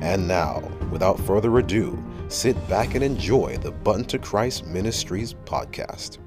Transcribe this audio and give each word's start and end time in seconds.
And 0.00 0.28
now, 0.28 0.60
without 0.90 1.18
further 1.20 1.58
ado, 1.58 2.02
sit 2.28 2.56
back 2.68 2.94
and 2.94 3.02
enjoy 3.02 3.56
the 3.58 3.72
Button 3.72 4.04
to 4.06 4.18
Christ 4.18 4.66
Ministries 4.66 5.34
podcast. 5.44 6.18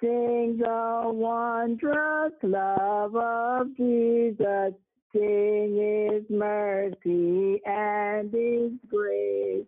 Sing 0.00 0.56
the 0.58 1.02
wondrous 1.04 2.32
love 2.42 3.14
of 3.14 3.76
Jesus. 3.76 4.74
Sing 5.12 5.76
his 5.76 6.24
mercy 6.30 7.60
and 7.66 8.32
his 8.32 8.72
grace. 8.88 9.66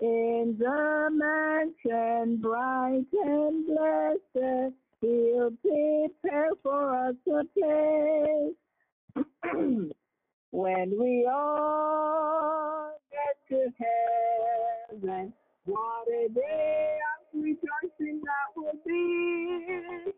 In 0.00 0.56
the 0.58 1.10
mansion 1.12 2.38
bright 2.38 3.04
and 3.12 3.66
blessed, 3.66 4.74
he'll 5.02 5.52
prepare 5.60 6.50
for 6.62 7.08
us 7.08 7.16
a 7.28 7.44
place. 7.54 8.54
when 10.52 10.98
we 10.98 11.28
all 11.30 12.92
get 13.10 13.36
to 13.50 13.68
heaven, 14.90 15.34
what 15.66 16.08
a 16.08 16.28
day 16.34 16.98
of 17.20 17.42
rejoicing 17.42 18.22
that 18.24 18.56
will 18.56 18.78
be 18.86 20.12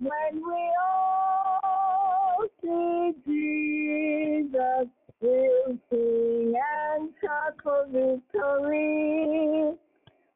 when 0.00 0.34
we 0.34 0.72
all 0.82 2.46
see 2.62 3.12
Jesus. 3.26 4.88
We'll 5.20 5.78
sing 5.90 6.54
and 6.54 7.10
shout 7.22 7.54
for 7.62 7.86
victory 7.86 9.72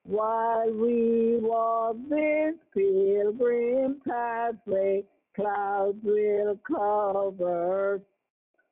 while 0.04 0.72
we 0.72 1.36
walk 1.36 1.96
this 2.08 2.54
pilgrim 2.74 4.00
pathway. 4.08 5.04
Clouds 5.36 5.98
will 6.02 6.58
cover 6.66 8.00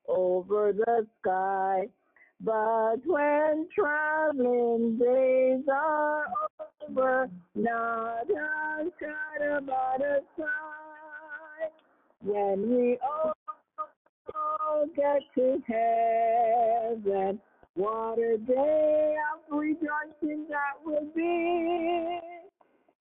over 0.09 0.73
the 0.73 1.07
sky. 1.21 1.89
But 2.41 2.99
when 3.05 3.69
traveling 3.75 4.99
days 4.99 5.65
are 5.71 6.25
over, 6.89 7.29
not 7.55 8.31
a 8.31 8.91
shadow 8.99 9.61
but 9.61 10.01
a 10.01 10.21
sigh. 10.39 11.69
When 12.23 12.71
we 12.71 12.99
all 13.03 13.33
get 14.97 15.23
to 15.35 15.63
heaven, 15.67 17.41
what 17.75 18.19
a 18.19 18.39
day 18.39 19.17
of 19.33 19.59
rejoicing 19.59 20.47
that 20.49 20.77
will 20.85 21.07
be. 21.15 22.21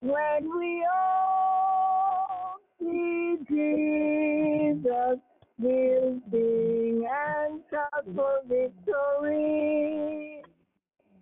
When 0.01 0.57
we 0.57 0.85
all 0.93 2.59
see 2.79 3.37
Jesus 3.49 5.19
will 5.59 6.21
sing 6.31 7.07
and 7.09 7.61
shout 7.71 8.05
for 8.15 8.39
victory. 8.47 10.43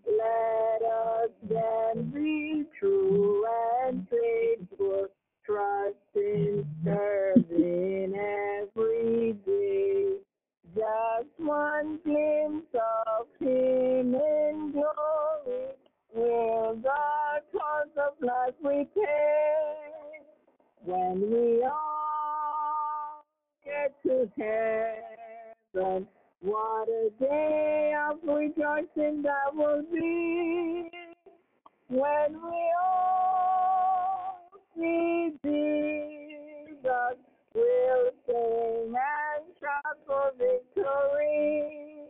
Let 0.06 0.82
us 0.92 1.30
then 1.50 2.12
be 2.14 2.66
true 2.80 3.46
and 3.86 4.08
faithful, 4.10 5.08
trusting, 5.46 6.66
serving 6.84 8.16
every 8.16 9.34
day. 9.46 10.18
Just 10.76 11.30
one 11.38 12.00
glimpse 12.04 12.76
of 13.18 13.28
Him 13.40 14.16
in 14.16 14.72
glory 14.74 15.76
will 16.14 16.76
the 16.82 17.42
cost 17.54 17.98
of 17.98 18.14
life 18.22 18.56
repay. 18.64 19.66
When 20.84 21.22
we 21.22 21.64
all 21.64 23.26
get 23.64 23.94
to 24.04 24.30
heaven. 24.38 26.08
What 26.42 26.88
a 26.90 27.10
day 27.20 27.94
of 28.08 28.18
rejoicing 28.22 29.24
that 29.24 29.56
will 29.56 29.82
be 29.92 30.92
when 31.90 32.34
we 32.34 32.72
all 32.84 33.55
Jesus. 34.76 35.96
We'll 37.54 38.12
sing 38.28 38.94
and 38.94 39.46
shout 39.60 39.98
for 40.06 40.32
victory. 40.38 42.10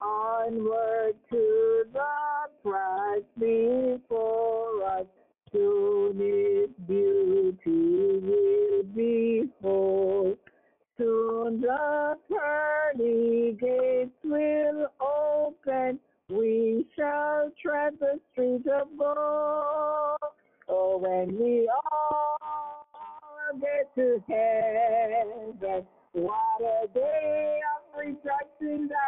Onward 0.00 1.14
to 1.30 1.84
the 1.92 2.50
prize 2.62 3.22
before 3.38 4.84
us. 4.84 5.06
Soon 5.52 6.18
His 6.18 6.70
beauty 6.86 8.20
will 8.20 8.82
behold. 8.94 10.38
Soon 10.98 11.60
the 11.60 12.18
pearly 12.28 13.56
gates 13.58 14.12
will 14.24 14.88
open. 15.00 15.98
We 16.28 16.86
shall 16.94 17.50
tread 17.62 17.94
the 17.98 18.20
street 18.32 18.66
of 18.66 18.88
gold. 18.98 20.17
Oh, 20.68 20.98
when 20.98 21.38
we 21.38 21.70
all 21.70 23.58
get 23.60 23.94
to 23.94 24.22
heaven, 24.28 25.86
what 26.12 26.60
a 26.60 26.86
day 26.92 27.60
of 27.76 27.98
rejoicing 27.98 28.88
that 28.88 29.07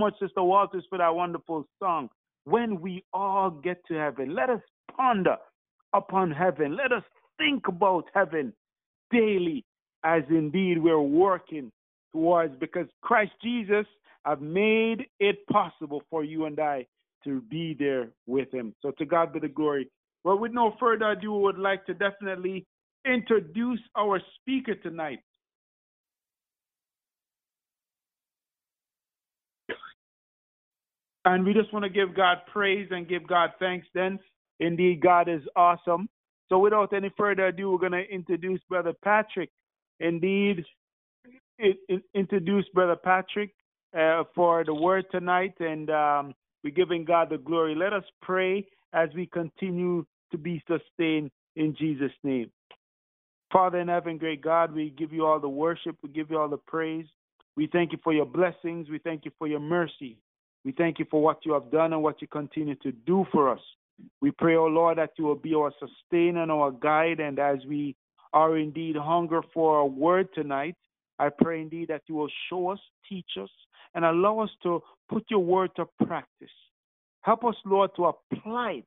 much, 0.00 0.14
Sister 0.18 0.42
Walters, 0.42 0.84
for 0.88 0.98
that 0.98 1.14
wonderful 1.14 1.66
song. 1.78 2.08
When 2.44 2.80
we 2.80 3.04
all 3.12 3.50
get 3.50 3.76
to 3.88 3.94
heaven, 3.94 4.34
let 4.34 4.50
us 4.50 4.60
ponder 4.96 5.36
upon 5.92 6.30
heaven. 6.30 6.76
Let 6.76 6.92
us 6.92 7.04
think 7.38 7.68
about 7.68 8.04
heaven 8.14 8.52
daily, 9.10 9.64
as 10.04 10.22
indeed 10.30 10.78
we're 10.78 11.00
working 11.00 11.70
towards, 12.12 12.58
because 12.58 12.86
Christ 13.02 13.32
Jesus 13.42 13.86
have 14.24 14.40
made 14.40 15.06
it 15.20 15.46
possible 15.46 16.02
for 16.10 16.24
you 16.24 16.46
and 16.46 16.58
I 16.58 16.86
to 17.24 17.42
be 17.42 17.76
there 17.78 18.08
with 18.26 18.52
him. 18.52 18.74
So 18.82 18.90
to 18.92 19.04
God 19.04 19.32
be 19.32 19.40
the 19.40 19.48
glory. 19.48 19.88
Well, 20.24 20.38
with 20.38 20.52
no 20.52 20.74
further 20.80 21.10
ado, 21.10 21.32
we 21.34 21.42
would 21.42 21.58
like 21.58 21.86
to 21.86 21.94
definitely 21.94 22.66
introduce 23.06 23.80
our 23.96 24.20
speaker 24.40 24.74
tonight. 24.74 25.20
And 31.24 31.44
we 31.44 31.52
just 31.52 31.72
want 31.72 31.84
to 31.84 31.90
give 31.90 32.14
God 32.14 32.38
praise 32.50 32.88
and 32.90 33.08
give 33.08 33.26
God 33.26 33.50
thanks 33.58 33.86
then. 33.94 34.18
Indeed, 34.58 35.00
God 35.00 35.28
is 35.28 35.42
awesome. 35.56 36.08
So 36.48 36.58
without 36.58 36.92
any 36.92 37.10
further 37.16 37.46
ado, 37.46 37.70
we're 37.70 37.78
going 37.78 37.92
to 37.92 38.08
introduce 38.10 38.60
Brother 38.68 38.92
Patrick. 39.04 39.50
Indeed, 40.00 40.64
introduce 42.14 42.64
Brother 42.72 42.96
Patrick 42.96 43.50
uh, 43.96 44.24
for 44.34 44.64
the 44.64 44.74
word 44.74 45.06
tonight. 45.10 45.54
And 45.60 45.90
um, 45.90 46.34
we're 46.64 46.70
giving 46.70 47.04
God 47.04 47.30
the 47.30 47.38
glory. 47.38 47.74
Let 47.74 47.92
us 47.92 48.04
pray 48.22 48.66
as 48.92 49.08
we 49.14 49.26
continue 49.26 50.04
to 50.32 50.38
be 50.38 50.62
sustained 50.66 51.30
in 51.56 51.74
Jesus' 51.78 52.12
name. 52.24 52.50
Father 53.52 53.80
in 53.80 53.88
heaven, 53.88 54.16
great 54.16 54.42
God, 54.42 54.72
we 54.72 54.90
give 54.90 55.12
you 55.12 55.26
all 55.26 55.40
the 55.40 55.48
worship, 55.48 55.96
we 56.02 56.08
give 56.08 56.30
you 56.30 56.38
all 56.38 56.48
the 56.48 56.56
praise. 56.56 57.06
We 57.56 57.66
thank 57.66 57.90
you 57.92 57.98
for 58.04 58.12
your 58.12 58.26
blessings, 58.26 58.88
we 58.88 58.98
thank 58.98 59.24
you 59.24 59.32
for 59.38 59.48
your 59.48 59.58
mercy. 59.60 60.18
We 60.64 60.72
thank 60.72 60.98
you 60.98 61.06
for 61.10 61.22
what 61.22 61.44
you 61.44 61.52
have 61.52 61.70
done 61.70 61.92
and 61.92 62.02
what 62.02 62.20
you 62.20 62.28
continue 62.28 62.74
to 62.76 62.92
do 62.92 63.26
for 63.32 63.48
us. 63.48 63.60
We 64.20 64.30
pray, 64.30 64.56
O 64.56 64.64
oh 64.64 64.66
Lord, 64.66 64.98
that 64.98 65.10
you 65.16 65.24
will 65.24 65.36
be 65.36 65.54
our 65.54 65.72
sustainer 65.78 66.42
and 66.42 66.50
our 66.52 66.70
guide, 66.70 67.20
and 67.20 67.38
as 67.38 67.58
we 67.66 67.96
are 68.32 68.56
indeed 68.56 68.96
hunger 68.96 69.42
for 69.52 69.80
a 69.80 69.86
word 69.86 70.28
tonight, 70.34 70.76
I 71.18 71.28
pray 71.28 71.60
indeed 71.60 71.88
that 71.88 72.02
you 72.06 72.14
will 72.14 72.30
show 72.48 72.68
us, 72.68 72.78
teach 73.08 73.32
us, 73.40 73.50
and 73.94 74.04
allow 74.04 74.40
us 74.40 74.50
to 74.62 74.82
put 75.08 75.24
your 75.28 75.40
word 75.40 75.70
to 75.76 75.86
practice. 76.06 76.48
Help 77.22 77.44
us, 77.44 77.56
Lord, 77.66 77.90
to 77.96 78.06
apply 78.06 78.70
it 78.78 78.84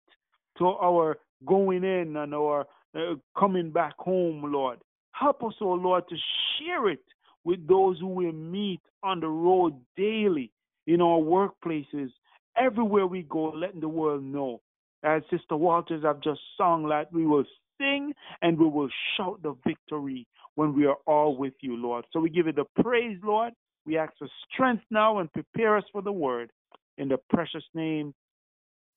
to 0.58 0.66
our 0.66 1.18
going 1.46 1.84
in 1.84 2.16
and 2.16 2.34
our 2.34 2.66
uh, 2.96 3.16
coming 3.38 3.72
back 3.72 3.94
home, 3.98 4.44
Lord. 4.52 4.80
Help 5.12 5.44
us, 5.44 5.54
oh 5.62 5.74
Lord, 5.74 6.06
to 6.10 6.16
share 6.58 6.90
it 6.90 7.04
with 7.44 7.68
those 7.68 8.00
who 8.00 8.08
we 8.08 8.32
meet 8.32 8.82
on 9.04 9.20
the 9.20 9.28
road 9.28 9.76
daily, 9.98 10.52
in 10.88 11.02
our 11.02 11.20
workplaces, 11.20 12.10
everywhere 12.58 13.08
we 13.08 13.24
go, 13.24 13.50
letting 13.50 13.80
the 13.80 13.88
world 13.88 14.24
know. 14.24 14.62
As 15.04 15.22
Sister 15.30 15.58
Walters 15.58 16.04
have 16.04 16.22
just 16.22 16.40
sung, 16.58 16.88
that 16.90 17.12
we 17.12 17.26
will 17.26 17.44
sing 17.80 18.14
and 18.42 18.58
we 18.58 18.68
will 18.68 18.90
shout 19.18 19.42
the 19.44 19.56
victory 19.66 20.26
when 20.56 20.76
we 20.76 20.86
are 20.86 20.98
all 21.06 21.36
with 21.36 21.54
you, 21.62 21.76
Lord. 21.76 22.06
So 22.12 22.20
we 22.20 22.30
give 22.30 22.48
you 22.48 22.54
the 22.54 22.66
praise, 22.82 23.18
Lord. 23.24 23.54
We 23.86 23.98
ask 23.98 24.14
for 24.18 24.30
strength 24.54 24.84
now 24.90 25.20
and 25.20 25.32
prepare 25.34 25.76
us 25.76 25.84
for 25.92 26.02
the 26.02 26.12
word. 26.12 26.52
In 26.98 27.10
the 27.10 27.18
precious 27.30 27.64
name 27.74 28.14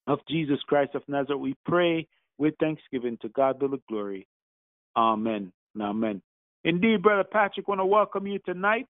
of 0.06 0.20
Jesus 0.28 0.60
Christ 0.68 0.94
of 0.94 1.02
Nazareth, 1.08 1.40
we 1.40 1.56
pray 1.64 2.06
with 2.38 2.54
thanksgiving. 2.60 3.18
To 3.22 3.28
God 3.30 3.58
be 3.58 3.66
the 3.66 3.80
glory. 3.88 4.28
Amen 4.96 5.52
amen. 5.80 6.22
Indeed, 6.64 7.02
Brother 7.02 7.24
Patrick, 7.24 7.68
want 7.68 7.80
to 7.80 7.86
welcome 7.86 8.26
you 8.26 8.38
tonight. 8.40 8.86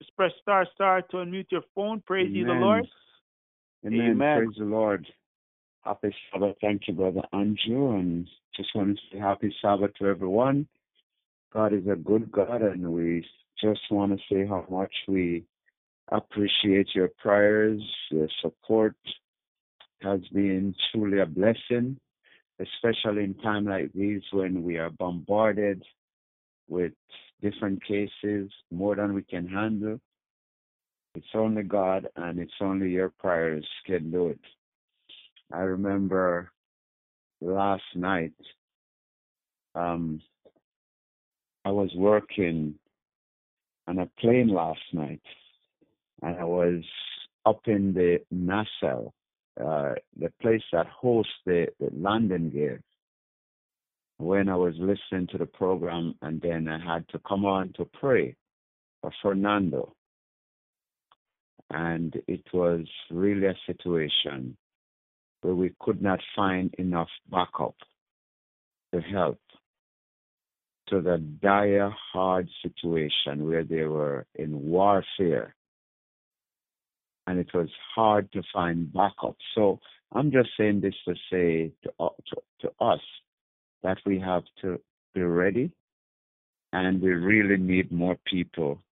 Just 0.00 0.14
press 0.16 0.32
star 0.42 0.66
star 0.74 1.02
to 1.02 1.16
unmute 1.18 1.50
your 1.50 1.62
phone. 1.74 2.02
Praise 2.06 2.28
Amen. 2.28 2.36
you, 2.36 2.44
the 2.46 2.52
Lord. 2.52 2.86
Amen. 3.86 4.10
Amen. 4.10 4.38
Praise 4.38 4.56
the 4.58 4.64
Lord. 4.64 5.06
Happy 5.82 6.14
Sabbath. 6.32 6.56
Thank 6.60 6.82
you, 6.86 6.94
Brother 6.94 7.22
Andrew. 7.32 7.96
And 7.96 8.28
just 8.56 8.74
want 8.74 8.96
to 8.96 9.02
say 9.10 9.18
happy 9.18 9.54
Sabbath 9.62 9.94
to 9.94 10.06
everyone. 10.06 10.66
God 11.52 11.72
is 11.72 11.86
a 11.90 11.96
good 11.96 12.30
God, 12.30 12.62
and 12.62 12.92
we 12.92 13.24
just 13.60 13.80
want 13.90 14.12
to 14.12 14.18
say 14.30 14.46
how 14.46 14.66
much 14.68 14.92
we 15.06 15.44
appreciate 16.10 16.88
your 16.94 17.10
prayers, 17.18 17.80
your 18.10 18.28
support 18.42 18.94
has 20.02 20.20
been 20.32 20.74
truly 20.92 21.20
a 21.20 21.26
blessing, 21.26 21.98
especially 22.60 23.24
in 23.24 23.34
time 23.42 23.64
like 23.64 23.92
these 23.92 24.22
when 24.32 24.62
we 24.62 24.76
are 24.76 24.90
bombarded 24.90 25.82
with 26.68 26.92
different 27.42 27.82
cases, 27.84 28.50
more 28.70 28.96
than 28.96 29.14
we 29.14 29.22
can 29.22 29.46
handle. 29.46 30.00
It's 31.14 31.26
only 31.34 31.62
God 31.62 32.08
and 32.16 32.38
it's 32.38 32.52
only 32.60 32.90
your 32.90 33.10
prayers 33.10 33.66
can 33.86 34.10
do 34.10 34.28
it. 34.28 34.40
I 35.52 35.60
remember 35.60 36.50
last 37.40 37.82
night, 37.94 38.34
um, 39.74 40.20
I 41.64 41.70
was 41.70 41.90
working 41.96 42.74
on 43.86 43.98
a 43.98 44.10
plane 44.20 44.48
last 44.48 44.80
night 44.92 45.22
and 46.22 46.38
I 46.38 46.44
was 46.44 46.82
up 47.46 47.60
in 47.66 47.94
the 47.94 48.20
nacelle, 48.30 49.14
uh, 49.60 49.94
the 50.18 50.32
place 50.40 50.62
that 50.72 50.86
hosts 50.86 51.32
the, 51.46 51.68
the 51.80 51.90
landing 51.94 52.50
gear 52.50 52.82
when 54.18 54.48
I 54.48 54.56
was 54.56 54.74
listening 54.78 55.28
to 55.28 55.38
the 55.38 55.46
program, 55.46 56.14
and 56.22 56.40
then 56.40 56.68
I 56.68 56.78
had 56.78 57.08
to 57.10 57.20
come 57.26 57.44
on 57.44 57.72
to 57.76 57.84
pray 57.84 58.36
for 59.00 59.12
Fernando. 59.22 59.94
And 61.70 62.20
it 62.26 62.42
was 62.52 62.86
really 63.10 63.46
a 63.46 63.54
situation 63.66 64.56
where 65.42 65.54
we 65.54 65.72
could 65.80 66.02
not 66.02 66.20
find 66.34 66.74
enough 66.78 67.08
backup 67.30 67.76
to 68.92 69.00
help 69.00 69.38
to 70.88 71.00
the 71.00 71.18
dire, 71.18 71.94
hard 72.12 72.48
situation 72.62 73.46
where 73.46 73.62
they 73.62 73.84
were 73.84 74.26
in 74.34 74.62
warfare. 74.68 75.54
And 77.26 77.38
it 77.38 77.52
was 77.52 77.68
hard 77.94 78.32
to 78.32 78.42
find 78.52 78.92
backup. 78.92 79.36
So 79.54 79.80
I'm 80.12 80.32
just 80.32 80.48
saying 80.56 80.80
this 80.80 80.94
to 81.06 81.14
say 81.30 81.72
to, 81.84 81.90
to, 81.98 82.36
to 82.62 82.72
us 82.80 83.00
that 83.82 83.98
we 84.04 84.18
have 84.18 84.42
to 84.62 84.80
be 85.14 85.22
ready 85.22 85.70
and 86.72 87.00
we 87.00 87.10
really 87.10 87.56
need 87.56 87.90
more 87.90 88.16
people 88.26 88.82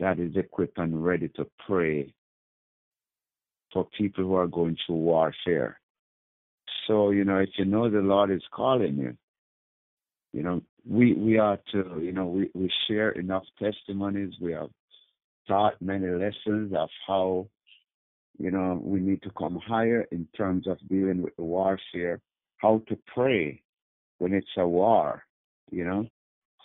that 0.00 0.18
is 0.18 0.36
equipped 0.36 0.78
and 0.78 1.04
ready 1.04 1.28
to 1.28 1.46
pray 1.66 2.12
for 3.72 3.86
people 3.96 4.24
who 4.24 4.34
are 4.34 4.46
going 4.46 4.76
through 4.86 4.96
warfare. 4.96 5.80
So, 6.86 7.10
you 7.10 7.24
know, 7.24 7.38
if 7.38 7.50
you 7.56 7.64
know 7.64 7.90
the 7.90 7.98
Lord 7.98 8.30
is 8.30 8.42
calling 8.52 8.96
you, 8.96 9.16
you 10.32 10.42
know, 10.42 10.62
we 10.88 11.14
we 11.14 11.38
are 11.38 11.58
to, 11.72 12.00
you 12.00 12.12
know, 12.12 12.26
we, 12.26 12.50
we 12.54 12.70
share 12.86 13.10
enough 13.12 13.44
testimonies. 13.58 14.32
We 14.40 14.52
have 14.52 14.70
taught 15.46 15.80
many 15.82 16.06
lessons 16.06 16.72
of 16.74 16.88
how, 17.06 17.48
you 18.38 18.50
know, 18.50 18.80
we 18.82 19.00
need 19.00 19.22
to 19.22 19.30
come 19.30 19.60
higher 19.66 20.06
in 20.12 20.26
terms 20.36 20.66
of 20.66 20.78
dealing 20.88 21.22
with 21.22 21.36
the 21.36 21.42
warfare, 21.42 22.20
how 22.58 22.82
to 22.88 22.98
pray 23.14 23.62
when 24.18 24.32
it's 24.32 24.46
a 24.56 24.66
war, 24.66 25.24
you 25.70 25.84
know, 25.84 26.06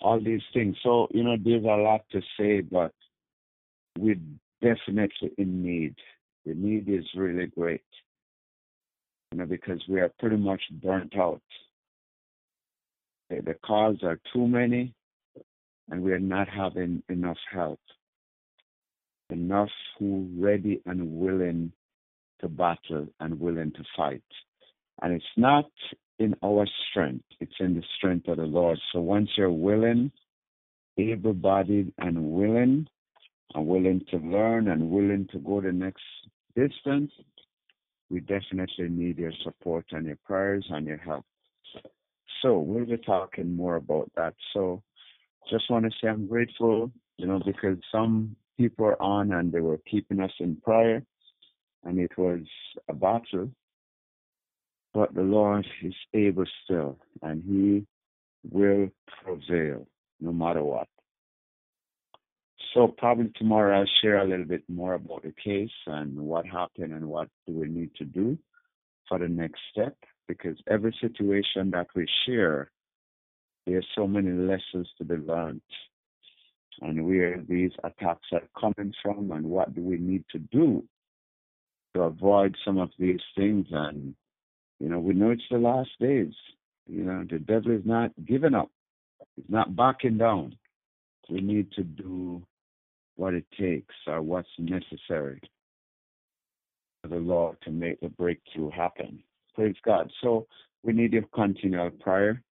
all 0.02 0.20
these 0.20 0.42
things. 0.54 0.76
So, 0.84 1.08
you 1.12 1.24
know, 1.24 1.36
there's 1.44 1.64
a 1.64 1.82
lot 1.82 2.02
to 2.12 2.22
say, 2.38 2.62
but 2.62 2.94
we're 3.98 4.20
definitely 4.62 5.32
in 5.38 5.64
need. 5.64 5.96
The 6.46 6.54
need 6.54 6.90
is 6.90 7.06
really 7.16 7.48
great, 7.48 7.84
you 9.32 9.40
know, 9.40 9.46
because 9.46 9.82
we 9.88 10.00
are 10.02 10.12
pretty 10.20 10.38
much 10.38 10.62
burnt 10.82 11.16
out. 11.18 11.42
The, 13.30 13.56
calls 13.66 13.98
are 14.04 14.20
too 14.32 14.48
many, 14.48 14.94
and 15.90 16.04
we 16.04 16.12
are 16.12 16.20
not 16.20 16.48
having 16.50 17.02
enough 17.10 17.38
help. 17.52 17.80
Enough 19.30 19.70
who 19.98 20.30
ready 20.38 20.82
and 20.86 21.14
willing 21.14 21.72
to 22.42 22.48
battle 22.48 23.08
and 23.20 23.40
willing 23.40 23.72
to 23.72 23.84
fight. 23.98 24.22
And 25.02 25.14
it's 25.14 25.26
not 25.38 25.72
in 26.20 26.36
our 26.44 26.68
strength, 26.90 27.26
it's 27.40 27.56
in 27.60 27.76
the 27.76 27.84
strength 27.98 28.28
of 28.28 28.38
the 28.38 28.44
Lord. 28.44 28.80
So 28.92 29.02
once 29.02 29.30
you're 29.36 29.52
willing, 29.52 30.12
able 30.98 31.34
bodied, 31.34 31.94
and 31.98 32.32
willing, 32.32 32.88
and 33.54 33.68
willing 33.68 34.02
to 34.12 34.18
learn 34.18 34.70
and 34.70 34.90
willing 34.90 35.28
to 35.32 35.40
go 35.40 35.62
the 35.62 35.72
next 35.72 36.04
distance, 36.56 37.12
we 38.10 38.20
definitely 38.20 38.90
need 38.90 39.18
your 39.18 39.34
support 39.44 39.86
and 39.92 40.06
your 40.06 40.20
prayers 40.24 40.66
and 40.70 40.86
your 40.86 40.98
help. 40.98 41.26
So 42.42 42.60
we'll 42.60 42.86
be 42.86 42.98
talking 42.98 43.56
more 43.56 43.78
about 43.78 44.12
that. 44.16 44.36
So 44.54 44.84
just 45.50 45.70
want 45.70 45.86
to 45.86 45.92
say 46.02 46.10
I'm 46.10 46.28
grateful, 46.28 46.92
you 47.18 47.26
know, 47.26 47.42
because 47.46 47.78
some 47.92 48.36
people 48.58 48.86
are 48.86 49.02
on 49.02 49.32
and 49.32 49.52
they 49.52 49.62
were 49.62 49.80
keeping 49.90 50.20
us 50.20 50.32
in 50.40 50.58
prayer 50.58 51.04
and 51.84 52.00
it 52.00 52.12
was 52.18 52.42
a 52.90 52.94
battle 52.94 53.50
but 54.94 55.14
the 55.14 55.22
Lord 55.22 55.66
is 55.82 55.96
able 56.14 56.46
still, 56.64 57.00
and 57.22 57.44
He 57.44 57.86
will 58.50 58.90
prevail 59.24 59.88
no 60.20 60.32
matter 60.32 60.64
what. 60.64 60.88
So 62.74 62.88
probably 62.88 63.32
tomorrow 63.36 63.80
I'll 63.80 63.90
share 64.02 64.20
a 64.20 64.28
little 64.28 64.46
bit 64.46 64.64
more 64.68 64.96
about 64.96 65.24
the 65.24 65.34
case 65.44 65.70
and 65.86 66.18
what 66.18 66.46
happened 66.46 66.94
and 66.94 67.08
what 67.08 67.28
do 67.46 67.54
we 67.54 67.68
need 67.68 67.94
to 67.96 68.06
do 68.06 68.38
for 69.08 69.20
the 69.20 69.28
next 69.28 69.62
step. 69.72 69.96
Because 70.28 70.58
every 70.70 70.96
situation 71.00 71.70
that 71.72 71.88
we 71.96 72.08
share, 72.26 72.72
there's 73.68 73.86
so 73.96 74.08
many 74.08 74.32
lessons 74.32 74.90
to 74.98 75.04
be 75.04 75.16
learned 75.16 75.62
and 76.82 77.06
where 77.06 77.44
these 77.48 77.72
attacks 77.84 78.28
are 78.32 78.42
coming 78.60 78.94
from 79.04 79.32
and 79.32 79.46
what 79.46 79.76
do 79.76 79.82
we 79.82 79.98
need 79.98 80.24
to 80.32 80.40
do 80.40 80.84
to 81.94 82.02
avoid 82.02 82.56
some 82.66 82.80
of 82.80 82.90
these 82.98 83.22
things 83.36 83.68
and 83.72 84.16
you 84.80 84.90
know, 84.90 85.00
we 85.00 85.14
know 85.14 85.32
it's 85.32 85.42
the 85.50 85.58
last 85.58 85.92
days. 86.00 86.34
You 86.88 87.04
know, 87.04 87.26
the 87.30 87.40
devil 87.40 87.72
is 87.72 87.86
not 87.86 88.12
giving 88.26 88.54
up. 88.54 88.70
He's 89.36 89.46
not 89.50 89.76
backing 89.76 90.18
down. 90.18 90.58
We 91.30 91.42
need 91.42 91.72
to 91.74 91.84
do 91.84 92.44
what 93.16 93.34
it 93.34 93.46
takes 93.58 93.96
or 94.08 94.22
what's 94.22 94.50
necessary 94.58 95.42
for 97.02 97.08
the 97.10 97.16
Lord 97.16 97.58
to 97.64 97.72
make 97.72 98.00
the 98.02 98.10
breakthrough 98.10 98.70
happen. 98.72 99.24
Praise 99.56 99.76
God. 99.86 100.12
So 100.22 100.48
we 100.84 100.94
need 100.94 101.14
your 101.14 101.24
continual 101.34 101.92
prayer. 101.92 102.42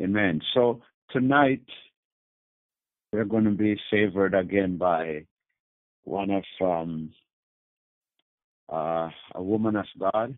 Amen. 0.00 0.40
So 0.54 0.80
tonight 1.10 1.64
we're 3.12 3.24
going 3.24 3.44
to 3.44 3.50
be 3.50 3.78
favored 3.90 4.34
again 4.34 4.76
by 4.76 5.24
one 6.04 6.30
of 6.30 6.44
um, 6.60 7.12
uh, 8.72 9.10
a 9.34 9.42
woman 9.42 9.76
of 9.76 9.86
God 9.98 10.36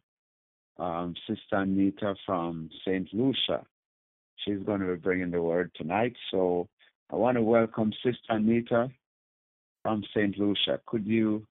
um, 0.79 1.15
Sister 1.27 1.57
Anita 1.57 2.15
from 2.25 2.69
St. 2.85 3.09
Lucia. 3.13 3.65
She's 4.37 4.63
going 4.65 4.81
to 4.81 4.87
be 4.87 4.97
bringing 4.97 5.31
the 5.31 5.43
word 5.43 5.71
tonight. 5.75 6.15
So 6.31 6.69
I 7.11 7.17
want 7.17 7.37
to 7.37 7.43
welcome 7.43 7.93
Sister 8.05 8.19
Anita 8.31 8.89
from 9.83 10.03
St. 10.15 10.37
Lucia. 10.39 10.81
Could 10.87 11.07
you 11.07 11.47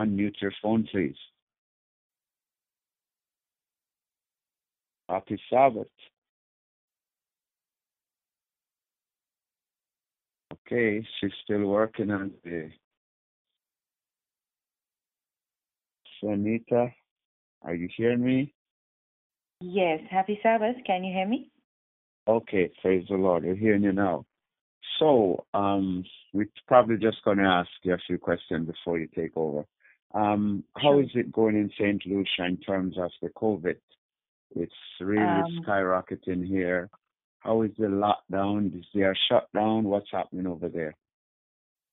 unmute 0.00 0.40
your 0.40 0.52
phone, 0.62 0.88
please? 0.90 1.16
Happy 5.08 5.38
Sabbath. 5.50 5.88
Okay, 10.66 11.06
she's 11.20 11.32
still 11.44 11.66
working 11.66 12.10
on 12.10 12.30
the 12.44 12.70
Anita, 16.22 16.88
are 17.62 17.74
you 17.74 17.88
hearing 17.96 18.24
me? 18.24 18.54
Yes. 19.62 20.00
Happy 20.10 20.38
Sabbath. 20.42 20.76
Can 20.86 21.04
you 21.04 21.12
hear 21.12 21.26
me? 21.26 21.50
Okay, 22.26 22.70
praise 22.80 23.06
the 23.08 23.16
Lord. 23.16 23.44
We're 23.44 23.54
hearing 23.54 23.82
you 23.82 23.92
now. 23.92 24.24
So, 24.98 25.44
um, 25.54 26.04
we're 26.32 26.48
probably 26.66 26.96
just 26.96 27.22
going 27.24 27.38
to 27.38 27.44
ask 27.44 27.68
you 27.82 27.94
a 27.94 27.98
few 28.06 28.18
questions 28.18 28.66
before 28.66 28.98
you 28.98 29.08
take 29.14 29.36
over. 29.36 29.64
Um, 30.14 30.64
how 30.76 30.98
is 30.98 31.08
it 31.14 31.32
going 31.32 31.56
in 31.56 31.70
St. 31.78 32.04
Lucia 32.06 32.44
in 32.46 32.58
terms 32.58 32.96
of 32.98 33.10
the 33.22 33.28
COVID? 33.30 33.76
It's 34.54 34.72
really 35.00 35.22
Um, 35.22 35.64
skyrocketing 35.64 36.46
here. 36.46 36.90
How 37.40 37.62
is 37.62 37.72
the 37.78 37.86
lockdown? 37.86 38.78
Is 38.78 38.86
there 38.94 39.12
a 39.12 39.16
shutdown? 39.28 39.84
What's 39.84 40.10
happening 40.12 40.46
over 40.46 40.68
there? 40.68 40.94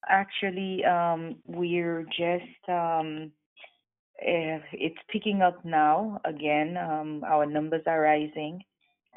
Actually, 0.08 0.84
um, 0.84 1.36
we're 1.46 2.04
just 2.04 2.68
um, 2.68 3.32
it's 4.20 4.98
picking 5.10 5.42
up 5.42 5.64
now 5.64 6.20
again. 6.24 6.76
Um, 6.76 7.24
our 7.26 7.46
numbers 7.46 7.82
are 7.86 8.00
rising, 8.00 8.62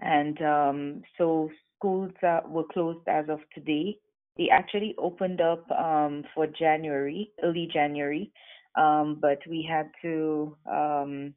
and 0.02 0.42
um, 0.42 1.04
so 1.18 1.50
schools 1.78 2.12
uh, 2.26 2.42
were 2.48 2.66
closed 2.72 3.08
as 3.08 3.26
of 3.30 3.40
today. 3.54 3.98
They 4.38 4.50
actually 4.52 4.96
opened 4.98 5.42
up 5.42 5.70
um, 5.72 6.24
for 6.34 6.48
January, 6.48 7.32
early 7.44 7.70
January, 7.72 8.32
um, 8.76 9.20
but 9.22 9.40
we 9.48 9.68
had 9.70 9.92
to 10.02 10.58
um, 10.70 11.34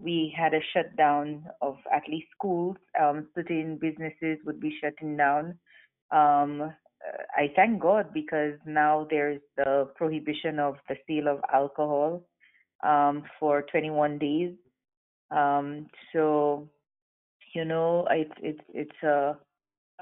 we 0.00 0.32
had 0.36 0.54
a 0.54 0.60
shutdown 0.72 1.44
of 1.60 1.76
at 1.92 2.02
least 2.08 2.28
schools. 2.36 2.76
Um, 3.00 3.28
certain 3.34 3.78
businesses 3.80 4.38
would 4.46 4.60
be 4.60 4.74
shutting 4.80 5.16
down. 5.16 5.58
Uh, 6.10 6.70
I 7.36 7.52
thank 7.54 7.80
God 7.80 8.12
because 8.12 8.54
now 8.66 9.06
there's 9.10 9.40
the 9.56 9.88
prohibition 9.96 10.58
of 10.58 10.76
the 10.88 10.96
sale 11.06 11.28
of 11.28 11.40
alcohol 11.52 12.22
um, 12.82 13.24
for 13.38 13.62
21 13.70 14.18
days. 14.18 14.54
Um, 15.30 15.86
so, 16.12 16.68
you 17.54 17.64
know, 17.64 18.06
it's 18.10 18.32
it's 18.42 18.60
it's 18.74 19.02
a 19.02 19.36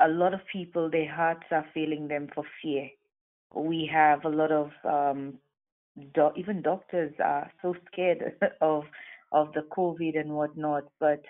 a 0.00 0.09
lot 0.09 0.35
of 0.35 0.40
people. 0.52 0.90
Their 0.90 1.12
hearts 1.12 1.45
are 1.50 1.66
failing 1.75 2.09
them 2.09 2.28
for 2.35 2.45
fear. 2.62 2.88
We 3.54 3.88
have 3.92 4.25
a 4.25 4.28
lot 4.28 4.52
of 4.52 4.71
um, 4.85 5.35
do- 6.14 6.33
even 6.37 6.62
doctors 6.62 7.12
are 7.23 7.50
so 7.62 7.75
scared 7.92 8.35
of 8.61 8.85
of 9.33 9.52
the 9.54 9.62
COVID 9.76 10.18
and 10.18 10.30
whatnot. 10.30 10.85
But 11.00 11.23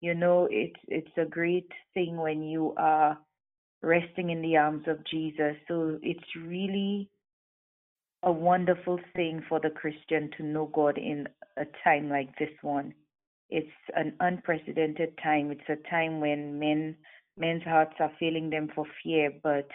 you 0.00 0.14
know, 0.14 0.48
it's 0.50 0.80
it's 0.88 1.16
a 1.18 1.24
great 1.24 1.70
thing 1.94 2.16
when 2.16 2.42
you 2.42 2.74
are 2.76 3.18
resting 3.82 4.30
in 4.30 4.42
the 4.42 4.56
arms 4.56 4.84
of 4.88 5.04
Jesus. 5.06 5.56
So 5.68 5.98
it's 6.02 6.36
really 6.46 7.08
a 8.22 8.32
wonderful 8.32 9.00
thing 9.14 9.42
for 9.48 9.60
the 9.60 9.70
Christian 9.70 10.30
to 10.36 10.42
know 10.44 10.66
God 10.72 10.98
in 10.98 11.28
a 11.56 11.64
time 11.84 12.08
like 12.08 12.36
this 12.38 12.50
one. 12.62 12.94
It's 13.50 13.68
an 13.94 14.14
unprecedented 14.20 15.18
time. 15.22 15.50
It's 15.50 15.68
a 15.68 15.88
time 15.90 16.20
when 16.20 16.58
men 16.58 16.96
men's 17.36 17.62
hearts 17.64 17.94
are 17.98 18.12
failing 18.20 18.50
them 18.50 18.68
for 18.74 18.84
fear, 19.02 19.32
but 19.42 19.68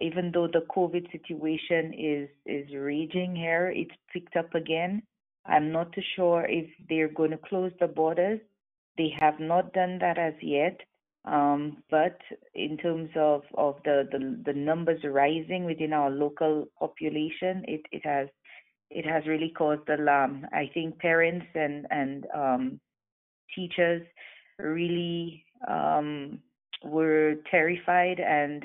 even 0.00 0.30
though 0.32 0.46
the 0.46 0.66
COVID 0.74 1.10
situation 1.10 1.92
is 1.94 2.28
is 2.46 2.74
raging 2.74 3.34
here, 3.34 3.72
it's 3.74 3.94
picked 4.12 4.36
up 4.36 4.54
again. 4.54 5.02
I'm 5.46 5.72
not 5.72 5.92
too 5.92 6.02
sure 6.16 6.44
if 6.48 6.66
they're 6.88 7.08
going 7.08 7.30
to 7.30 7.38
close 7.38 7.72
the 7.80 7.86
borders. 7.86 8.40
They 8.98 9.12
have 9.20 9.38
not 9.40 9.72
done 9.72 9.98
that 10.00 10.18
as 10.18 10.34
yet. 10.40 10.80
Um, 11.26 11.82
but 11.90 12.18
in 12.54 12.76
terms 12.76 13.10
of, 13.16 13.42
the, 13.56 14.52
numbers 14.54 15.00
rising 15.04 15.64
within 15.64 15.92
our 15.92 16.10
local 16.10 16.66
population, 16.78 17.64
it, 17.66 17.82
has 18.04 18.28
it 18.90 19.04
has 19.04 19.26
really 19.26 19.52
caused 19.56 19.88
alarm. 19.88 20.46
I 20.52 20.70
think 20.72 20.98
parents 20.98 21.46
and 21.54 22.26
um, 22.34 22.80
teachers 23.54 24.02
really 24.58 25.44
um, 25.68 26.38
were 26.84 27.34
terrified 27.50 28.20
and 28.20 28.64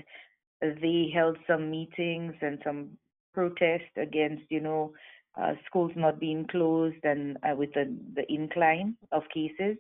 they 0.62 1.12
held 1.14 1.38
some 1.48 1.72
meetings 1.72 2.36
and 2.42 2.60
some 2.64 2.90
protest 3.34 3.90
against, 3.98 4.44
you 4.50 4.60
know, 4.60 4.94
uh, 5.42 5.54
schools 5.66 5.92
not 5.96 6.20
being 6.20 6.46
closed 6.52 7.04
and 7.04 7.38
uh, 7.38 7.56
with 7.56 7.74
the, 7.74 7.96
the 8.16 8.32
incline 8.32 8.96
of 9.12 9.24
cases. 9.34 9.78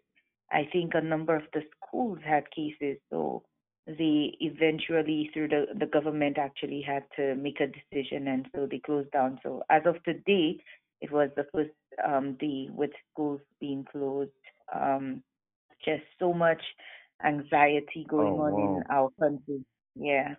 I 0.51 0.67
think 0.71 0.93
a 0.95 1.01
number 1.01 1.35
of 1.35 1.43
the 1.53 1.61
schools 1.91 2.19
had 2.25 2.50
cases, 2.51 2.98
so 3.10 3.43
they 3.88 4.36
eventually, 4.39 5.29
through 5.33 5.50
the, 5.50 5.65
the 5.77 5.86
government, 5.86 6.38
actually 6.38 6.81
had 6.81 7.03
to 7.17 7.36
make 7.36 7.60
a 7.60 7.67
decision, 7.67 8.27
and 8.27 8.48
so 8.55 8.67
they 8.69 8.79
closed 8.79 9.12
down. 9.12 9.39
So 9.43 9.63
as 9.69 9.81
of 9.86 10.01
today, 10.03 10.57
it 11.01 11.12
was 11.12 11.29
the 11.36 11.45
first 11.53 11.71
um, 12.07 12.38
day 12.39 12.69
with 12.71 12.91
schools 13.12 13.41
being 13.60 13.86
closed. 13.91 14.31
Um, 14.74 15.24
just 15.83 16.03
so 16.19 16.31
much 16.31 16.62
anxiety 17.25 18.05
going 18.07 18.33
Oh, 18.33 18.41
on 18.41 18.53
in 18.53 18.83
our 18.89 19.10
country. 19.19 19.65
Yeah. 19.95 20.36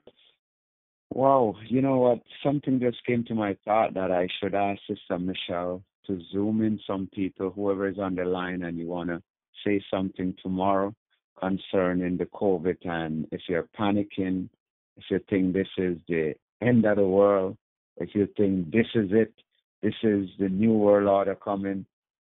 Wow, 1.11 1.57
you 1.67 1.83
know 1.83 1.99
what? 1.99 2.21
Something 2.43 2.81
just 2.81 3.05
came 3.05 3.25
to 3.25 3.35
my 3.35 3.57
thought 3.65 3.95
that 3.95 4.11
I 4.11 4.29
should 4.41 4.55
ask 4.55 4.81
Sister 4.89 5.19
Michelle 5.19 5.83
to 6.07 6.21
zoom 6.33 6.63
in 6.63 6.81
some 6.87 7.09
people, 7.13 7.51
whoever 7.51 7.89
is 7.89 7.99
on 7.99 8.15
the 8.15 8.25
line, 8.25 8.63
and 8.63 8.79
you 8.79 8.87
want 8.87 9.11
to 9.11 9.23
say 9.65 9.83
something 9.91 10.35
tomorrow 10.43 10.95
concerning 11.43 12.17
the 12.17 12.27
COVID. 12.27 12.79
And 12.85 13.27
if 13.33 13.43
you're 13.49 13.69
panicking, 13.79 14.49
if 14.97 15.05
you 15.11 15.21
think 15.29 15.53
this 15.55 15.69
is 15.77 15.99
the 16.09 16.35
end 16.63 16.87
of 16.87 16.97
the 16.97 17.07
world, 17.07 17.57
if 17.97 18.11
you 18.15 18.29
think 18.37 18.71
this 18.73 18.87
is 18.95 19.11
it, 19.13 19.35
this 19.83 19.95
is 20.03 20.29
the 20.39 20.49
new 20.49 20.73
world 20.73 21.09
order 21.09 21.35
coming, 21.35 21.85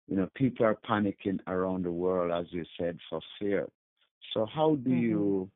you 0.07 0.17
know, 0.17 0.29
people 0.35 0.65
are 0.65 0.79
panicking 0.89 1.39
around 1.47 1.85
the 1.85 1.91
world, 1.91 2.31
as 2.31 2.51
you 2.51 2.65
said, 2.79 2.97
for 3.09 3.21
fear. 3.39 3.67
So, 4.33 4.45
how 4.45 4.75
do 4.75 4.89
Mhm. 4.89 5.01
you 5.01 5.51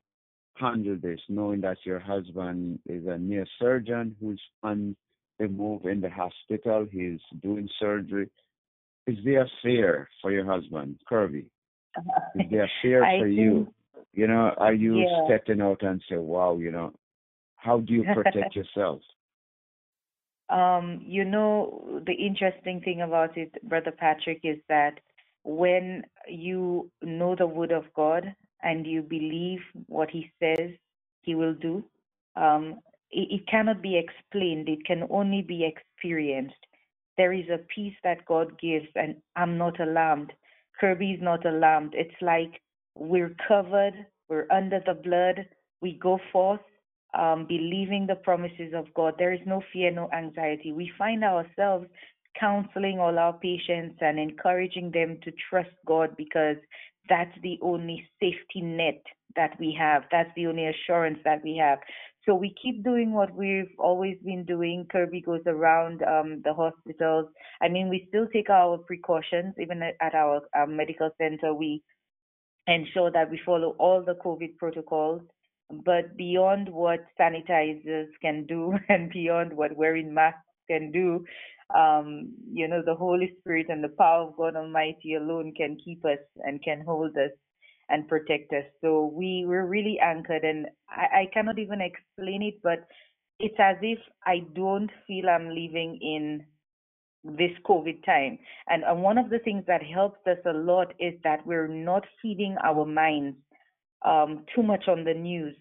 handle 0.56 0.98
this, 0.98 1.22
knowing 1.30 1.62
that 1.62 1.78
your 1.86 2.00
husband 2.00 2.80
is 2.86 3.06
a 3.08 3.18
neurosurgeon 3.18 4.16
who's 4.20 4.42
on 4.64 4.96
the 5.40 5.48
move 5.48 5.86
in 5.86 6.02
the 6.02 6.10
hospital, 6.10 6.86
he's 6.92 7.22
doing 7.42 7.70
surgery. 7.80 8.30
Is 9.08 9.18
there 9.24 9.48
fear 9.62 10.10
for 10.22 10.32
your 10.32 10.46
husband, 10.46 11.00
Kirby? 11.08 11.46
There 12.51 12.70
fear 12.82 13.08
for 13.18 13.27
you? 13.27 13.68
You 14.13 14.27
know, 14.27 14.54
are 14.58 14.74
you 14.74 15.04
Yeah. 15.04 15.24
stepping 15.25 15.62
out 15.62 15.82
and 15.84 16.01
say, 16.10 16.18
wow, 16.18 16.58
you 16.58 16.72
know, 16.72 16.94
how 17.56 17.80
do 17.80 17.94
you 17.94 18.04
protect 18.13 18.56
yourself? 18.56 19.01
Um, 20.50 21.01
you 21.06 21.25
know, 21.25 22.01
the 22.06 22.13
interesting 22.13 22.82
thing 22.82 23.01
about 23.01 23.38
it, 23.38 23.51
Brother 23.68 23.92
Patrick, 23.92 24.39
is 24.44 24.58
that 24.70 25.00
when 25.44 26.04
you 26.27 26.89
know 27.01 27.36
the 27.36 27.48
Word 27.48 27.72
of 27.72 27.86
God 27.96 28.34
and 28.63 28.86
you 28.88 29.01
believe 29.01 29.60
what 29.88 30.10
He 30.10 30.32
says 30.42 30.72
He 31.22 31.36
will 31.36 31.54
do, 31.54 31.84
um, 32.36 32.80
it, 33.12 33.42
it 33.42 33.48
cannot 33.48 33.82
be 33.82 33.98
explained. 33.98 34.70
It 34.70 34.86
can 34.86 35.04
only 35.10 35.42
be 35.42 35.66
experienced. 35.66 36.56
There 37.18 37.34
is 37.34 37.50
a 37.50 37.60
peace 37.74 37.96
that 38.04 38.25
God 38.25 38.60
gives, 38.60 38.88
and 38.96 39.18
I'm 39.36 39.58
not 39.58 39.80
alarmed. 39.80 40.32
Kirby's 40.80 41.20
not 41.22 41.46
alarmed. 41.46 41.94
It's 41.96 42.22
like 42.22 42.62
we're 42.96 43.36
covered, 43.48 43.94
we're 44.30 44.48
under 44.52 44.82
the 44.86 44.94
blood, 44.94 45.48
we 45.82 45.94
go 46.02 46.20
forth 46.32 46.62
um, 47.18 47.46
believing 47.48 48.06
the 48.08 48.16
promises 48.16 48.74
of 48.76 48.94
God. 48.94 49.16
There 49.18 49.34
is 49.34 49.40
no 49.46 49.62
fear, 49.72 49.92
no 49.92 50.10
anxiety. 50.12 50.72
We 50.72 50.92
find 50.98 51.24
ourselves 51.24 51.88
counseling 52.40 53.00
all 53.00 53.18
our 53.18 53.34
patients 53.34 53.98
and 54.02 54.20
encouraging 54.20 54.92
them 54.92 55.18
to 55.24 55.32
trust 55.50 55.72
God 55.86 56.16
because 56.18 56.58
that's 57.10 57.36
the 57.42 57.58
only 57.62 58.06
safety 58.20 58.62
net 58.62 59.02
that 59.36 59.58
we 59.60 59.76
have. 59.80 60.04
That's 60.12 60.30
the 60.36 60.48
only 60.48 60.68
assurance 60.68 61.20
that 61.24 61.44
we 61.44 61.58
have. 61.58 61.80
So 62.28 62.36
we 62.36 62.54
keep 62.62 62.84
doing 62.84 63.14
what 63.14 63.34
we've 63.34 63.72
always 63.80 64.18
been 64.24 64.44
doing. 64.44 64.86
Kirby 64.92 65.22
goes 65.22 65.44
around 65.48 66.04
um, 66.04 66.42
the 66.44 66.54
hospitals. 66.54 67.28
I 67.62 67.70
mean, 67.70 67.88
we 67.88 68.06
still 68.10 68.28
take 68.28 68.50
our 68.50 68.78
precautions, 68.80 69.54
even 69.62 69.82
at 69.82 70.14
our, 70.14 70.42
our 70.54 70.68
medical 70.68 71.10
center. 71.18 71.54
We 71.54 71.82
ensure 72.68 73.12
that 73.12 73.32
we 73.32 73.40
follow 73.46 73.76
all 73.80 74.04
the 74.04 74.16
COVID 74.16 74.58
protocols. 74.58 75.22
But 75.86 76.18
beyond 76.18 76.68
what 76.68 77.06
sanitizers 77.20 78.08
can 78.22 78.46
do 78.46 78.74
and 78.90 79.10
beyond 79.10 79.56
what 79.56 79.78
wearing 79.78 80.14
masks 80.14 80.42
can 80.70 80.92
do, 80.92 81.24
um, 81.74 82.34
you 82.52 82.68
know, 82.68 82.82
the 82.86 82.96
Holy 82.96 83.34
Spirit 83.40 83.68
and 83.70 83.82
the 83.82 83.94
power 83.98 84.28
of 84.28 84.36
God 84.36 84.58
Almighty 84.58 85.16
alone 85.16 85.54
can 85.56 85.78
keep 85.84 86.04
us 86.04 86.20
and 86.44 86.62
can 86.62 86.84
hold 86.86 87.12
us 87.18 87.32
and 87.89 88.08
protect 88.08 88.51
us. 88.53 88.65
So 88.82 89.12
we 89.13 89.46
were 89.48 89.65
really 89.65 90.00
anchored, 90.00 90.44
and 90.44 90.67
I, 90.89 91.22
I 91.22 91.29
cannot 91.34 91.60
even 91.60 91.82
explain 91.82 92.41
it, 92.41 92.60
but 92.63 92.88
it's 93.39 93.56
as 93.60 93.77
if 93.82 94.00
I 94.25 94.39
don't 94.56 94.89
feel 95.06 95.29
I'm 95.29 95.50
living 95.50 96.00
in 96.01 96.46
this 97.24 97.51
COVID 97.65 98.03
time. 98.06 98.39
And, 98.67 98.84
and 98.84 99.01
one 99.01 99.17
of 99.17 99.29
the 99.29 99.39
things 99.39 99.63
that 99.67 99.84
helps 99.84 100.20
us 100.27 100.38
a 100.46 100.53
lot 100.53 100.94
is 101.00 101.13
that 101.24 101.46
we're 101.46 101.67
not 101.67 102.03
feeding 102.22 102.56
our 102.63 102.86
minds 102.86 103.38
um, 104.06 104.46
too 104.56 104.63
much 104.63 104.88
on 104.88 105.03
the 105.03 105.13
news. 105.13 105.56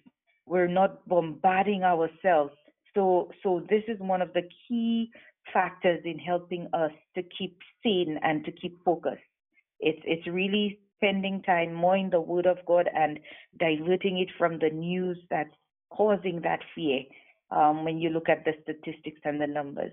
We're 0.46 0.68
not 0.68 1.06
bombarding 1.08 1.82
ourselves. 1.82 2.54
So, 2.94 3.30
so 3.42 3.62
this 3.68 3.82
is 3.88 3.98
one 3.98 4.22
of 4.22 4.32
the 4.32 4.42
key 4.68 5.10
factors 5.52 6.00
in 6.04 6.18
helping 6.18 6.68
us 6.72 6.92
to 7.14 7.22
keep 7.36 7.58
sane 7.82 8.18
and 8.22 8.44
to 8.44 8.52
keep 8.52 8.82
focused. 8.84 9.22
It's 9.80 10.00
it's 10.04 10.26
really 10.26 10.80
spending 10.96 11.42
time 11.42 11.72
more 11.72 11.96
in 11.96 12.10
the 12.10 12.20
Word 12.20 12.46
of 12.46 12.58
God 12.66 12.88
and 12.94 13.18
diverting 13.58 14.18
it 14.18 14.28
from 14.38 14.58
the 14.58 14.70
news 14.70 15.18
that's 15.30 15.54
causing 15.90 16.40
that 16.42 16.60
fear. 16.74 17.00
Um, 17.52 17.84
when 17.84 17.98
you 17.98 18.10
look 18.10 18.28
at 18.28 18.44
the 18.44 18.54
statistics 18.64 19.20
and 19.24 19.40
the 19.40 19.46
numbers. 19.46 19.92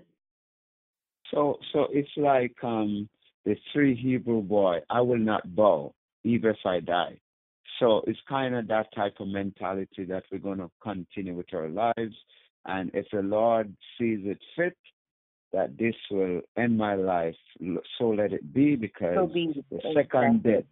So, 1.30 1.58
so 1.72 1.86
it's 1.92 2.10
like 2.16 2.56
um, 2.64 3.08
the 3.44 3.56
three 3.72 3.94
Hebrew 3.94 4.42
boy. 4.42 4.78
I 4.90 5.00
will 5.00 5.18
not 5.18 5.54
bow, 5.54 5.94
even 6.24 6.50
if 6.50 6.66
I 6.66 6.80
die. 6.80 7.20
So 7.78 8.02
it's 8.06 8.18
kind 8.28 8.54
of 8.54 8.68
that 8.68 8.92
type 8.94 9.14
of 9.20 9.28
mentality 9.28 10.04
that 10.08 10.24
we're 10.30 10.38
going 10.38 10.58
to 10.58 10.70
continue 10.82 11.34
with 11.34 11.52
our 11.54 11.68
lives. 11.68 12.16
And 12.66 12.90
if 12.94 13.06
the 13.12 13.22
Lord 13.22 13.74
sees 13.98 14.20
it 14.24 14.38
fit 14.56 14.76
that 15.52 15.76
this 15.78 15.94
will 16.10 16.40
end 16.56 16.76
my 16.76 16.94
life, 16.94 17.36
so 17.98 18.08
let 18.08 18.32
it 18.32 18.52
be 18.52 18.76
because 18.76 19.14
so 19.14 19.26
be, 19.26 19.64
the 19.70 19.78
second 19.94 20.42
death 20.42 20.64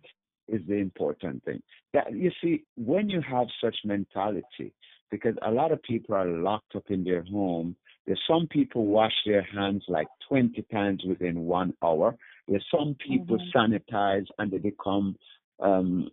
is 0.53 0.61
the 0.69 0.77
important 0.77 1.45
thing. 1.45 1.61
That 1.95 2.13
you 2.13 2.31
see, 2.43 2.65
when 2.77 3.09
you 3.09 3.21
have 3.29 3.47
such 3.61 3.77
mentality, 3.85 4.73
because 5.13 5.35
a 5.43 5.51
lot 5.51 5.71
of 5.71 5.83
people 5.83 6.17
are 6.17 6.27
locked 6.27 6.75
up 6.75 6.85
in 6.89 7.05
their 7.05 7.23
home. 7.23 7.77
There's 8.07 8.21
some 8.27 8.49
people 8.49 8.87
wash 8.87 9.13
their 9.25 9.43
hands 9.43 9.85
like 9.87 10.09
20 10.29 10.61
times 10.73 11.05
within 11.07 11.43
one 11.43 11.75
hour. 11.85 12.17
There's 12.49 12.67
some 12.75 12.97
people 13.07 13.37
mm-hmm. 13.37 13.75
sanitize 13.95 14.27
and 14.39 14.51
they 14.51 14.59
become 14.59 15.15
um, 15.61 16.09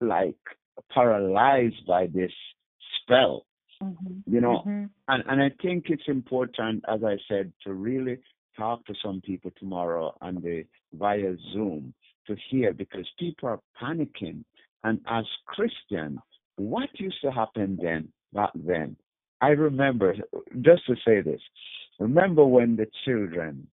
like 0.00 0.36
paralyzed 0.92 1.84
by 1.88 2.06
this 2.06 2.30
spell. 3.00 3.46
Mm-hmm. 3.82 4.32
You 4.32 4.40
know, 4.40 4.62
mm-hmm. 4.66 4.84
and, 5.08 5.24
and 5.26 5.42
I 5.42 5.50
think 5.60 5.86
it's 5.88 6.06
important, 6.06 6.84
as 6.88 7.02
I 7.02 7.16
said, 7.28 7.52
to 7.64 7.72
really 7.72 8.18
talk 8.56 8.84
to 8.86 8.94
some 9.02 9.20
people 9.24 9.50
tomorrow 9.58 10.14
on 10.20 10.36
the 10.36 10.64
via 10.92 11.34
Zoom 11.52 11.94
to 12.26 12.36
hear 12.50 12.72
because 12.72 13.06
people 13.18 13.48
are 13.48 13.60
panicking. 13.80 14.44
And 14.84 15.00
as 15.08 15.24
Christians, 15.46 16.18
what 16.56 16.88
used 16.94 17.20
to 17.22 17.30
happen 17.30 17.78
then 17.80 18.08
back 18.32 18.50
then? 18.54 18.96
I 19.40 19.48
remember 19.48 20.14
just 20.60 20.86
to 20.86 20.94
say 21.04 21.20
this. 21.20 21.40
Remember 21.98 22.44
when 22.44 22.76
the 22.76 22.86
children, 23.04 23.66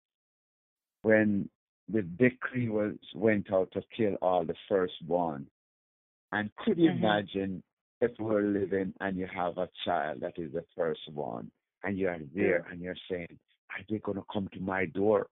when 1.04 1.50
the 1.88 2.02
decree 2.02 2.70
was 2.70 2.96
went 3.16 3.52
out 3.54 3.72
to 3.74 3.82
kill 3.96 4.16
all 4.22 4.46
the 4.46 4.56
firstborn, 4.68 5.48
and 6.32 6.50
could 6.58 6.78
you 6.78 6.90
mm-hmm. 6.92 7.04
imagine 7.04 7.64
if 8.02 8.12
we're 8.20 8.44
living 8.44 8.94
and 9.00 9.18
you 9.18 9.28
have 9.34 9.58
a 9.58 9.70
child 9.86 10.22
that 10.22 10.34
is 10.38 10.54
the 10.54 10.64
firstborn, 10.76 11.52
and 11.84 11.98
you're 11.98 12.18
there 12.36 12.66
and 12.72 12.82
you're 12.82 12.96
saying, 13.10 13.40
"Are 13.72 13.84
they 13.90 14.00
gonna 14.00 14.24
come 14.32 14.48
to 14.54 14.60
my 14.60 14.86
door?" 14.86 15.28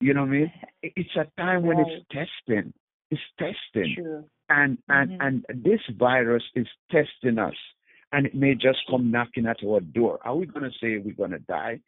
You 0.00 0.14
know 0.14 0.20
what 0.20 0.28
I 0.28 0.32
mean? 0.32 0.52
It's 0.82 1.16
a 1.16 1.26
time 1.40 1.64
right. 1.64 1.76
when 1.76 1.80
it's 1.80 2.06
testing. 2.10 2.72
It's 3.10 3.20
testing. 3.38 4.24
And 4.48 4.78
and 4.88 5.10
mm-hmm. 5.10 5.20
and 5.20 5.44
this 5.64 5.80
virus 5.98 6.42
is 6.54 6.66
testing 6.90 7.38
us. 7.38 7.54
And 8.12 8.26
it 8.26 8.34
may 8.34 8.54
just 8.54 8.78
come 8.88 9.10
knocking 9.10 9.46
at 9.46 9.58
our 9.66 9.80
door. 9.80 10.18
Are 10.24 10.36
we 10.36 10.46
gonna 10.46 10.70
say 10.80 10.98
we're 10.98 11.14
gonna 11.14 11.40
die? 11.40 11.80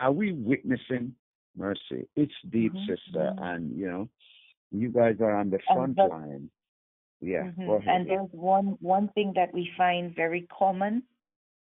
Are 0.00 0.12
we 0.12 0.32
witnessing 0.32 1.14
mercy? 1.56 2.08
It's 2.16 2.32
deep, 2.50 2.72
mm-hmm. 2.72 2.92
sister, 2.92 3.32
mm-hmm. 3.32 3.42
and 3.42 3.78
you 3.78 3.88
know, 3.88 4.08
you 4.70 4.88
guys 4.88 5.16
are 5.20 5.36
on 5.36 5.50
the 5.50 5.60
front 5.72 5.96
the, 5.96 6.04
line. 6.04 6.50
Yeah. 7.20 7.50
Mm-hmm. 7.58 7.88
And 7.88 8.08
there's 8.08 8.28
one 8.32 8.76
one 8.80 9.08
thing 9.14 9.32
that 9.36 9.54
we 9.54 9.70
find 9.76 10.14
very 10.16 10.48
common. 10.58 11.04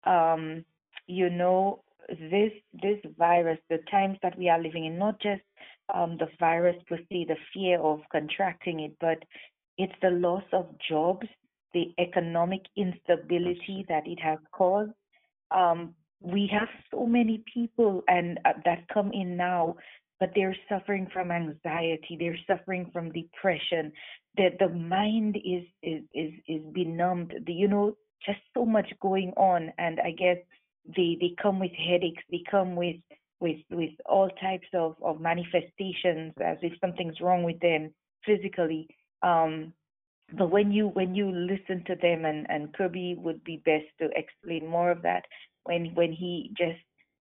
Um, 0.04 0.64
you 1.06 1.30
know, 1.30 1.82
this 2.08 2.52
this 2.74 2.98
virus, 3.16 3.58
the 3.70 3.78
times 3.90 4.18
that 4.22 4.38
we 4.38 4.48
are 4.48 4.60
living 4.60 4.84
in, 4.84 4.98
not 4.98 5.20
just 5.20 5.42
um, 5.92 6.16
the 6.18 6.28
virus 6.38 6.76
per 6.88 6.98
se, 6.98 7.26
the 7.28 7.36
fear 7.52 7.80
of 7.80 8.00
contracting 8.10 8.80
it, 8.80 8.96
but 9.00 9.18
it's 9.78 9.92
the 10.02 10.10
loss 10.10 10.44
of 10.52 10.66
jobs, 10.88 11.26
the 11.74 11.94
economic 11.98 12.62
instability 12.76 13.84
that 13.88 14.06
it 14.06 14.18
has 14.20 14.38
caused. 14.52 14.92
Um, 15.50 15.94
we 16.20 16.48
have 16.52 16.68
so 16.90 17.06
many 17.06 17.44
people 17.52 18.02
and 18.08 18.38
uh, 18.44 18.54
that 18.64 18.88
come 18.92 19.12
in 19.12 19.36
now, 19.36 19.76
but 20.18 20.30
they're 20.34 20.56
suffering 20.68 21.08
from 21.12 21.30
anxiety, 21.30 22.16
they're 22.18 22.38
suffering 22.46 22.90
from 22.92 23.12
depression. 23.12 23.92
That 24.36 24.58
the 24.58 24.68
mind 24.68 25.36
is 25.36 25.64
is 25.82 26.02
is 26.14 26.32
is 26.48 26.62
benumbed. 26.72 27.34
The, 27.46 27.52
you 27.52 27.68
know, 27.68 27.96
just 28.24 28.40
so 28.54 28.64
much 28.64 28.92
going 29.00 29.32
on, 29.36 29.72
and 29.78 30.00
I 30.00 30.10
guess 30.10 30.38
they 30.96 31.16
they 31.20 31.34
come 31.40 31.58
with 31.58 31.72
headaches. 31.72 32.22
They 32.30 32.42
come 32.50 32.76
with 32.76 32.96
with 33.40 33.58
with 33.70 33.90
all 34.06 34.28
types 34.40 34.68
of, 34.74 34.96
of 35.02 35.20
manifestations 35.20 36.32
as 36.44 36.58
if 36.62 36.72
something's 36.80 37.20
wrong 37.20 37.42
with 37.42 37.60
them 37.60 37.92
physically. 38.24 38.88
Um, 39.22 39.72
but 40.36 40.50
when 40.50 40.72
you 40.72 40.88
when 40.88 41.14
you 41.14 41.30
listen 41.30 41.84
to 41.86 41.94
them 41.94 42.24
and, 42.24 42.46
and 42.48 42.72
Kirby 42.74 43.16
would 43.18 43.44
be 43.44 43.62
best 43.64 43.86
to 44.00 44.08
explain 44.16 44.68
more 44.68 44.90
of 44.90 45.02
that 45.02 45.24
when 45.64 45.94
when 45.94 46.12
he 46.12 46.52
just 46.56 46.78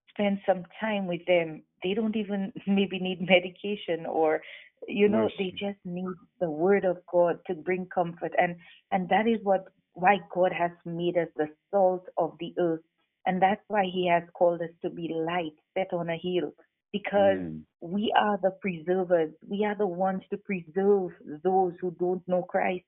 spends 0.10 0.40
some 0.46 0.64
time 0.80 1.08
with 1.08 1.26
them, 1.26 1.62
they 1.84 1.94
don't 1.94 2.16
even 2.16 2.52
maybe 2.68 3.00
need 3.00 3.28
medication 3.28 4.06
or 4.06 4.42
you 4.88 5.10
know, 5.10 5.24
Mercy. 5.24 5.36
they 5.40 5.68
just 5.68 5.80
need 5.84 6.14
the 6.40 6.50
word 6.50 6.86
of 6.86 6.98
God 7.12 7.40
to 7.48 7.56
bring 7.56 7.88
comfort 7.94 8.34
and 8.38 8.56
and 8.92 9.10
that 9.10 9.28
is 9.28 9.40
what 9.44 9.66
why 9.94 10.18
God 10.34 10.52
has 10.52 10.72
made 10.86 11.18
us 11.18 11.30
the 11.36 11.48
salt 11.72 12.06
of 12.18 12.34
the 12.40 12.54
earth 12.60 12.82
and 13.26 13.42
that's 13.42 13.62
why 13.68 13.84
he 13.84 14.08
has 14.08 14.24
called 14.34 14.62
us 14.62 14.70
to 14.82 14.90
be 14.90 15.14
light 15.14 15.54
set 15.74 15.94
on 15.94 16.10
a 16.10 16.18
hill 16.18 16.54
because 16.96 17.38
mm. 17.38 17.62
we 17.82 18.14
are 18.18 18.40
the 18.42 18.52
preservers. 18.62 19.34
We 19.46 19.66
are 19.66 19.76
the 19.76 19.86
ones 19.88 20.22
to 20.30 20.38
preserve 20.38 21.12
those 21.44 21.74
who 21.82 21.92
don't 22.00 22.26
know 22.26 22.44
Christ. 22.44 22.86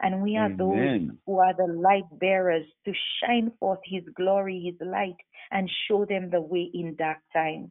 And 0.00 0.22
we 0.22 0.36
are 0.36 0.46
Amen. 0.46 0.56
those 0.56 1.16
who 1.26 1.38
are 1.40 1.54
the 1.54 1.72
light 1.72 2.04
bearers 2.20 2.64
to 2.84 2.92
shine 3.20 3.50
forth 3.58 3.80
his 3.84 4.04
glory, 4.14 4.62
his 4.64 4.86
light, 4.86 5.16
and 5.50 5.68
show 5.88 6.04
them 6.04 6.30
the 6.30 6.40
way 6.40 6.70
in 6.72 6.94
dark 6.96 7.18
times. 7.32 7.70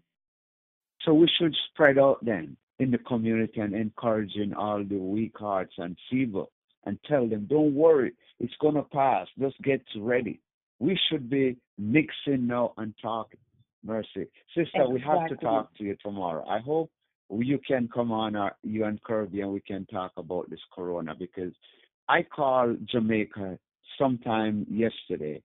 So 1.03 1.13
we 1.13 1.29
should 1.39 1.55
spread 1.69 1.97
out 1.97 2.17
then 2.21 2.57
in 2.79 2.91
the 2.91 2.97
community 2.97 3.61
and 3.61 3.73
encouraging 3.73 4.53
all 4.53 4.83
the 4.83 4.97
weak 4.97 5.37
hearts 5.37 5.73
and 5.77 5.95
feeble 6.11 6.51
and 6.85 6.99
tell 7.07 7.29
them, 7.29 7.47
don't 7.49 7.73
worry, 7.73 8.11
it's 8.41 8.55
going 8.59 8.75
to 8.75 8.83
pass. 8.83 9.27
Just 9.39 9.55
get 9.61 9.81
ready. 9.97 10.41
We 10.79 10.99
should 11.09 11.29
be 11.29 11.55
mixing 11.77 12.47
now 12.47 12.73
and 12.77 12.93
talk 13.01 13.33
Mercy. 13.83 14.27
Sister, 14.55 14.61
exactly. 14.73 14.93
we 14.93 15.01
have 15.01 15.29
to 15.29 15.35
talk 15.37 15.75
to 15.77 15.83
you 15.83 15.95
tomorrow. 16.03 16.45
I 16.47 16.59
hope 16.59 16.89
you 17.29 17.59
can 17.65 17.89
come 17.93 18.11
on, 18.11 18.35
uh, 18.35 18.49
you 18.63 18.85
and 18.85 19.01
Kirby, 19.03 19.41
and 19.41 19.51
we 19.51 19.61
can 19.61 19.85
talk 19.85 20.11
about 20.17 20.49
this 20.49 20.59
corona 20.73 21.13
because 21.17 21.53
I 22.09 22.23
called 22.23 22.77
Jamaica 22.89 23.59
sometime 23.97 24.65
yesterday 24.69 25.41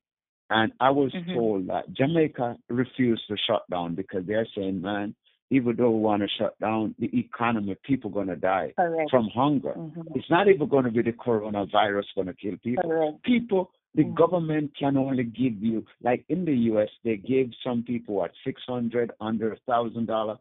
and 0.52 0.72
I 0.80 0.90
was 0.90 1.10
mm-hmm. 1.12 1.32
told 1.32 1.66
that 1.68 1.92
Jamaica 1.94 2.58
refused 2.68 3.22
to 3.28 3.36
shut 3.46 3.62
down 3.70 3.94
because 3.94 4.26
they're 4.26 4.46
saying, 4.54 4.82
man, 4.82 5.14
even 5.52 5.76
though 5.76 5.90
we 5.90 5.98
want 6.00 6.22
to 6.22 6.28
shut 6.38 6.58
down 6.60 6.94
the 6.98 7.10
economy, 7.18 7.76
people 7.84 8.08
going 8.10 8.28
to 8.28 8.36
die 8.36 8.72
Correct. 8.76 9.10
from 9.10 9.28
hunger. 9.34 9.74
Mm-hmm. 9.76 10.00
It's 10.14 10.30
not 10.30 10.48
even 10.48 10.66
going 10.68 10.84
to 10.84 10.90
be 10.90 11.02
the 11.02 11.12
coronavirus 11.12 12.04
going 12.14 12.28
to 12.28 12.34
kill 12.34 12.56
people. 12.64 12.82
Correct. 12.90 13.22
People 13.22 13.70
the 13.94 14.04
Mm. 14.04 14.14
government 14.14 14.72
can 14.78 14.96
only 14.96 15.22
give 15.24 15.62
you, 15.62 15.84
like 16.02 16.24
in 16.30 16.46
the 16.46 16.56
U.S., 16.72 16.88
they 17.04 17.16
gave 17.18 17.52
some 17.62 17.82
people 17.82 18.14
what 18.14 18.30
six 18.42 18.62
hundred 18.66 19.10
under 19.20 19.52
a 19.52 19.56
thousand 19.68 20.06
dollar. 20.06 20.38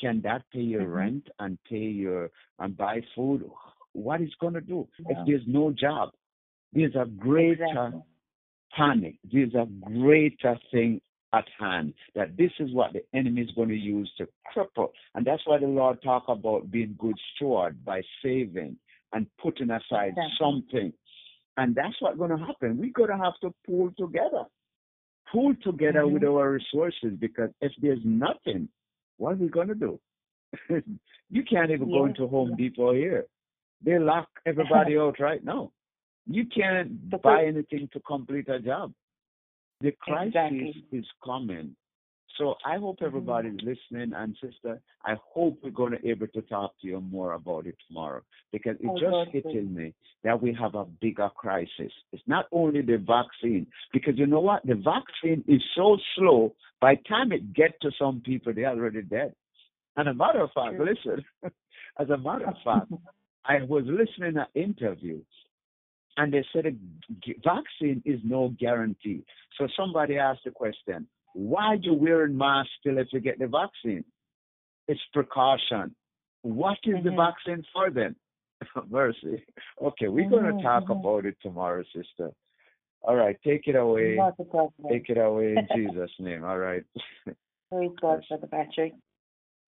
Can 0.00 0.20
that 0.22 0.42
pay 0.52 0.66
your 0.74 0.82
Mhm. 0.86 0.94
rent 1.00 1.24
and 1.38 1.52
pay 1.70 1.88
your 2.04 2.30
and 2.58 2.76
buy 2.76 2.96
food? 3.14 3.48
What 3.92 4.20
is 4.20 4.34
going 4.40 4.54
to 4.54 4.60
do 4.60 4.88
if 5.12 5.18
there's 5.26 5.46
no 5.46 5.70
job? 5.70 6.06
There's 6.72 6.96
a 6.96 7.06
greater 7.06 7.64
Exactly. 7.66 8.02
panic. 8.76 9.14
There's 9.32 9.54
a 9.54 9.66
greater 9.66 10.54
thing 10.72 11.00
at 11.32 11.44
hand 11.58 11.92
that 12.14 12.36
this 12.36 12.52
is 12.58 12.72
what 12.72 12.92
the 12.92 13.02
enemy 13.14 13.42
is 13.42 13.50
going 13.52 13.68
to 13.68 13.76
use 13.76 14.10
to 14.18 14.26
cripple. 14.54 14.88
And 15.14 15.26
that's 15.26 15.42
why 15.46 15.58
the 15.58 15.66
Lord 15.66 16.00
talk 16.02 16.24
about 16.28 16.70
being 16.70 16.94
good 16.98 17.16
steward 17.34 17.84
by 17.84 18.02
saving 18.22 18.76
and 19.12 19.26
putting 19.42 19.70
aside 19.70 20.14
Exactly. 20.16 20.32
something 20.40 20.92
and 21.58 21.74
that's 21.74 21.96
what's 22.00 22.16
going 22.16 22.30
to 22.30 22.38
happen. 22.38 22.78
We're 22.78 22.92
going 22.92 23.10
to 23.10 23.22
have 23.22 23.38
to 23.42 23.52
pull 23.66 23.90
together, 23.98 24.44
pull 25.30 25.54
together 25.56 26.02
Mhm. 26.04 26.12
with 26.12 26.24
our 26.24 26.52
resources 26.52 27.16
because 27.18 27.50
if 27.60 27.72
there's 27.82 28.04
nothing, 28.04 28.68
what 29.16 29.32
are 29.32 29.36
we 29.36 29.48
going 29.48 29.66
to 29.68 29.74
do? 29.74 30.00
you 31.30 31.42
can't 31.42 31.70
even 31.72 31.90
go 31.90 32.06
into 32.06 32.28
Home. 32.28 32.54
Depot 32.56 32.92
here. 32.94 33.26
They 33.82 33.98
lock 33.98 34.28
everybody 34.46 34.96
out 34.98 35.18
right 35.18 35.42
now. 35.42 35.72
You 36.26 36.46
can't 36.46 37.10
buy 37.22 37.46
anything 37.46 37.88
to 37.92 38.00
complete 38.00 38.48
a 38.48 38.60
job. 38.60 38.94
The 39.80 39.92
crisis 39.92 40.34
Exactly. 40.34 40.84
is 40.92 41.06
coming. 41.24 41.76
So 42.36 42.54
I 42.64 42.76
hope 42.78 42.98
everybody's 43.02 43.58
listening 43.62 44.12
and 44.14 44.36
sister, 44.40 44.80
I 45.04 45.16
hope 45.34 45.58
we're 45.62 45.70
going 45.70 45.92
to 45.92 45.98
be 45.98 46.10
able 46.10 46.28
to 46.28 46.42
talk 46.42 46.72
to 46.80 46.86
you 46.86 47.00
more 47.00 47.32
about 47.32 47.66
it 47.66 47.76
tomorrow 47.88 48.22
because 48.52 48.76
it 48.80 48.86
Oh, 48.88 48.98
just 48.98 49.30
hitting 49.32 49.74
me 49.74 49.94
that 50.22 50.40
we 50.40 50.54
have 50.54 50.74
a 50.76 50.84
bigger 50.84 51.28
crisis. 51.36 51.92
It's 52.12 52.22
not 52.28 52.46
only 52.52 52.82
the 52.82 52.98
vaccine 52.98 53.66
because 53.92 54.14
you 54.16 54.26
know 54.26 54.40
what? 54.40 54.64
The 54.64 54.76
vaccine 54.76 55.42
is 55.48 55.62
so 55.76 55.96
slow. 56.16 56.54
By 56.80 56.94
the 56.94 57.02
time 57.08 57.32
it 57.32 57.52
gets 57.54 57.74
to 57.82 57.90
some 57.98 58.20
people, 58.20 58.52
they're 58.54 58.68
already 58.68 59.02
dead. 59.02 59.34
And 59.96 60.08
a 60.08 60.14
matter 60.14 60.42
of 60.42 60.50
fact, 60.52 60.76
True. 60.76 60.86
listen, 60.86 61.24
as 61.98 62.08
a 62.10 62.16
matter 62.18 62.46
of 62.46 62.56
fact, 62.64 62.92
I 63.44 63.62
was 63.62 63.84
listening 63.86 64.34
to 64.34 64.40
an 64.40 64.46
interview 64.54 65.20
and 66.18 66.32
they 66.32 66.44
said 66.52 66.66
a 66.66 66.72
vaccine 67.44 68.02
is 68.04 68.20
no 68.24 68.48
guarantee. 68.58 69.24
So 69.56 69.68
somebody 69.76 70.18
asked 70.18 70.42
the 70.44 70.50
question, 70.50 71.06
why 71.32 71.76
do 71.76 71.90
you 71.90 71.94
wearing 71.94 72.36
mask 72.36 72.68
still 72.80 72.98
if 72.98 73.08
you 73.12 73.20
get 73.20 73.38
the 73.38 73.46
vaccine? 73.46 74.04
It's 74.88 75.00
precaution. 75.12 75.94
What 76.42 76.78
is 76.84 77.02
the 77.04 77.10
Mhm. 77.10 77.16
vaccine 77.16 77.64
for 77.72 77.90
then? 77.90 78.16
Mercy. 78.90 79.44
Okay, 79.80 80.08
we're 80.08 80.28
going 80.28 80.44
Mhm, 80.44 80.58
to 80.58 80.62
talk 80.62 80.84
mhm. 80.84 80.98
about 80.98 81.24
it 81.26 81.36
tomorrow, 81.40 81.84
sister. 81.94 82.32
All 83.02 83.14
right, 83.14 83.40
take 83.44 83.68
it 83.68 83.76
away. 83.76 84.16
Not 84.16 84.34
a 84.40 84.44
problem. 84.44 84.88
Take 84.88 85.08
it 85.08 85.18
away 85.18 85.56
in 85.56 85.68
Jesus' 85.72 86.10
name. 86.18 86.44
All 86.44 86.58
right. 86.58 86.84
Praise 87.70 87.90
God, 88.00 88.18
Yes. 88.20 88.28
Brother 88.28 88.46
Patrick. 88.48 88.94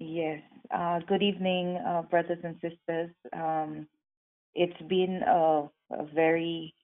Yes. 0.01 0.43
Uh, 0.71 0.99
good 1.01 1.23
evening, 1.23 1.77
uh, 1.77 2.03
brothers 2.03 2.43
and 2.43 2.57
sisters. 2.61 3.11
Um, 3.33 3.87
it's 4.55 4.81
been 4.89 5.23
a, 5.27 5.69
a 5.93 6.05
very 6.15 6.75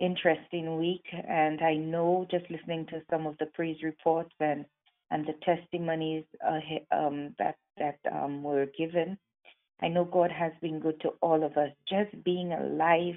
interesting 0.00 0.78
week, 0.78 1.04
and 1.12 1.60
I 1.60 1.74
know 1.74 2.26
just 2.30 2.50
listening 2.50 2.86
to 2.86 3.02
some 3.10 3.26
of 3.26 3.36
the 3.38 3.46
praise 3.46 3.82
reports 3.82 4.32
and 4.40 4.64
and 5.10 5.26
the 5.26 5.34
testimonies 5.44 6.24
uh, 6.44 6.58
um, 6.96 7.34
that 7.38 7.56
that 7.78 7.98
um, 8.10 8.42
were 8.42 8.66
given, 8.76 9.16
I 9.80 9.88
know 9.88 10.04
God 10.04 10.32
has 10.32 10.52
been 10.60 10.80
good 10.80 11.00
to 11.02 11.10
all 11.20 11.44
of 11.44 11.56
us. 11.56 11.70
Just 11.88 12.24
being 12.24 12.52
alive 12.52 13.14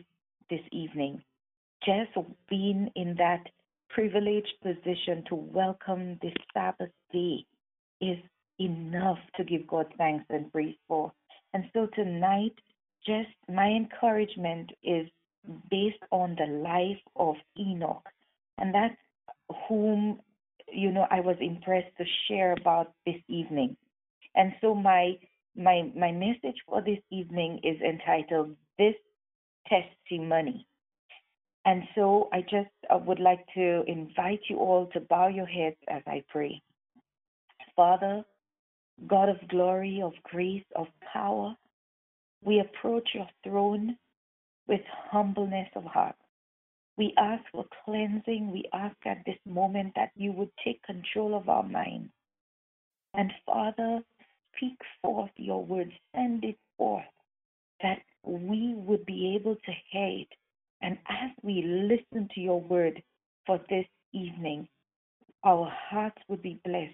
this 0.50 0.62
evening, 0.72 1.24
just 1.86 2.12
being 2.50 2.90
in 2.96 3.16
that 3.18 3.44
privileged 3.90 4.54
position 4.62 5.24
to 5.30 5.36
welcome 5.36 6.20
this 6.22 6.34
Sabbath 6.54 6.92
day 7.12 7.46
is 8.02 8.18
enough 8.60 9.20
to 9.36 9.44
give 9.44 9.66
God 9.68 9.88
thanks 9.98 10.26
and 10.30 10.52
praise 10.52 10.76
for. 10.88 11.12
And 11.54 11.66
so 11.74 11.88
tonight, 11.96 12.54
just 13.08 13.30
my 13.50 13.67
encouragement 13.67 14.70
is 14.84 15.08
based 15.72 16.04
on 16.12 16.36
the 16.38 16.46
life 16.46 17.02
of 17.15 17.36
Enoch. 17.58 18.08
And 18.58 18.76
that's 18.76 18.96
whom, 19.67 20.20
you 20.72 20.91
know, 20.91 21.08
I 21.10 21.22
was 21.22 21.38
impressed 21.39 21.96
to 21.98 22.06
share 22.28 22.54
about 22.54 22.91
this 23.06 23.15
evening. 23.28 23.78
And 24.36 24.54
so 24.62 24.76
my 24.76 25.17
my 25.56 25.89
my 25.96 26.12
message 26.12 26.58
for 26.67 26.82
this 26.82 27.00
evening 27.12 27.60
is 27.63 27.82
entitled 27.82 28.56
This 28.78 28.96
Testimony. 29.67 30.67
And 31.65 31.84
so 31.96 32.30
I 32.32 32.41
just 32.41 32.70
uh, 32.89 32.98
would 33.00 33.20
like 33.20 33.46
to 33.56 33.84
invite 33.88 34.39
you 34.50 34.58
all 34.58 34.88
to 34.93 35.02
bow 35.02 35.28
your 35.28 35.46
heads 35.46 35.76
as 35.89 36.02
I 36.08 36.24
pray. 36.30 36.62
Father, 37.76 38.24
God 39.06 39.30
of 39.30 39.36
glory, 39.50 40.02
of 40.02 40.13
grace, 40.24 40.63
of 40.76 40.88
power, 41.13 41.56
we 42.43 42.60
approach 42.60 43.10
your 43.13 43.28
throne 43.43 43.97
with 44.67 44.82
humbleness 45.12 45.69
of 45.76 45.84
heart. 45.84 46.15
We 46.97 47.13
ask 47.17 47.43
for 47.52 47.65
cleansing. 47.86 48.52
We 48.52 48.65
ask 48.73 48.95
at 49.06 49.23
this 49.26 49.38
moment 49.45 49.93
that 49.95 50.12
you 50.15 50.32
would 50.32 50.50
take 50.63 50.82
control 50.84 51.36
of 51.36 51.47
our 51.47 51.63
minds. 51.63 52.12
And 53.13 53.32
Father, 53.45 54.02
speak 54.56 54.78
forth 55.02 55.32
your 55.36 55.63
word, 55.63 55.91
send 56.15 56.43
it 56.43 56.58
forth, 56.78 57.06
that 57.82 58.02
we 58.23 58.73
would 58.76 59.06
be 59.06 59.36
able 59.36 59.56
to 59.56 59.71
hear 59.91 60.21
it. 60.21 60.28
And 60.82 60.97
as 61.10 61.32
we 61.41 61.63
listen 61.63 62.30
to 62.34 62.41
your 62.41 62.62
word 62.62 63.02
for 63.45 63.60
this 63.69 63.86
evening, 64.13 64.67
our 65.43 65.71
hearts 65.89 66.21
would 66.28 66.41
be 66.41 66.60
blessed. 66.65 66.93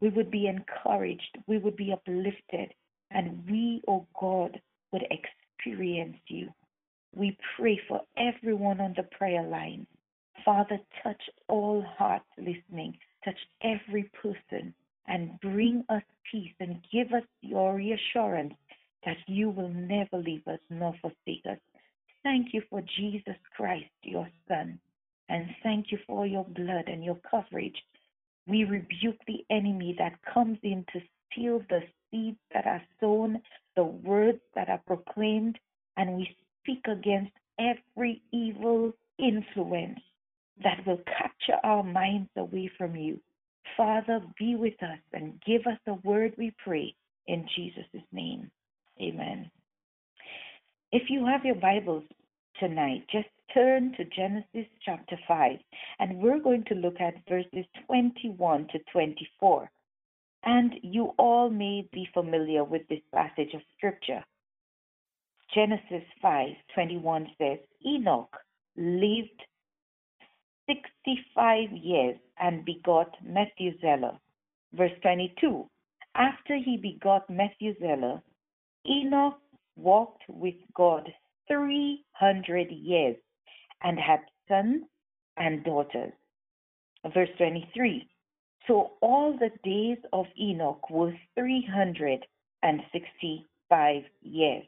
We 0.00 0.10
would 0.10 0.30
be 0.30 0.46
encouraged. 0.46 1.38
We 1.46 1.58
would 1.58 1.76
be 1.76 1.92
uplifted. 1.92 2.72
And 3.10 3.44
we, 3.50 3.82
oh 3.88 4.06
God, 4.18 4.60
would 4.92 5.04
experience 5.10 6.18
you. 6.28 6.48
We 7.14 7.36
pray 7.56 7.80
for 7.88 8.00
everyone 8.16 8.80
on 8.80 8.94
the 8.96 9.04
prayer 9.16 9.42
line. 9.42 9.86
Father, 10.44 10.78
touch 11.02 11.22
all 11.48 11.84
hearts 11.98 12.24
listening, 12.38 12.96
touch 13.24 13.38
every 13.62 14.10
person, 14.22 14.72
and 15.08 15.38
bring 15.40 15.84
us 15.88 16.02
peace 16.30 16.52
and 16.60 16.80
give 16.92 17.12
us 17.12 17.24
your 17.42 17.74
reassurance 17.74 18.54
that 19.04 19.16
you 19.26 19.50
will 19.50 19.68
never 19.68 20.18
leave 20.18 20.46
us 20.46 20.60
nor 20.70 20.94
forsake 21.00 21.44
us. 21.50 21.58
Thank 22.22 22.48
you 22.52 22.62
for 22.70 22.82
Jesus 22.98 23.36
Christ, 23.56 23.90
your 24.02 24.28
Son, 24.46 24.78
and 25.28 25.46
thank 25.62 25.90
you 25.90 25.98
for 26.06 26.26
your 26.26 26.44
blood 26.44 26.84
and 26.86 27.02
your 27.02 27.18
coverage. 27.30 27.76
We 28.46 28.64
rebuke 28.64 29.18
the 29.26 29.44
enemy 29.50 29.94
that 29.98 30.18
comes 30.32 30.58
in 30.62 30.84
to 30.92 31.00
steal 31.32 31.62
the 31.68 31.80
seeds 32.10 32.38
that 32.52 32.66
are 32.66 32.82
sown, 33.00 33.40
the 33.76 33.84
words 33.84 34.40
that 34.54 34.68
are 34.68 34.82
proclaimed, 34.86 35.58
and 35.96 36.16
we 36.16 36.36
speak 36.62 36.84
against 36.86 37.32
every 37.58 38.22
evil 38.32 38.92
influence 39.18 40.00
that 40.62 40.86
will 40.86 41.00
capture 41.06 41.58
our 41.64 41.82
minds 41.82 42.30
away 42.36 42.70
from 42.76 42.96
you. 42.96 43.20
Father, 43.76 44.20
be 44.38 44.56
with 44.56 44.82
us 44.82 44.98
and 45.12 45.40
give 45.46 45.62
us 45.66 45.78
the 45.86 45.94
word 46.04 46.34
we 46.36 46.54
pray 46.62 46.94
in 47.26 47.46
Jesus' 47.56 48.02
name. 48.12 48.50
Amen. 49.00 49.50
If 50.92 51.08
you 51.08 51.24
have 51.26 51.44
your 51.44 51.54
Bibles 51.54 52.04
tonight, 52.58 53.04
just 53.10 53.28
turn 53.54 53.94
to 53.96 54.04
Genesis 54.04 54.70
chapter 54.84 55.16
5, 55.26 55.58
and 56.00 56.18
we're 56.18 56.40
going 56.40 56.64
to 56.64 56.74
look 56.74 57.00
at 57.00 57.14
verses 57.28 57.64
21 57.86 58.66
to 58.72 58.78
24. 58.92 59.70
And 60.44 60.74
you 60.82 61.12
all 61.18 61.50
may 61.50 61.88
be 61.92 62.08
familiar 62.14 62.64
with 62.64 62.82
this 62.88 63.02
passage 63.12 63.52
of 63.54 63.60
scripture. 63.76 64.24
Genesis 65.54 66.04
5:21 66.22 67.36
says, 67.36 67.58
Enoch 67.84 68.36
lived 68.76 69.42
65 70.66 71.72
years 71.72 72.16
and 72.38 72.64
begot 72.64 73.16
Methuselah. 73.22 74.20
Verse 74.72 74.92
22 75.02 75.68
After 76.14 76.56
he 76.56 76.76
begot 76.76 77.28
Methuselah, 77.28 78.22
Enoch 78.88 79.40
walked 79.76 80.22
with 80.28 80.54
God 80.74 81.12
300 81.48 82.70
years 82.70 83.16
and 83.82 83.98
had 83.98 84.20
sons 84.48 84.84
and 85.36 85.64
daughters. 85.64 86.12
Verse 87.12 87.30
23 87.38 88.08
So 88.70 88.92
all 89.00 89.36
the 89.36 89.50
days 89.64 89.98
of 90.12 90.26
Enoch 90.40 90.88
were 90.90 91.12
365 91.34 94.02
years. 94.22 94.64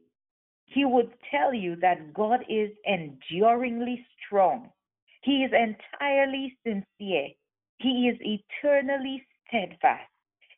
He 0.66 0.86
would 0.86 1.12
tell 1.32 1.54
you 1.54 1.76
that 1.78 2.14
God 2.14 2.42
is 2.50 2.70
enduringly 2.86 4.06
strong. 4.26 4.70
He 5.22 5.44
is 5.44 5.52
entirely 5.54 6.58
sincere. 6.64 7.30
He 7.80 8.10
is 8.10 8.18
eternally 8.22 9.26
steadfast. 9.48 10.10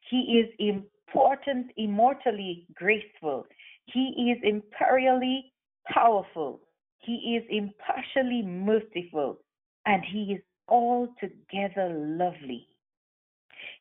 He 0.09 0.39
is 0.39 0.49
important, 0.59 1.71
immortally 1.77 2.65
graceful. 2.73 3.45
He 3.85 4.31
is 4.31 4.39
imperially 4.43 5.51
powerful. 5.87 6.61
He 6.99 7.37
is 7.37 7.43
impartially 7.49 8.41
merciful. 8.41 9.39
And 9.85 10.03
he 10.03 10.33
is 10.33 10.41
altogether 10.67 11.89
lovely. 11.89 12.67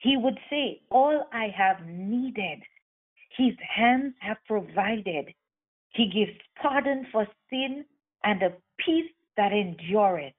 He 0.01 0.17
would 0.17 0.39
say, 0.51 0.81
All 0.91 1.27
I 1.33 1.49
have 1.57 1.87
needed, 1.87 2.63
his 3.39 3.55
hands 3.75 4.15
have 4.21 4.37
provided. 4.47 5.33
He 5.95 6.11
gives 6.11 6.37
pardon 6.61 7.07
for 7.13 7.27
sin 7.49 7.85
and 8.25 8.43
a 8.43 8.51
peace 8.85 9.11
that 9.37 9.53
endureth, 9.53 10.35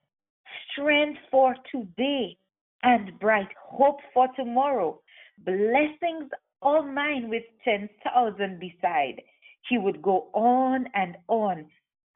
strength 0.72 1.20
for 1.32 1.56
today 1.72 2.38
and 2.84 3.18
bright 3.20 3.48
hope 3.58 4.00
for 4.14 4.28
tomorrow, 4.36 5.00
blessings 5.46 6.30
all 6.62 6.84
mine 6.84 7.30
with 7.30 7.44
10,000 7.64 8.60
beside. 8.60 9.22
He 9.70 9.78
would 9.78 10.02
go 10.02 10.28
on 10.34 10.86
and 10.94 11.16
on. 11.30 11.66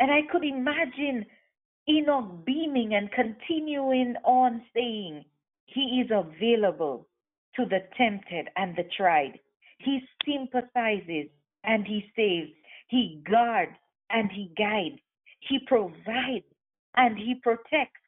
And 0.02 0.12
I 0.12 0.22
could 0.30 0.44
imagine 0.44 1.26
Enoch 1.88 2.46
beaming 2.46 2.94
and 2.94 3.10
continuing 3.12 4.16
on 4.26 4.64
saying, 4.74 5.24
He 5.66 6.04
is 6.04 6.12
available 6.12 7.08
to 7.56 7.66
the 7.66 7.80
tempted 7.98 8.50
and 8.58 8.76
the 8.76 8.84
tried. 8.98 9.40
He 9.84 10.02
sympathizes 10.26 11.30
and 11.64 11.86
he 11.86 12.06
saves. 12.16 12.52
He 12.88 13.22
guards 13.30 13.74
and 14.10 14.32
he 14.32 14.52
guides. 14.58 15.00
He 15.40 15.60
provides 15.68 16.46
and 16.96 17.18
he 17.18 17.36
protects. 17.42 18.02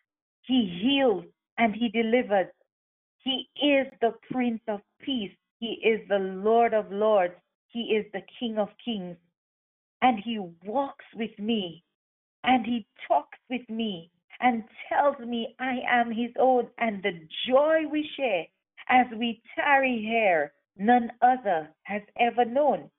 He 0.44 0.80
heals 0.82 1.26
and 1.58 1.76
he 1.76 1.90
delivers. 1.90 2.48
He 3.24 3.50
is 3.62 3.88
the 4.02 4.14
Prince 4.32 4.62
of 4.68 4.82
Peace. 5.02 5.32
He 5.60 5.80
is 5.84 6.08
the 6.08 6.20
Lord 6.20 6.74
of 6.74 6.92
Lords. 6.92 7.36
He 7.70 7.96
is 7.96 8.06
the 8.14 8.22
King 8.40 8.58
of 8.60 8.70
Kings. 8.84 9.18
And 10.02 10.20
he 10.24 10.40
walks 10.66 11.06
with 11.16 11.38
me 11.40 11.84
and 12.44 12.66
he 12.66 12.86
talks 13.08 13.40
with 13.50 13.68
me 13.70 14.12
and 14.40 14.64
tells 14.90 15.18
me 15.20 15.56
I 15.60 15.80
am 15.90 16.12
his 16.12 16.32
own 16.40 16.68
and 16.78 17.02
the 17.04 17.14
joy 17.48 17.88
we 17.92 18.08
share 18.16 18.46
as 18.90 19.08
we 19.18 19.42
tarry 19.56 20.00
here, 20.02 20.54
none 20.78 21.12
other 21.22 21.70
has 21.84 22.02
ever 22.20 22.46
known. 22.46 22.90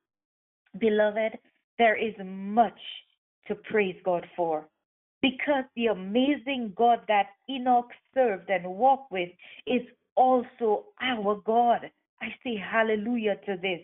Beloved, 0.78 1.38
there 1.78 1.96
is 1.96 2.14
much 2.24 2.78
to 3.48 3.54
praise 3.54 3.96
God 4.04 4.26
for 4.36 4.68
because 5.22 5.64
the 5.74 5.86
amazing 5.86 6.72
God 6.76 7.00
that 7.08 7.26
Enoch 7.50 7.90
served 8.14 8.50
and 8.50 8.64
walked 8.64 9.10
with 9.10 9.30
is 9.66 9.82
also 10.14 10.86
our 11.00 11.40
God. 11.44 11.90
I 12.20 12.28
say 12.44 12.56
hallelujah 12.56 13.36
to 13.46 13.56
this. 13.60 13.80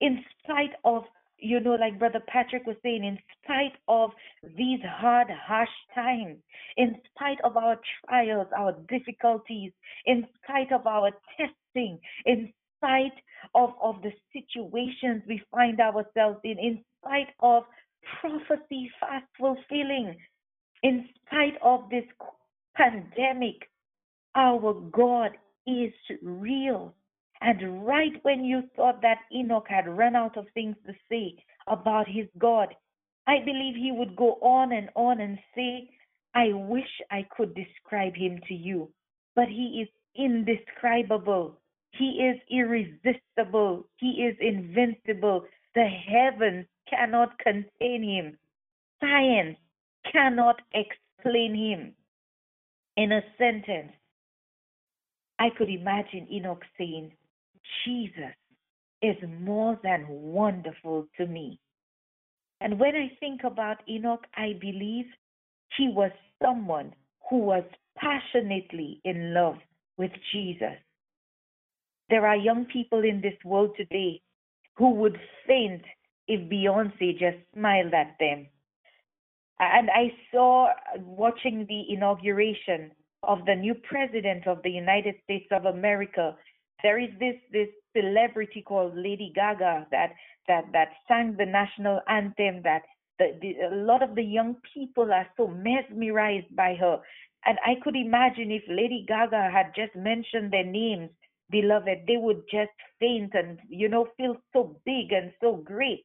In 0.00 0.24
spite 0.42 0.72
of, 0.84 1.04
you 1.38 1.60
know, 1.60 1.74
like 1.74 1.98
Brother 1.98 2.22
Patrick 2.26 2.66
was 2.66 2.76
saying, 2.82 3.04
in 3.04 3.18
spite 3.42 3.76
of 3.88 4.10
these 4.56 4.80
hard, 4.84 5.28
harsh 5.30 5.68
times, 5.94 6.38
in 6.76 6.94
spite 7.14 7.38
of 7.44 7.56
our 7.56 7.78
trials, 8.04 8.46
our 8.56 8.72
difficulties, 8.88 9.72
in 10.06 10.26
spite 10.42 10.72
of 10.72 10.86
our 10.86 11.10
testing, 11.36 11.98
in 12.24 12.52
spite 12.80 13.12
of, 13.54 13.70
of 13.82 13.96
the 14.02 14.12
situations 14.32 15.22
we 15.28 15.42
find 15.50 15.80
ourselves 15.80 16.38
in, 16.44 16.58
in 16.58 16.84
spite 17.00 17.28
of 17.40 17.64
prophecy 18.20 18.90
fast 18.98 19.26
fulfilling, 19.38 20.16
in 20.82 21.08
spite 21.26 21.56
of 21.62 21.88
this 21.90 22.04
pandemic, 22.76 23.68
our 24.34 24.74
God 24.92 25.32
is 25.66 25.92
real. 26.22 26.94
And 27.42 27.86
right 27.86 28.12
when 28.22 28.44
you 28.44 28.62
thought 28.76 29.02
that 29.02 29.18
Enoch 29.34 29.66
had 29.68 29.88
run 29.88 30.16
out 30.16 30.36
of 30.36 30.46
things 30.54 30.76
to 30.86 30.92
say 31.10 31.42
about 31.66 32.06
his 32.08 32.26
God, 32.38 32.68
I 33.26 33.38
believe 33.44 33.74
he 33.76 33.92
would 33.92 34.16
go 34.16 34.34
on 34.42 34.72
and 34.72 34.88
on 34.94 35.20
and 35.20 35.38
say, 35.54 35.88
I 36.34 36.52
wish 36.52 36.88
I 37.10 37.26
could 37.36 37.54
describe 37.54 38.14
him 38.14 38.40
to 38.48 38.54
you, 38.54 38.90
but 39.34 39.48
he 39.48 39.82
is 39.82 39.88
indescribable. 40.16 41.59
He 42.00 42.12
is 42.12 42.40
irresistible. 42.50 43.86
He 43.98 44.22
is 44.22 44.34
invincible. 44.40 45.44
The 45.74 45.84
heavens 45.84 46.64
cannot 46.88 47.38
contain 47.38 48.02
him. 48.02 48.38
Science 49.00 49.58
cannot 50.10 50.62
explain 50.72 51.54
him. 51.54 51.92
In 52.96 53.12
a 53.12 53.20
sentence, 53.36 53.92
I 55.38 55.50
could 55.50 55.68
imagine 55.68 56.26
Enoch 56.32 56.64
saying, 56.78 57.12
Jesus 57.84 58.34
is 59.02 59.16
more 59.38 59.78
than 59.82 60.06
wonderful 60.08 61.06
to 61.18 61.26
me. 61.26 61.60
And 62.62 62.80
when 62.80 62.96
I 62.96 63.14
think 63.20 63.44
about 63.44 63.86
Enoch, 63.86 64.26
I 64.34 64.54
believe 64.58 65.04
he 65.76 65.88
was 65.88 66.12
someone 66.42 66.94
who 67.28 67.40
was 67.40 67.64
passionately 67.94 69.02
in 69.04 69.34
love 69.34 69.56
with 69.98 70.12
Jesus. 70.32 70.78
There 72.10 72.26
are 72.26 72.36
young 72.36 72.64
people 72.66 73.04
in 73.04 73.20
this 73.20 73.38
world 73.44 73.70
today 73.76 74.20
who 74.76 74.90
would 74.94 75.18
faint 75.46 75.82
if 76.26 76.40
Beyonce 76.50 77.18
just 77.18 77.38
smiled 77.54 77.94
at 77.94 78.16
them. 78.18 78.48
And 79.60 79.90
I 79.90 80.12
saw 80.32 80.68
uh, 80.68 80.72
watching 80.98 81.66
the 81.68 81.92
inauguration 81.92 82.92
of 83.22 83.44
the 83.44 83.54
new 83.54 83.74
president 83.74 84.46
of 84.46 84.62
the 84.62 84.70
United 84.70 85.16
States 85.24 85.46
of 85.50 85.66
America, 85.66 86.34
there 86.82 86.98
is 86.98 87.10
this 87.18 87.36
this 87.52 87.68
celebrity 87.94 88.62
called 88.62 88.96
Lady 88.96 89.32
Gaga 89.34 89.86
that 89.90 90.12
that 90.48 90.64
that 90.72 90.88
sang 91.06 91.36
the 91.36 91.44
national 91.44 92.00
anthem. 92.08 92.62
That 92.62 92.82
the, 93.18 93.36
the, 93.42 93.54
a 93.70 93.74
lot 93.74 94.02
of 94.02 94.14
the 94.14 94.22
young 94.22 94.56
people 94.72 95.12
are 95.12 95.26
so 95.36 95.46
mesmerized 95.48 96.56
by 96.56 96.74
her, 96.80 97.00
and 97.44 97.58
I 97.64 97.74
could 97.82 97.96
imagine 97.96 98.50
if 98.50 98.62
Lady 98.66 99.04
Gaga 99.06 99.50
had 99.52 99.74
just 99.76 99.94
mentioned 99.94 100.50
their 100.50 100.64
names, 100.64 101.10
beloved, 101.50 102.06
they 102.06 102.16
would 102.16 102.42
just 102.50 102.70
faint 102.98 103.32
and 103.34 103.58
you 103.68 103.88
know 103.88 104.08
feel 104.16 104.36
so 104.52 104.76
big 104.84 105.12
and 105.12 105.32
so 105.40 105.56
great. 105.56 106.02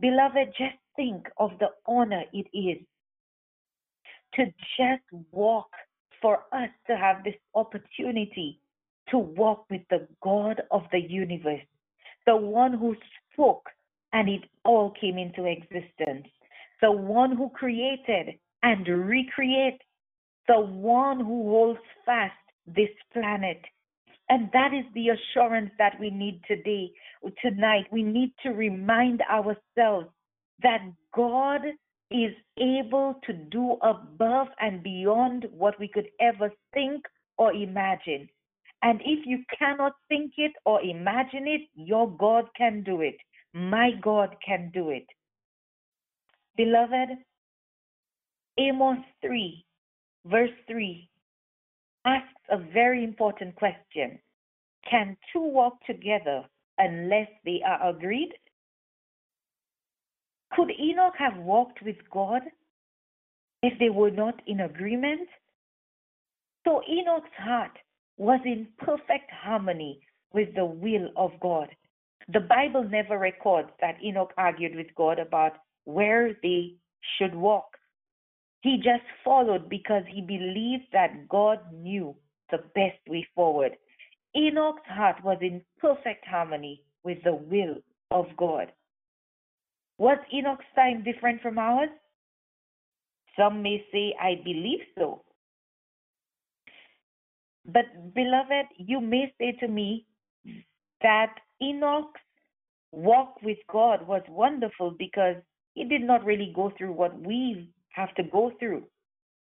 Beloved, 0.00 0.48
just 0.58 0.76
think 0.96 1.26
of 1.38 1.50
the 1.60 1.68
honor 1.86 2.24
it 2.32 2.46
is 2.52 2.84
to 4.34 4.46
just 4.76 5.24
walk 5.32 5.70
for 6.20 6.38
us 6.52 6.70
to 6.86 6.96
have 6.96 7.22
this 7.24 7.34
opportunity 7.54 8.60
to 9.10 9.18
walk 9.18 9.66
with 9.70 9.82
the 9.90 10.06
God 10.22 10.62
of 10.70 10.82
the 10.92 11.00
universe, 11.00 11.64
the 12.26 12.36
one 12.36 12.72
who 12.72 12.96
spoke 13.32 13.68
and 14.12 14.28
it 14.28 14.42
all 14.64 14.92
came 14.98 15.18
into 15.18 15.44
existence, 15.44 16.26
the 16.80 16.90
one 16.90 17.36
who 17.36 17.50
created 17.50 18.38
and 18.62 18.86
recreate, 18.86 19.80
the 20.48 20.58
one 20.58 21.18
who 21.18 21.48
holds 21.48 21.80
fast 22.06 22.32
this 22.66 22.88
planet. 23.12 23.60
And 24.28 24.48
that 24.52 24.72
is 24.72 24.84
the 24.94 25.08
assurance 25.10 25.70
that 25.78 25.98
we 26.00 26.10
need 26.10 26.40
today, 26.48 26.90
tonight. 27.42 27.84
We 27.92 28.02
need 28.02 28.32
to 28.42 28.50
remind 28.50 29.22
ourselves 29.22 30.08
that 30.62 30.80
God 31.14 31.60
is 32.10 32.32
able 32.58 33.20
to 33.24 33.32
do 33.32 33.76
above 33.82 34.48
and 34.60 34.82
beyond 34.82 35.46
what 35.50 35.78
we 35.78 35.88
could 35.88 36.08
ever 36.20 36.50
think 36.72 37.02
or 37.36 37.52
imagine. 37.52 38.28
And 38.82 39.00
if 39.04 39.26
you 39.26 39.42
cannot 39.58 39.92
think 40.08 40.32
it 40.36 40.52
or 40.64 40.80
imagine 40.82 41.46
it, 41.46 41.62
your 41.74 42.10
God 42.16 42.44
can 42.56 42.82
do 42.82 43.00
it. 43.00 43.16
My 43.52 43.90
God 44.02 44.36
can 44.46 44.70
do 44.72 44.90
it. 44.90 45.06
Beloved, 46.56 47.18
Amos 48.58 48.98
3, 49.22 49.64
verse 50.26 50.50
3, 50.68 51.08
asks 52.04 52.28
a 52.50 52.58
very 52.58 53.04
important 53.04 53.54
question 53.56 54.18
Can 54.88 55.16
two 55.32 55.40
walk 55.42 55.74
together 55.86 56.44
unless 56.78 57.28
they 57.44 57.60
are 57.66 57.88
agreed? 57.88 58.32
Could 60.52 60.70
Enoch 60.78 61.14
have 61.18 61.36
walked 61.36 61.82
with 61.82 61.96
God 62.12 62.42
if 63.62 63.78
they 63.78 63.90
were 63.90 64.10
not 64.10 64.40
in 64.46 64.60
agreement? 64.60 65.28
So 66.64 66.80
Enoch's 66.88 67.34
heart 67.36 67.76
was 68.16 68.40
in 68.44 68.68
perfect 68.78 69.30
harmony 69.30 70.00
with 70.32 70.54
the 70.54 70.64
will 70.64 71.08
of 71.16 71.32
God. 71.40 71.68
The 72.32 72.40
Bible 72.40 72.84
never 72.84 73.18
records 73.18 73.68
that 73.80 74.02
Enoch 74.02 74.32
argued 74.38 74.74
with 74.76 74.86
God 74.96 75.18
about 75.18 75.54
where 75.84 76.34
they 76.42 76.74
should 77.18 77.34
walk. 77.34 77.73
He 78.64 78.78
just 78.78 79.04
followed 79.22 79.68
because 79.68 80.04
he 80.08 80.22
believed 80.22 80.86
that 80.94 81.28
God 81.28 81.60
knew 81.70 82.16
the 82.50 82.56
best 82.74 82.96
way 83.06 83.28
forward. 83.34 83.72
Enoch's 84.34 84.86
heart 84.86 85.22
was 85.22 85.36
in 85.42 85.60
perfect 85.78 86.24
harmony 86.26 86.82
with 87.02 87.18
the 87.24 87.34
will 87.34 87.76
of 88.10 88.24
God. 88.38 88.72
Was 89.98 90.16
Enoch's 90.32 90.64
time 90.74 91.04
different 91.04 91.42
from 91.42 91.58
ours? 91.58 91.90
Some 93.38 93.62
may 93.62 93.84
say, 93.92 94.14
I 94.18 94.40
believe 94.42 94.80
so. 94.96 95.24
But, 97.66 98.14
beloved, 98.14 98.68
you 98.78 98.98
may 98.98 99.30
say 99.38 99.52
to 99.60 99.68
me 99.68 100.06
that 101.02 101.34
Enoch's 101.62 102.18
walk 102.92 103.42
with 103.42 103.58
God 103.70 104.06
was 104.06 104.22
wonderful 104.26 104.94
because 104.98 105.36
he 105.74 105.84
did 105.84 106.00
not 106.00 106.24
really 106.24 106.50
go 106.56 106.72
through 106.78 106.92
what 106.92 107.20
we 107.20 107.73
have 107.94 108.14
to 108.16 108.22
go 108.22 108.52
through, 108.58 108.84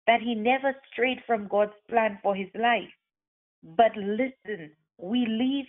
that 0.06 0.20
he 0.20 0.34
never 0.34 0.74
strayed 0.92 1.18
from 1.26 1.48
God's 1.48 1.72
plan 1.88 2.18
for 2.22 2.34
his 2.34 2.48
life. 2.54 2.90
But 3.62 3.96
listen, 3.96 4.72
we 4.98 5.26
live 5.26 5.66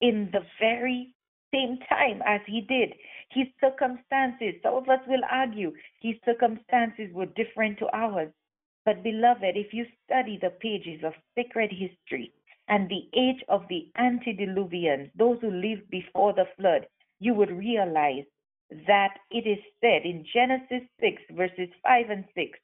in 0.00 0.30
the 0.32 0.44
very 0.58 1.14
same 1.52 1.78
time 1.88 2.22
as 2.26 2.40
he 2.46 2.60
did. 2.60 2.94
His 3.30 3.46
circumstances, 3.60 4.54
some 4.62 4.74
of 4.74 4.88
us 4.88 5.00
will 5.06 5.22
argue, 5.30 5.72
his 6.00 6.14
circumstances 6.24 7.12
were 7.12 7.26
different 7.26 7.78
to 7.78 7.88
ours. 7.92 8.30
But, 8.84 9.02
beloved, 9.02 9.56
if 9.56 9.74
you 9.74 9.84
study 10.04 10.38
the 10.40 10.50
pages 10.50 11.02
of 11.04 11.12
sacred 11.34 11.70
history 11.70 12.32
and 12.68 12.88
the 12.88 13.08
age 13.18 13.42
of 13.48 13.64
the 13.68 13.88
antediluvians, 13.98 15.10
those 15.16 15.38
who 15.40 15.50
lived 15.50 15.90
before 15.90 16.32
the 16.32 16.46
flood, 16.56 16.86
you 17.18 17.34
would 17.34 17.50
realize 17.50 18.24
that 18.86 19.14
it 19.30 19.46
is 19.46 19.58
said 19.80 20.02
in 20.04 20.24
Genesis 20.32 20.86
6, 21.00 21.22
verses 21.32 21.68
5 21.82 22.10
and 22.10 22.24
6, 22.34 22.58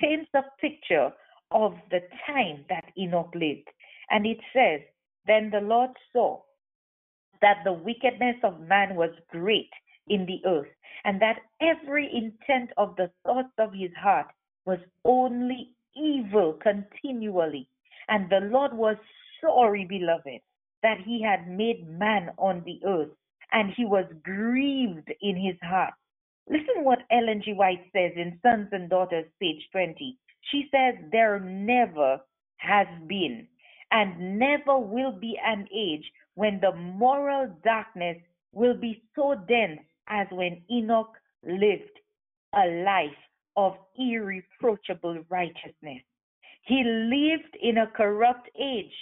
paints 0.00 0.30
a 0.34 0.42
picture 0.60 1.10
of 1.50 1.74
the 1.90 2.00
time 2.26 2.64
that 2.68 2.84
Enoch 2.98 3.32
lived. 3.34 3.68
And 4.10 4.26
it 4.26 4.38
says, 4.52 4.80
Then 5.26 5.50
the 5.50 5.60
Lord 5.60 5.90
saw 6.12 6.40
that 7.40 7.58
the 7.64 7.72
wickedness 7.72 8.36
of 8.42 8.60
man 8.60 8.96
was 8.96 9.10
great 9.30 9.70
in 10.08 10.26
the 10.26 10.40
earth, 10.46 10.68
and 11.04 11.20
that 11.20 11.40
every 11.60 12.10
intent 12.12 12.70
of 12.76 12.96
the 12.96 13.10
thoughts 13.24 13.52
of 13.58 13.72
his 13.72 13.90
heart 14.00 14.26
was 14.66 14.78
only 15.04 15.70
evil 15.96 16.58
continually. 16.62 17.68
And 18.08 18.28
the 18.30 18.40
Lord 18.40 18.72
was 18.74 18.96
sorry, 19.40 19.84
beloved, 19.84 20.40
that 20.82 20.98
he 21.04 21.22
had 21.22 21.48
made 21.48 21.88
man 21.88 22.30
on 22.38 22.62
the 22.64 22.80
earth, 22.86 23.10
and 23.52 23.72
he 23.76 23.84
was 23.84 24.06
grieved 24.22 25.12
in 25.20 25.36
his 25.36 25.56
heart. 25.62 25.94
Listen 26.48 26.84
what 26.84 27.00
Ellen 27.10 27.42
G. 27.44 27.52
White 27.52 27.84
says 27.92 28.12
in 28.16 28.38
Sons 28.42 28.68
and 28.72 28.88
Daughters, 28.88 29.26
page 29.40 29.62
20. 29.72 30.18
She 30.50 30.68
says, 30.70 30.94
There 31.12 31.40
never 31.40 32.20
has 32.58 32.86
been 33.06 33.46
and 33.90 34.38
never 34.38 34.78
will 34.78 35.12
be 35.12 35.38
an 35.44 35.66
age 35.74 36.04
when 36.34 36.60
the 36.60 36.72
moral 36.72 37.48
darkness 37.64 38.16
will 38.52 38.76
be 38.76 39.02
so 39.14 39.34
dense 39.48 39.80
as 40.08 40.26
when 40.30 40.62
Enoch 40.70 41.12
lived 41.44 41.98
a 42.54 42.82
life 42.84 43.10
of 43.56 43.74
irreproachable 43.98 45.18
righteousness. 45.28 46.02
He 46.62 46.82
lived 46.84 47.56
in 47.60 47.78
a 47.78 47.90
corrupt 47.96 48.48
age 48.60 48.92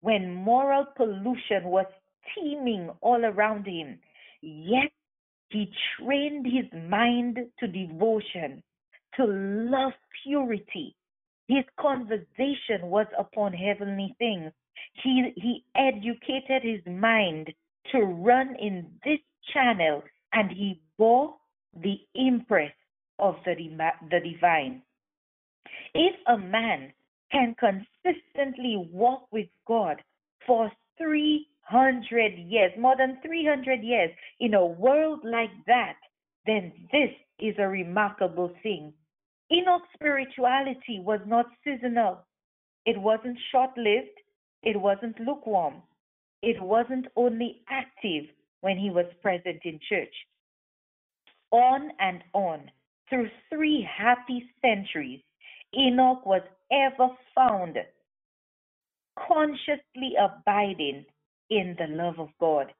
when 0.00 0.32
moral 0.32 0.86
pollution 0.96 1.64
was 1.64 1.86
teeming 2.34 2.90
all 3.00 3.24
around 3.24 3.66
him. 3.66 3.98
Yet 4.40 4.90
he 5.50 5.72
trained 5.98 6.46
his 6.46 6.66
mind 6.88 7.38
to 7.60 7.66
devotion, 7.66 8.62
to 9.16 9.24
love 9.24 9.92
purity. 10.22 10.96
His 11.48 11.64
conversation 11.78 12.82
was 12.82 13.06
upon 13.18 13.52
heavenly 13.52 14.14
things. 14.18 14.52
He, 15.02 15.32
he 15.36 15.64
educated 15.76 16.62
his 16.62 16.80
mind 16.86 17.52
to 17.92 18.00
run 18.00 18.56
in 18.56 18.86
this 19.04 19.20
channel 19.52 20.02
and 20.32 20.50
he 20.50 20.80
bore 20.98 21.34
the 21.82 21.96
impress 22.14 22.72
of 23.18 23.36
the, 23.44 23.54
the 24.10 24.20
divine. 24.20 24.82
If 25.94 26.14
a 26.26 26.38
man 26.38 26.92
can 27.30 27.54
consistently 27.58 28.76
walk 28.90 29.28
with 29.30 29.48
God 29.66 30.02
for 30.46 30.70
300 30.98 32.38
years, 32.38 32.72
more 32.78 32.96
than 32.96 33.18
300 33.24 33.82
years, 33.82 34.10
in 34.40 34.54
a 34.54 34.64
world 34.66 35.20
like 35.24 35.50
that, 35.66 35.96
then 36.46 36.72
this 36.92 37.10
is 37.38 37.54
a 37.58 37.68
remarkable 37.68 38.52
thing. 38.62 38.92
Enoch's 39.52 39.88
spirituality 39.94 41.00
was 41.00 41.20
not 41.26 41.46
seasonal, 41.62 42.18
it 42.86 43.00
wasn't 43.00 43.38
short 43.50 43.70
lived, 43.76 44.18
it 44.62 44.80
wasn't 44.80 45.18
lukewarm, 45.20 45.82
it 46.42 46.60
wasn't 46.60 47.06
only 47.16 47.62
active 47.68 48.24
when 48.60 48.78
he 48.78 48.90
was 48.90 49.06
present 49.22 49.60
in 49.64 49.78
church. 49.88 50.14
On 51.50 51.90
and 52.00 52.22
on, 52.32 52.70
through 53.08 53.28
three 53.50 53.86
happy 53.96 54.50
centuries, 54.60 55.20
Enoch 55.76 56.24
was 56.24 56.42
ever 56.72 57.08
found 57.34 57.76
consciously 59.18 60.14
abiding 60.18 61.04
in 61.50 61.76
the 61.78 61.86
love 61.94 62.18
of 62.18 62.28
God. 62.40 62.72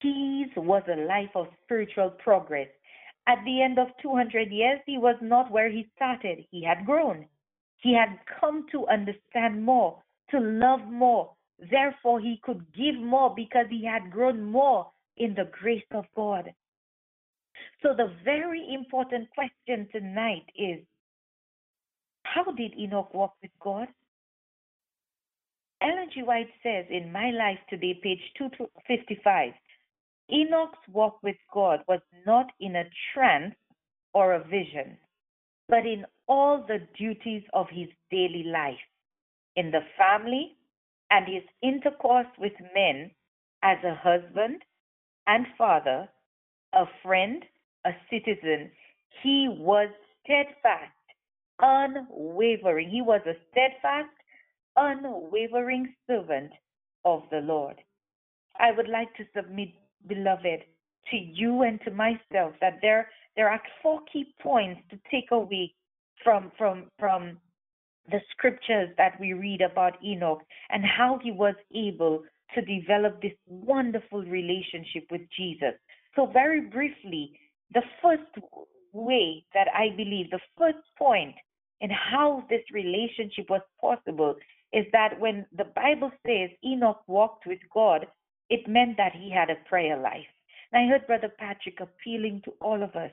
His 0.00 0.48
was 0.56 0.82
a 0.88 0.96
life 0.96 1.30
of 1.34 1.48
spiritual 1.64 2.10
progress. 2.10 2.68
At 3.26 3.38
the 3.44 3.62
end 3.62 3.78
of 3.78 3.88
200 4.02 4.50
years, 4.50 4.80
he 4.86 4.98
was 4.98 5.16
not 5.20 5.50
where 5.50 5.70
he 5.70 5.88
started. 5.94 6.44
He 6.50 6.64
had 6.64 6.86
grown. 6.86 7.26
He 7.76 7.94
had 7.94 8.18
come 8.40 8.66
to 8.72 8.86
understand 8.88 9.62
more, 9.62 10.02
to 10.30 10.40
love 10.40 10.80
more. 10.86 11.32
Therefore, 11.70 12.20
he 12.20 12.40
could 12.42 12.64
give 12.72 12.96
more 12.96 13.34
because 13.34 13.66
he 13.68 13.84
had 13.84 14.10
grown 14.10 14.42
more 14.42 14.90
in 15.16 15.34
the 15.34 15.50
grace 15.52 15.84
of 15.92 16.06
God. 16.16 16.52
So, 17.82 17.94
the 17.94 18.12
very 18.24 18.66
important 18.72 19.28
question 19.30 19.88
tonight 19.92 20.44
is 20.56 20.80
how 22.22 22.44
did 22.52 22.78
Enoch 22.78 23.12
walk 23.12 23.34
with 23.42 23.50
God? 23.60 23.88
Ellen 25.82 26.10
G. 26.12 26.22
White 26.22 26.50
says 26.62 26.84
in 26.90 27.10
My 27.10 27.30
Life 27.30 27.58
Today, 27.70 27.98
page 28.02 28.20
255, 28.36 29.52
Enoch's 30.30 30.78
walk 30.92 31.18
with 31.22 31.36
God 31.52 31.80
was 31.88 32.00
not 32.26 32.46
in 32.60 32.76
a 32.76 32.84
trance 33.14 33.54
or 34.12 34.34
a 34.34 34.44
vision, 34.44 34.98
but 35.68 35.86
in 35.86 36.04
all 36.28 36.64
the 36.68 36.86
duties 36.98 37.42
of 37.54 37.66
his 37.70 37.88
daily 38.10 38.44
life, 38.44 38.78
in 39.56 39.70
the 39.70 39.80
family 39.96 40.56
and 41.10 41.26
his 41.26 41.44
intercourse 41.62 42.28
with 42.38 42.52
men 42.74 43.10
as 43.62 43.78
a 43.82 43.94
husband 43.94 44.62
and 45.26 45.46
father, 45.56 46.08
a 46.74 46.84
friend, 47.02 47.42
a 47.86 47.90
citizen. 48.10 48.70
He 49.22 49.48
was 49.48 49.88
steadfast, 50.22 50.92
unwavering. 51.58 52.90
He 52.90 53.00
was 53.00 53.22
a 53.26 53.34
steadfast, 53.50 54.10
unwavering 54.80 55.94
servant 56.06 56.50
of 57.04 57.22
the 57.30 57.40
Lord. 57.40 57.76
I 58.58 58.72
would 58.72 58.88
like 58.88 59.14
to 59.16 59.24
submit 59.36 59.70
beloved, 60.06 60.64
to 61.10 61.16
you 61.16 61.62
and 61.62 61.80
to 61.82 61.90
myself 61.90 62.54
that 62.60 62.78
there 62.82 63.08
there 63.36 63.48
are 63.48 63.60
four 63.82 64.00
key 64.12 64.34
points 64.42 64.80
to 64.90 64.98
take 65.10 65.30
away 65.30 65.74
from 66.22 66.52
from 66.56 66.86
from 66.98 67.38
the 68.10 68.20
scriptures 68.30 68.88
that 68.96 69.18
we 69.20 69.32
read 69.32 69.60
about 69.60 70.02
Enoch 70.04 70.42
and 70.70 70.84
how 70.84 71.18
he 71.22 71.30
was 71.30 71.54
able 71.74 72.22
to 72.54 72.62
develop 72.62 73.22
this 73.22 73.32
wonderful 73.46 74.22
relationship 74.24 75.04
with 75.10 75.20
Jesus. 75.36 75.74
So 76.16 76.26
very 76.26 76.62
briefly, 76.62 77.32
the 77.72 77.82
first 78.02 78.46
way 78.92 79.44
that 79.54 79.68
I 79.72 79.94
believe, 79.96 80.30
the 80.30 80.40
first 80.58 80.78
point 80.98 81.34
in 81.80 81.90
how 81.90 82.44
this 82.50 82.62
relationship 82.72 83.48
was 83.48 83.62
possible 83.80 84.34
is 84.72 84.86
that 84.92 85.18
when 85.18 85.46
the 85.56 85.64
Bible 85.64 86.12
says 86.26 86.50
Enoch 86.64 87.02
walked 87.06 87.46
with 87.46 87.58
God, 87.72 88.06
it 88.48 88.68
meant 88.68 88.96
that 88.96 89.12
he 89.14 89.30
had 89.30 89.50
a 89.50 89.68
prayer 89.68 89.96
life. 90.00 90.26
And 90.72 90.84
I 90.84 90.90
heard 90.90 91.06
Brother 91.06 91.32
Patrick 91.38 91.78
appealing 91.80 92.42
to 92.44 92.52
all 92.60 92.82
of 92.82 92.94
us 92.94 93.10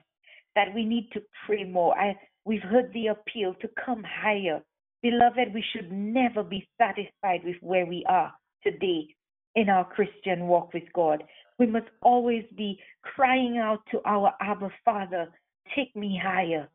that 0.55 0.73
we 0.73 0.85
need 0.85 1.09
to 1.13 1.21
pray 1.45 1.63
more. 1.63 1.97
I, 1.97 2.15
we've 2.45 2.61
heard 2.61 2.91
the 2.93 3.07
appeal 3.07 3.55
to 3.61 3.69
come 3.83 4.03
higher. 4.03 4.61
Beloved, 5.01 5.53
we 5.53 5.63
should 5.73 5.91
never 5.91 6.43
be 6.43 6.67
satisfied 6.77 7.41
with 7.43 7.57
where 7.61 7.85
we 7.85 8.03
are 8.09 8.33
today 8.63 9.07
in 9.55 9.69
our 9.69 9.85
Christian 9.85 10.47
walk 10.47 10.73
with 10.73 10.83
God. 10.93 11.23
We 11.59 11.65
must 11.65 11.87
always 12.01 12.43
be 12.55 12.79
crying 13.01 13.57
out 13.57 13.81
to 13.91 13.99
our 14.05 14.33
Abba 14.41 14.69
Father, 14.85 15.29
take 15.75 15.95
me 15.95 16.19
higher. 16.21 16.69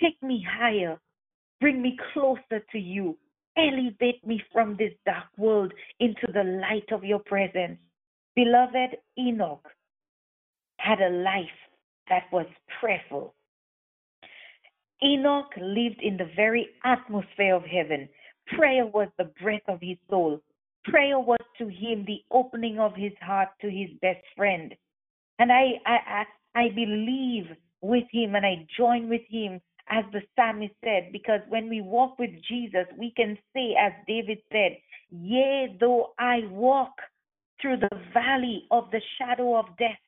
Take 0.00 0.22
me 0.22 0.44
higher. 0.58 0.98
Bring 1.60 1.80
me 1.82 1.98
closer 2.12 2.64
to 2.72 2.78
you. 2.78 3.16
Elevate 3.56 4.26
me 4.26 4.42
from 4.52 4.76
this 4.76 4.92
dark 5.06 5.26
world 5.38 5.72
into 5.98 6.26
the 6.32 6.44
light 6.44 6.92
of 6.92 7.04
your 7.04 7.20
presence. 7.20 7.78
Beloved 8.34 8.96
Enoch 9.18 9.66
had 10.78 11.00
a 11.00 11.08
life 11.08 11.58
that 12.08 12.24
was 12.32 12.46
prayerful. 12.80 13.34
Enoch 15.02 15.50
lived 15.60 16.00
in 16.02 16.16
the 16.16 16.30
very 16.36 16.68
atmosphere 16.84 17.54
of 17.54 17.64
heaven. 17.64 18.08
Prayer 18.56 18.86
was 18.86 19.08
the 19.18 19.30
breath 19.42 19.62
of 19.68 19.80
his 19.80 19.96
soul. 20.08 20.40
Prayer 20.84 21.18
was 21.18 21.40
to 21.58 21.64
him 21.64 22.04
the 22.04 22.22
opening 22.30 22.78
of 22.78 22.94
his 22.94 23.12
heart 23.20 23.48
to 23.60 23.70
his 23.70 23.90
best 24.00 24.24
friend. 24.36 24.74
And 25.38 25.50
I, 25.50 25.72
I, 25.84 26.24
I, 26.54 26.60
I 26.60 26.68
believe 26.74 27.46
with 27.80 28.04
him 28.10 28.34
and 28.34 28.46
I 28.46 28.66
join 28.76 29.08
with 29.08 29.22
him 29.28 29.60
as 29.88 30.04
the 30.12 30.20
psalmist 30.34 30.74
said, 30.84 31.10
because 31.12 31.40
when 31.48 31.68
we 31.68 31.80
walk 31.80 32.18
with 32.18 32.30
Jesus, 32.48 32.86
we 32.98 33.12
can 33.16 33.38
say, 33.54 33.74
as 33.80 33.92
David 34.06 34.38
said, 34.50 34.78
Yea, 35.10 35.76
though 35.78 36.12
I 36.18 36.40
walk 36.50 36.92
through 37.60 37.78
the 37.78 38.00
valley 38.12 38.64
of 38.70 38.90
the 38.90 39.00
shadow 39.18 39.56
of 39.56 39.66
death. 39.78 39.98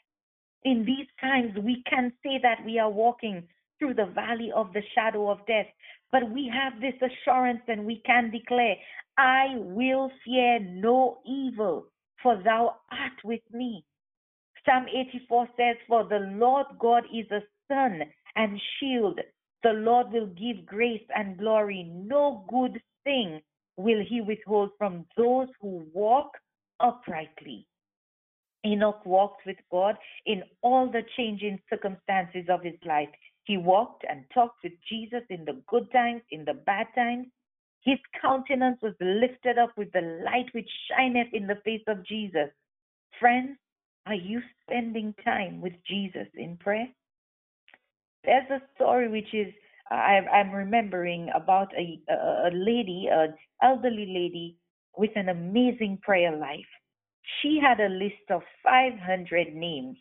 In 0.65 0.85
these 0.85 1.07
times, 1.21 1.53
we 1.65 1.83
can 1.89 2.13
say 2.23 2.39
that 2.43 2.65
we 2.65 2.79
are 2.79 2.91
walking 2.91 3.45
through 3.79 3.95
the 3.95 4.07
valley 4.07 4.51
of 4.55 4.73
the 4.73 4.83
shadow 4.95 5.31
of 5.31 5.47
death. 5.47 5.67
But 6.11 6.31
we 6.31 6.51
have 6.53 6.81
this 6.81 6.95
assurance 7.01 7.61
and 7.69 7.87
we 7.87 8.03
can 8.05 8.31
declare, 8.31 8.77
I 9.17 9.55
will 9.57 10.11
fear 10.25 10.59
no 10.61 11.19
evil, 11.27 11.87
for 12.23 12.41
thou 12.43 12.77
art 12.91 13.25
with 13.25 13.43
me. 13.53 13.85
Psalm 14.65 14.87
84 14.89 15.49
says, 15.57 15.77
For 15.87 16.05
the 16.05 16.19
Lord 16.35 16.67
God 16.79 17.05
is 17.15 17.31
a 17.31 17.41
sun 17.69 18.03
and 18.37 18.61
shield. 18.79 19.21
The 19.63 19.73
Lord 19.73 20.13
will 20.13 20.27
give 20.27 20.65
grace 20.67 21.05
and 21.15 21.39
glory. 21.39 21.85
No 21.85 22.45
good 22.49 22.81
thing 23.05 23.41
will 23.77 24.05
he 24.09 24.21
withhold 24.21 24.71
from 24.79 25.05
those 25.17 25.49
who 25.61 25.85
walk 25.93 26.31
uprightly. 26.81 27.67
Enoch 28.67 29.05
walked 29.07 29.47
with 29.47 29.57
God 29.71 29.97
in 30.27 30.43
all 30.63 30.91
the 30.91 31.03
changing 31.17 31.61
circumstances 31.71 32.47
of 32.49 32.63
his 32.63 32.79
life. 32.85 33.09
He 33.45 33.57
walked 33.57 34.05
and 34.09 34.25
talked 34.35 34.63
with 34.63 34.73
Jesus 34.89 35.23
in 35.31 35.45
the 35.45 35.63
good 35.69 35.91
times, 35.93 36.23
in 36.31 36.45
the 36.45 36.55
bad 36.55 36.87
times. 36.95 37.29
His 37.83 37.99
countenance 38.21 38.79
was 38.83 38.95
lifted 39.01 39.59
up 39.59 39.71
with 39.77 39.91
the 39.93 40.21
light 40.25 40.53
which 40.53 40.69
shineth 40.91 41.33
in 41.33 41.47
the 41.47 41.61
face 41.65 41.85
of 41.87 42.05
Jesus. 42.05 42.51
Friends, 43.19 43.57
are 44.07 44.15
you 44.15 44.41
spending 44.63 45.15
time 45.25 45.61
with 45.61 45.73
Jesus 45.87 46.27
in 46.35 46.57
prayer? 46.57 46.89
There's 48.25 48.51
a 48.51 48.63
story 48.75 49.09
which 49.09 49.33
is 49.33 49.53
I'm 49.91 50.51
remembering 50.51 51.31
about 51.35 51.73
a, 51.75 52.01
a 52.11 52.51
lady, 52.53 53.09
an 53.11 53.35
elderly 53.63 54.07
lady 54.07 54.57
with 54.97 55.11
an 55.17 55.29
amazing 55.31 55.99
prayer 56.03 56.37
life. 56.37 56.67
She 57.41 57.59
had 57.63 57.81
a 57.81 57.89
list 57.89 58.31
of 58.31 58.43
500 58.65 59.55
names. 59.55 59.97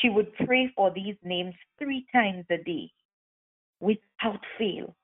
She 0.00 0.08
would 0.08 0.34
pray 0.46 0.70
for 0.76 0.92
these 0.92 1.16
names 1.24 1.54
three 1.78 2.06
times 2.12 2.44
a 2.50 2.58
day 2.58 2.90
without 3.80 4.40
fail. 4.58 4.94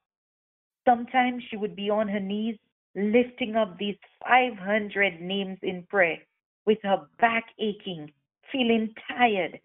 Sometimes 0.87 1.43
she 1.49 1.57
would 1.57 1.75
be 1.75 1.89
on 1.89 2.07
her 2.07 2.19
knees 2.19 2.57
lifting 2.95 3.55
up 3.55 3.77
these 3.77 3.95
500 4.27 5.21
names 5.21 5.57
in 5.61 5.83
prayer 5.89 6.17
with 6.65 6.79
her 6.83 7.07
back 7.19 7.45
aching, 7.59 8.11
feeling 8.51 8.93
tired. 9.07 9.59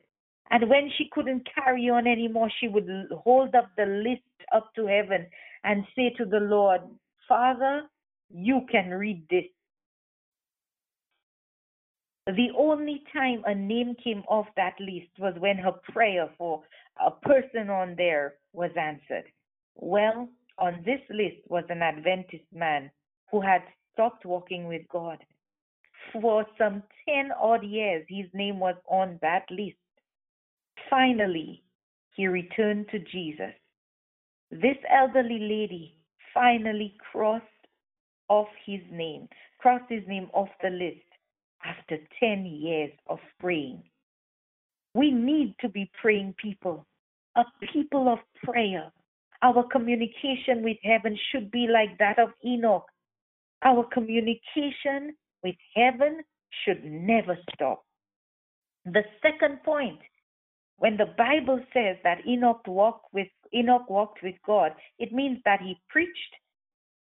And 0.51 0.68
when 0.68 0.90
she 0.97 1.09
couldn't 1.11 1.49
carry 1.53 1.88
on 1.90 2.07
anymore, 2.07 2.51
she 2.61 2.68
would 2.68 2.88
hold 3.12 3.55
up 3.55 3.70
the 3.76 3.86
list 3.86 4.22
up 4.55 4.72
to 4.76 4.86
heaven 4.86 5.26
and 5.64 5.84
say 5.97 6.11
to 6.18 6.24
the 6.24 6.38
Lord, 6.38 6.82
Father, 7.28 7.82
you 8.30 8.62
can 8.70 8.90
read 8.90 9.26
this. 9.28 9.44
The 12.26 12.49
only 12.57 13.03
time 13.12 13.42
a 13.47 13.55
name 13.55 13.94
came 14.03 14.22
off 14.28 14.47
that 14.57 14.74
list 14.80 15.11
was 15.18 15.34
when 15.38 15.59
her 15.59 15.72
prayer 15.92 16.28
for 16.36 16.62
a 17.05 17.11
person 17.11 17.70
on 17.70 17.94
there 17.97 18.34
was 18.53 18.70
answered. 18.76 19.24
Well, 19.76 20.28
on 20.59 20.82
this 20.84 21.01
list 21.11 21.36
was 21.49 21.64
an 21.68 21.82
Adventist 21.82 22.44
man 22.53 22.90
who 23.30 23.40
had 23.40 23.62
stopped 23.92 24.24
walking 24.24 24.66
with 24.66 24.82
God. 24.88 25.18
For 26.12 26.47
some 26.59 26.82
10 27.09 27.30
odd 27.40 27.64
years, 27.64 28.05
his 28.09 28.26
name 28.32 28.59
was 28.59 28.76
on 28.88 29.18
that 29.22 29.44
list. 29.51 29.76
Finally, 30.89 31.62
he 32.14 32.26
returned 32.26 32.87
to 32.91 32.99
Jesus. 32.99 33.53
This 34.51 34.76
elderly 34.91 35.39
lady 35.39 35.97
finally 36.32 36.97
crossed 37.11 37.45
off 38.28 38.49
his 38.64 38.80
name, 38.91 39.28
crossed 39.59 39.91
his 39.91 40.03
name 40.07 40.28
off 40.32 40.49
the 40.62 40.70
list 40.70 41.07
after 41.64 41.99
10 42.20 42.47
years 42.47 42.93
of 43.09 43.18
praying. 43.41 43.82
We 44.95 45.11
need 45.11 45.55
to 45.61 45.68
be 45.68 45.91
praying 46.01 46.34
people, 46.43 46.87
a 47.37 47.45
people 47.72 48.09
of 48.09 48.18
prayer. 48.43 48.91
Our 49.43 49.64
communication 49.70 50.62
with 50.62 50.78
heaven 50.82 51.18
should 51.30 51.51
be 51.51 51.66
like 51.68 51.99
that 51.99 52.18
of 52.18 52.30
Enoch. 52.45 52.87
Our 53.62 53.84
communication 53.93 55.14
with 55.43 55.57
heaven 55.74 56.20
should 56.64 56.84
never 56.84 57.37
stop. 57.55 57.84
The 58.87 59.03
second 59.20 59.62
point, 59.64 59.99
when 60.78 60.96
the 60.96 61.12
Bible 61.16 61.60
says 61.72 61.96
that 62.04 62.26
Enoch 62.26 62.62
walked 62.66 63.12
with 63.12 63.28
Enoch 63.54 63.88
walked 63.88 64.22
with 64.22 64.34
God, 64.46 64.72
it 64.98 65.12
means 65.12 65.38
that 65.44 65.60
he 65.60 65.80
preached 65.88 66.34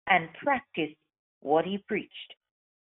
and 0.07 0.29
practiced 0.41 0.95
what 1.41 1.65
he 1.65 1.79
preached. 1.87 2.33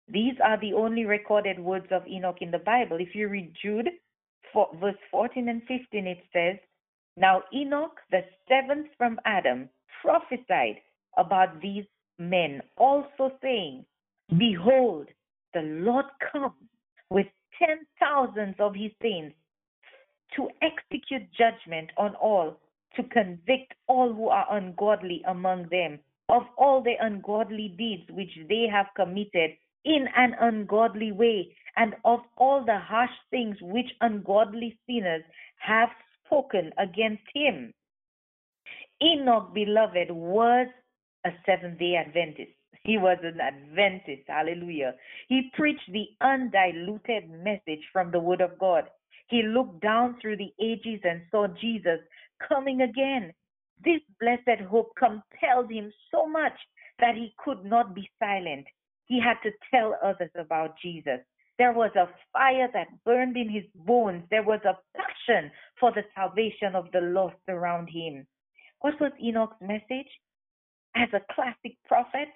These 0.07 0.35
are 0.43 0.59
the 0.59 0.73
only 0.73 1.05
recorded 1.05 1.59
words 1.59 1.87
of 1.91 2.07
Enoch 2.07 2.37
in 2.41 2.51
the 2.51 2.59
Bible. 2.59 2.97
If 2.99 3.13
you 3.13 3.27
read 3.27 3.53
Jude, 3.61 3.89
verse 4.79 4.95
14 5.11 5.49
and 5.49 5.61
15, 5.67 6.07
it 6.07 6.17
says, 6.33 6.55
Now 7.15 7.43
Enoch, 7.53 7.99
the 8.09 8.21
seventh 8.47 8.87
from 8.97 9.19
Adam, 9.25 9.69
prophesied 10.01 10.77
about 11.17 11.61
these 11.61 11.85
men, 12.17 12.61
also 12.77 13.31
saying, 13.41 13.85
Behold, 14.37 15.07
the 15.53 15.61
Lord 15.61 16.05
comes 16.31 16.53
with 17.09 17.27
ten 17.59 17.79
thousands 17.99 18.55
of 18.59 18.73
his 18.73 18.91
saints 19.01 19.35
to 20.35 20.49
execute 20.61 21.23
judgment 21.31 21.89
on 21.97 22.15
all, 22.15 22.57
to 22.95 23.03
convict 23.03 23.73
all 23.87 24.13
who 24.13 24.29
are 24.29 24.47
ungodly 24.51 25.21
among 25.27 25.67
them 25.69 25.99
of 26.29 26.43
all 26.57 26.81
the 26.81 26.93
ungodly 27.01 27.73
deeds 27.77 28.03
which 28.11 28.31
they 28.47 28.67
have 28.71 28.85
committed 28.95 29.51
in 29.83 30.05
an 30.15 30.35
ungodly 30.39 31.11
way, 31.11 31.55
and 31.75 31.95
of 32.05 32.19
all 32.37 32.63
the 32.63 32.77
harsh 32.77 33.09
things 33.31 33.57
which 33.61 33.87
ungodly 34.01 34.77
sinners 34.85 35.23
have 35.57 35.89
spoken 36.25 36.71
against 36.77 37.23
him. 37.33 37.73
Enoch, 39.01 39.53
beloved, 39.53 40.11
was 40.11 40.67
a 41.25 41.29
Seventh 41.45 41.79
day 41.79 41.95
Adventist. 41.95 42.51
He 42.83 42.97
was 42.97 43.17
an 43.23 43.39
Adventist. 43.41 44.23
Hallelujah. 44.27 44.95
He 45.27 45.49
preached 45.53 45.89
the 45.91 46.07
undiluted 46.21 47.29
message 47.29 47.83
from 47.91 48.11
the 48.11 48.19
Word 48.19 48.41
of 48.41 48.59
God. 48.59 48.85
He 49.29 49.43
looked 49.43 49.81
down 49.81 50.17
through 50.19 50.37
the 50.37 50.53
ages 50.59 51.01
and 51.03 51.21
saw 51.29 51.47
Jesus 51.47 51.99
coming 52.47 52.81
again. 52.81 53.31
This 53.83 54.01
blessed 54.19 54.61
hope 54.69 54.91
compelled 54.97 55.71
him 55.71 55.93
so 56.11 56.27
much 56.27 56.57
that 56.99 57.15
he 57.15 57.33
could 57.43 57.63
not 57.63 57.93
be 57.93 58.09
silent. 58.19 58.65
He 59.05 59.19
had 59.19 59.37
to 59.43 59.51
tell 59.71 59.95
others 60.03 60.31
about 60.35 60.77
Jesus. 60.81 61.19
There 61.57 61.73
was 61.73 61.91
a 61.95 62.09
fire 62.33 62.69
that 62.73 63.03
burned 63.05 63.37
in 63.37 63.49
his 63.49 63.65
bones. 63.75 64.23
There 64.31 64.43
was 64.43 64.61
a 64.65 64.77
passion 64.97 65.51
for 65.79 65.91
the 65.91 66.03
salvation 66.15 66.73
of 66.73 66.91
the 66.91 67.01
lost 67.01 67.35
around 67.47 67.87
him. 67.87 68.25
What 68.81 68.99
was 68.99 69.11
Enoch's 69.21 69.61
message? 69.61 70.09
As 70.95 71.09
a 71.13 71.21
classic 71.33 71.77
prophet, 71.87 72.29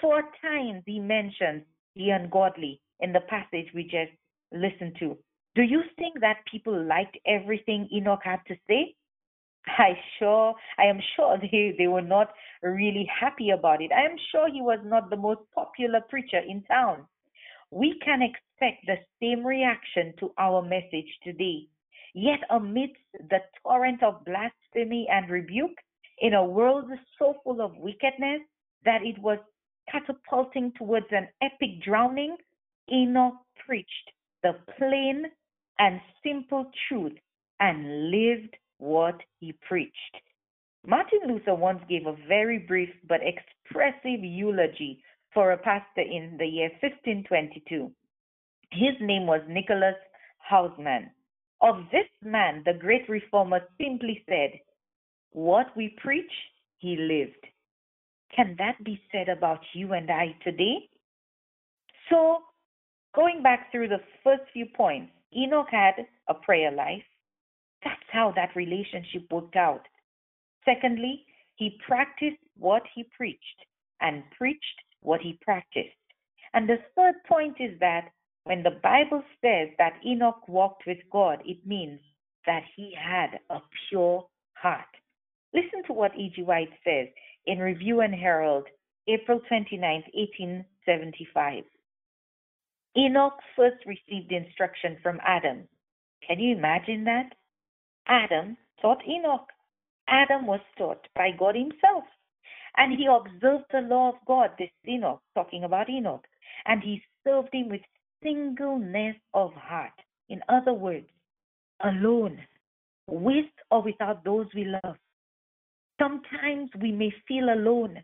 four 0.00 0.22
times 0.42 0.82
he 0.86 0.98
mentions 0.98 1.62
the 1.96 2.10
ungodly 2.10 2.80
in 3.00 3.12
the 3.12 3.20
passage 3.20 3.66
we 3.74 3.84
just 3.84 4.12
listened 4.52 4.96
to. 4.98 5.16
Do 5.54 5.62
you 5.62 5.82
think 5.98 6.20
that 6.20 6.46
people 6.50 6.72
liked 6.86 7.18
everything 7.26 7.88
Enoch 7.92 8.22
had 8.24 8.40
to 8.48 8.56
say? 8.66 8.94
I 9.66 9.98
sure 10.18 10.54
I 10.78 10.84
am 10.84 10.98
sure 11.14 11.38
they, 11.42 11.74
they 11.76 11.88
were 11.88 12.00
not 12.00 12.32
really 12.62 13.08
happy 13.20 13.50
about 13.50 13.82
it. 13.82 13.92
I 13.92 14.04
am 14.04 14.16
sure 14.30 14.48
he 14.50 14.62
was 14.62 14.80
not 14.84 15.10
the 15.10 15.16
most 15.16 15.40
popular 15.54 16.00
preacher 16.00 16.38
in 16.38 16.62
town. 16.62 17.06
We 17.70 17.98
can 18.04 18.22
expect 18.22 18.86
the 18.86 18.96
same 19.20 19.46
reaction 19.46 20.14
to 20.20 20.32
our 20.38 20.62
message 20.62 21.18
today. 21.22 21.68
Yet 22.14 22.40
amidst 22.50 23.00
the 23.30 23.40
torrent 23.62 24.02
of 24.02 24.24
blasphemy 24.24 25.06
and 25.10 25.30
rebuke, 25.30 25.78
in 26.20 26.34
a 26.34 26.44
world 26.44 26.90
so 27.18 27.34
full 27.42 27.60
of 27.60 27.76
wickedness 27.76 28.40
that 28.84 29.02
it 29.02 29.18
was 29.18 29.38
catapulting 29.90 30.72
towards 30.78 31.06
an 31.10 31.28
epic 31.42 31.82
drowning, 31.82 32.36
Enoch 32.90 33.34
preached 33.66 34.10
the 34.42 34.54
plain 34.78 35.26
and 35.82 36.00
simple 36.24 36.70
truth 36.88 37.18
and 37.58 38.10
lived 38.10 38.56
what 38.78 39.18
he 39.40 39.52
preached. 39.68 40.16
Martin 40.86 41.20
Luther 41.26 41.56
once 41.56 41.80
gave 41.88 42.06
a 42.06 42.16
very 42.28 42.58
brief 42.58 42.90
but 43.08 43.20
expressive 43.20 44.22
eulogy 44.22 45.02
for 45.34 45.50
a 45.50 45.58
pastor 45.58 46.02
in 46.02 46.36
the 46.38 46.46
year 46.46 46.70
1522. 46.80 47.90
His 48.70 48.94
name 49.00 49.26
was 49.26 49.40
Nicholas 49.48 49.96
Hausmann. 50.50 51.10
Of 51.60 51.76
this 51.90 52.10
man, 52.22 52.62
the 52.64 52.74
great 52.78 53.08
reformer 53.08 53.60
simply 53.80 54.22
said, 54.28 54.52
What 55.32 55.76
we 55.76 55.96
preach, 56.00 56.32
he 56.78 56.96
lived. 56.96 57.44
Can 58.36 58.54
that 58.58 58.82
be 58.84 59.00
said 59.10 59.28
about 59.28 59.60
you 59.74 59.94
and 59.94 60.08
I 60.10 60.36
today? 60.44 60.88
So, 62.08 62.38
going 63.14 63.42
back 63.42 63.70
through 63.70 63.88
the 63.88 64.00
first 64.24 64.42
few 64.52 64.66
points, 64.76 65.12
Enoch 65.36 65.68
had 65.70 65.94
a 66.28 66.34
prayer 66.34 66.70
life. 66.70 67.04
That's 67.84 68.08
how 68.10 68.32
that 68.36 68.54
relationship 68.54 69.30
worked 69.30 69.56
out. 69.56 69.86
Secondly, 70.64 71.24
he 71.56 71.78
practiced 71.86 72.38
what 72.56 72.82
he 72.94 73.04
preached 73.16 73.66
and 74.00 74.22
preached 74.36 74.82
what 75.00 75.20
he 75.20 75.38
practiced. 75.42 75.96
And 76.54 76.68
the 76.68 76.78
third 76.96 77.14
point 77.26 77.56
is 77.60 77.78
that 77.80 78.10
when 78.44 78.62
the 78.62 78.78
Bible 78.82 79.22
says 79.40 79.68
that 79.78 80.00
Enoch 80.04 80.48
walked 80.48 80.84
with 80.86 80.98
God, 81.10 81.42
it 81.44 81.66
means 81.66 82.00
that 82.46 82.62
he 82.76 82.94
had 82.96 83.38
a 83.50 83.60
pure 83.88 84.26
heart. 84.54 84.84
Listen 85.54 85.82
to 85.86 85.92
what 85.92 86.16
E.G. 86.18 86.42
White 86.42 86.72
says 86.84 87.08
in 87.46 87.58
Review 87.58 88.00
and 88.00 88.14
Herald, 88.14 88.66
April 89.08 89.40
29, 89.48 89.80
1875. 90.14 91.64
Enoch 92.96 93.38
first 93.56 93.84
received 93.86 94.32
instruction 94.32 94.96
from 95.02 95.20
Adam. 95.24 95.68
Can 96.26 96.38
you 96.38 96.56
imagine 96.56 97.04
that? 97.04 97.32
Adam 98.06 98.56
taught 98.80 99.02
Enoch. 99.08 99.46
Adam 100.08 100.46
was 100.46 100.60
taught 100.76 101.06
by 101.14 101.30
God 101.38 101.54
Himself. 101.54 102.04
And 102.76 102.96
he 102.96 103.06
observed 103.06 103.64
the 103.70 103.80
law 103.80 104.10
of 104.10 104.14
God, 104.26 104.50
this 104.58 104.70
Enoch, 104.88 105.20
talking 105.34 105.64
about 105.64 105.90
Enoch. 105.90 106.24
And 106.66 106.82
he 106.82 107.02
served 107.24 107.50
him 107.52 107.68
with 107.68 107.82
singleness 108.22 109.16
of 109.34 109.52
heart. 109.54 109.92
In 110.28 110.40
other 110.48 110.72
words, 110.72 111.06
alone, 111.84 112.38
with 113.06 113.46
or 113.70 113.82
without 113.82 114.24
those 114.24 114.46
we 114.54 114.64
love. 114.64 114.96
Sometimes 116.00 116.70
we 116.80 116.92
may 116.92 117.12
feel 117.28 117.50
alone. 117.50 118.02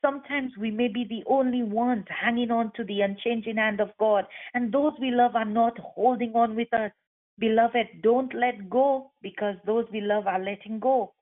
Sometimes 0.00 0.52
we 0.56 0.70
may 0.70 0.88
be 0.88 1.04
the 1.04 1.24
only 1.26 1.62
ones 1.62 2.04
hanging 2.08 2.50
on 2.50 2.72
to 2.76 2.84
the 2.84 3.00
unchanging 3.00 3.56
hand 3.56 3.80
of 3.80 3.90
God, 3.98 4.26
and 4.54 4.72
those 4.72 4.92
we 5.00 5.10
love 5.10 5.34
are 5.34 5.44
not 5.44 5.76
holding 5.78 6.34
on 6.34 6.54
with 6.54 6.72
us. 6.72 6.92
Beloved, 7.38 8.02
don't 8.02 8.32
let 8.34 8.70
go 8.70 9.10
because 9.22 9.56
those 9.66 9.86
we 9.92 10.00
love 10.00 10.26
are 10.26 10.38
letting 10.38 10.78
go. 10.78 11.14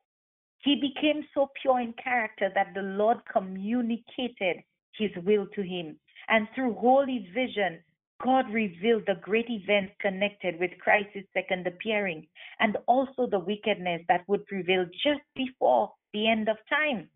He 0.58 0.74
became 0.80 1.24
so 1.32 1.50
pure 1.60 1.80
in 1.80 1.92
character 1.94 2.50
that 2.54 2.74
the 2.74 2.82
Lord 2.82 3.18
communicated 3.30 4.62
his 4.98 5.10
will 5.24 5.46
to 5.54 5.62
him. 5.62 5.98
And 6.28 6.48
through 6.54 6.74
holy 6.74 7.30
vision, 7.32 7.82
God 8.22 8.50
revealed 8.50 9.04
the 9.06 9.20
great 9.20 9.48
events 9.48 9.94
connected 10.00 10.58
with 10.58 10.78
Christ's 10.80 11.28
second 11.34 11.66
appearing 11.66 12.26
and 12.60 12.78
also 12.86 13.26
the 13.26 13.38
wickedness 13.38 14.02
that 14.08 14.26
would 14.26 14.46
prevail 14.46 14.86
just 14.86 15.20
before 15.34 15.92
the 16.12 16.28
end 16.28 16.48
of 16.48 16.56
time. 16.68 17.10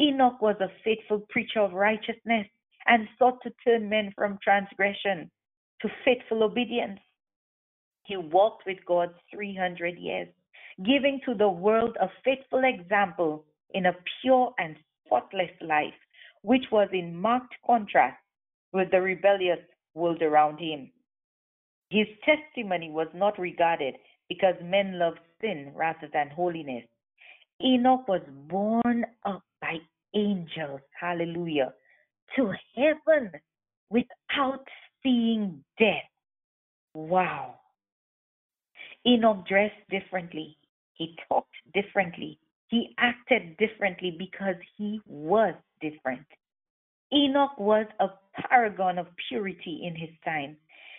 Enoch 0.00 0.40
was 0.40 0.56
a 0.60 0.70
faithful 0.84 1.20
preacher 1.28 1.60
of 1.60 1.72
righteousness 1.72 2.46
and 2.86 3.08
sought 3.18 3.42
to 3.42 3.52
turn 3.64 3.88
men 3.88 4.12
from 4.16 4.38
transgression 4.42 5.30
to 5.82 5.88
faithful 6.04 6.42
obedience. 6.42 7.00
He 8.04 8.16
walked 8.16 8.64
with 8.66 8.78
God 8.86 9.10
300 9.32 9.98
years, 9.98 10.28
giving 10.84 11.20
to 11.26 11.34
the 11.34 11.48
world 11.48 11.96
a 12.00 12.08
faithful 12.24 12.62
example 12.64 13.44
in 13.74 13.86
a 13.86 13.96
pure 14.22 14.54
and 14.58 14.76
spotless 15.04 15.50
life, 15.60 15.94
which 16.42 16.64
was 16.70 16.88
in 16.92 17.14
marked 17.14 17.54
contrast 17.66 18.18
with 18.72 18.90
the 18.90 19.00
rebellious 19.00 19.58
world 19.94 20.22
around 20.22 20.58
him. 20.58 20.90
His 21.90 22.06
testimony 22.24 22.90
was 22.90 23.08
not 23.14 23.38
regarded 23.38 23.96
because 24.28 24.54
men 24.62 24.98
loved 24.98 25.20
sin 25.40 25.72
rather 25.74 26.08
than 26.12 26.30
holiness. 26.30 26.84
Enoch 27.62 28.06
was 28.06 28.22
borne 28.48 29.04
up 29.24 29.42
by 29.60 29.78
angels, 30.14 30.80
hallelujah, 30.98 31.72
to 32.36 32.52
heaven 32.74 33.32
without 33.90 34.64
seeing 35.02 35.64
death. 35.78 36.10
Wow. 36.94 37.56
Enoch 39.06 39.46
dressed 39.46 39.88
differently. 39.90 40.56
He 40.94 41.16
talked 41.28 41.54
differently. 41.72 42.38
He 42.68 42.94
acted 42.98 43.56
differently 43.56 44.14
because 44.18 44.56
he 44.76 45.00
was 45.06 45.54
different. 45.80 46.26
Enoch 47.12 47.58
was 47.58 47.86
a 48.00 48.08
paragon 48.34 48.98
of 48.98 49.06
purity 49.28 49.80
in 49.84 49.96
his 49.96 50.10
time. 50.24 50.56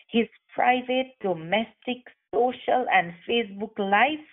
His 0.09 0.27
private, 0.55 1.13
domestic, 1.21 2.03
social, 2.33 2.85
and 2.91 3.13
Facebook 3.27 3.77
life 3.77 4.25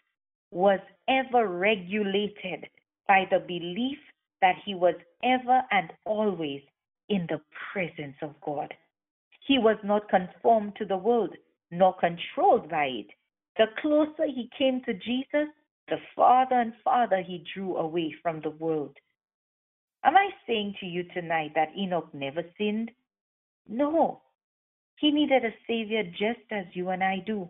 was 0.51 0.81
ever 1.09 1.49
regulated 1.49 2.67
by 3.07 3.27
the 3.31 3.41
belief 3.41 3.99
that 4.41 4.57
he 4.65 4.75
was 4.75 4.95
ever 5.23 5.63
and 5.71 5.93
always 6.05 6.63
in 7.09 7.27
the 7.29 7.41
presence 7.73 8.17
of 8.23 8.35
God. 8.45 8.73
He 9.47 9.59
was 9.59 9.77
not 9.85 10.09
conformed 10.09 10.75
to 10.77 10.85
the 10.85 10.97
world, 10.97 11.35
nor 11.71 11.95
controlled 11.95 12.69
by 12.69 12.87
it. 12.87 13.07
The 13.57 13.67
closer 13.81 14.27
he 14.27 14.51
came 14.59 14.83
to 14.85 14.95
Jesus, 14.95 15.49
the 15.89 15.99
farther 16.15 16.57
and 16.57 16.73
farther 16.83 17.23
he 17.23 17.45
drew 17.55 17.77
away 17.77 18.15
from 18.23 18.41
the 18.41 18.51
world. 18.51 18.97
Am 20.05 20.17
I 20.17 20.31
saying 20.47 20.75
to 20.81 20.87
you 20.87 21.05
tonight 21.15 21.53
that 21.55 21.77
Enoch 21.77 22.13
never 22.13 22.43
sinned? 22.59 22.91
No. 23.69 24.23
He 24.97 25.11
needed 25.11 25.45
a 25.45 25.55
savior 25.67 26.05
just 26.05 26.47
as 26.51 26.67
you 26.75 26.91
and 26.91 27.03
I 27.03 27.19
do. 27.27 27.49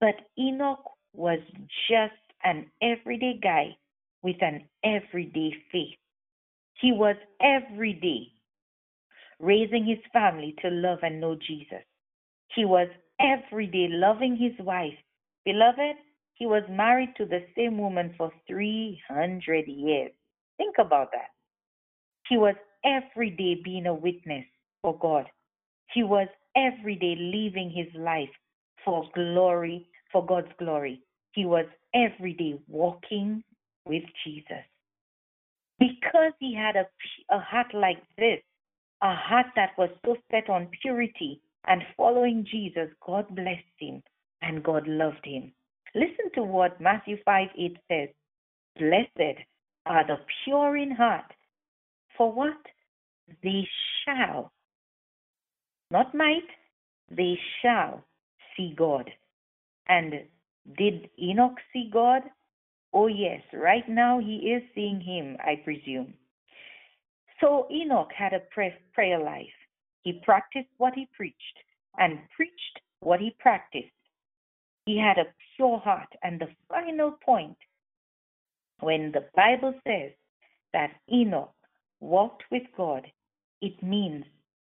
But 0.00 0.14
Enoch 0.38 0.84
was 1.14 1.40
just 1.88 2.14
an 2.44 2.70
everyday 2.82 3.38
guy 3.42 3.76
with 4.22 4.36
an 4.42 4.64
everyday 4.84 5.54
faith. 5.70 5.98
He 6.82 6.92
was 6.92 7.16
every 7.40 7.94
day 7.94 8.28
raising 9.40 9.86
his 9.86 9.98
family 10.12 10.54
to 10.62 10.68
love 10.68 10.98
and 11.02 11.20
know 11.20 11.36
Jesus. 11.36 11.82
He 12.54 12.66
was 12.66 12.88
every 13.18 13.66
day 13.66 13.88
loving 13.88 14.36
his 14.36 14.52
wife 14.64 14.98
Beloved, 15.44 15.96
he 16.34 16.46
was 16.46 16.62
married 16.70 17.14
to 17.16 17.26
the 17.26 17.44
same 17.56 17.78
woman 17.78 18.14
for 18.16 18.32
300 18.46 19.66
years. 19.66 20.12
Think 20.56 20.76
about 20.78 21.10
that. 21.12 21.30
He 22.28 22.36
was 22.36 22.54
every 22.84 23.30
day 23.30 23.60
being 23.62 23.86
a 23.86 23.94
witness 23.94 24.44
for 24.82 24.96
God. 24.98 25.26
He 25.92 26.04
was 26.04 26.28
every 26.56 26.96
day 26.96 27.16
living 27.18 27.70
his 27.70 27.92
life 28.00 28.30
for 28.84 29.08
glory, 29.14 29.88
for 30.12 30.24
God's 30.24 30.52
glory. 30.58 31.02
He 31.32 31.44
was 31.44 31.66
every 31.94 32.34
day 32.34 32.60
walking 32.68 33.42
with 33.86 34.04
Jesus. 34.24 34.64
Because 35.82 36.32
he 36.38 36.54
had 36.54 36.76
a, 36.76 36.86
a 37.34 37.40
heart 37.40 37.74
like 37.74 37.98
this, 38.16 38.38
a 39.02 39.14
heart 39.14 39.46
that 39.56 39.70
was 39.76 39.90
so 40.04 40.16
set 40.30 40.48
on 40.48 40.68
purity 40.80 41.40
and 41.66 41.82
following 41.96 42.46
Jesus, 42.48 42.88
God 43.04 43.26
blessed 43.34 43.78
him 43.78 44.00
and 44.42 44.62
God 44.62 44.86
loved 44.86 45.24
him. 45.24 45.52
Listen 45.94 46.30
to 46.36 46.42
what 46.42 46.80
Matthew 46.80 47.16
5 47.24 47.48
8 47.58 47.76
says 47.90 48.08
Blessed 48.78 49.38
are 49.86 50.06
the 50.06 50.18
pure 50.44 50.76
in 50.76 50.92
heart, 50.92 51.24
for 52.16 52.32
what? 52.32 52.60
They 53.42 53.66
shall, 54.04 54.52
not 55.90 56.14
might, 56.14 56.48
they 57.10 57.38
shall 57.60 58.04
see 58.56 58.74
God. 58.76 59.10
And 59.88 60.12
did 60.78 61.10
Enoch 61.20 61.56
see 61.72 61.90
God? 61.92 62.22
Oh, 62.92 63.06
yes, 63.06 63.40
right 63.52 63.88
now 63.88 64.18
he 64.18 64.52
is 64.52 64.62
seeing 64.74 65.00
him, 65.00 65.36
I 65.40 65.56
presume. 65.64 66.14
So 67.40 67.66
Enoch 67.72 68.10
had 68.16 68.32
a 68.34 68.42
prayer 68.94 69.18
life. 69.18 69.46
He 70.02 70.20
practiced 70.24 70.68
what 70.78 70.94
he 70.94 71.08
preached 71.16 71.58
and 71.98 72.18
preached 72.36 72.80
what 73.00 73.20
he 73.20 73.34
practiced. 73.38 73.86
He 74.86 74.98
had 74.98 75.18
a 75.18 75.32
pure 75.56 75.78
heart. 75.78 76.08
And 76.22 76.40
the 76.40 76.48
final 76.68 77.12
point, 77.24 77.56
when 78.80 79.12
the 79.12 79.26
Bible 79.34 79.74
says 79.86 80.12
that 80.72 80.90
Enoch 81.12 81.54
walked 82.00 82.44
with 82.50 82.62
God, 82.76 83.06
it 83.60 83.82
means 83.82 84.24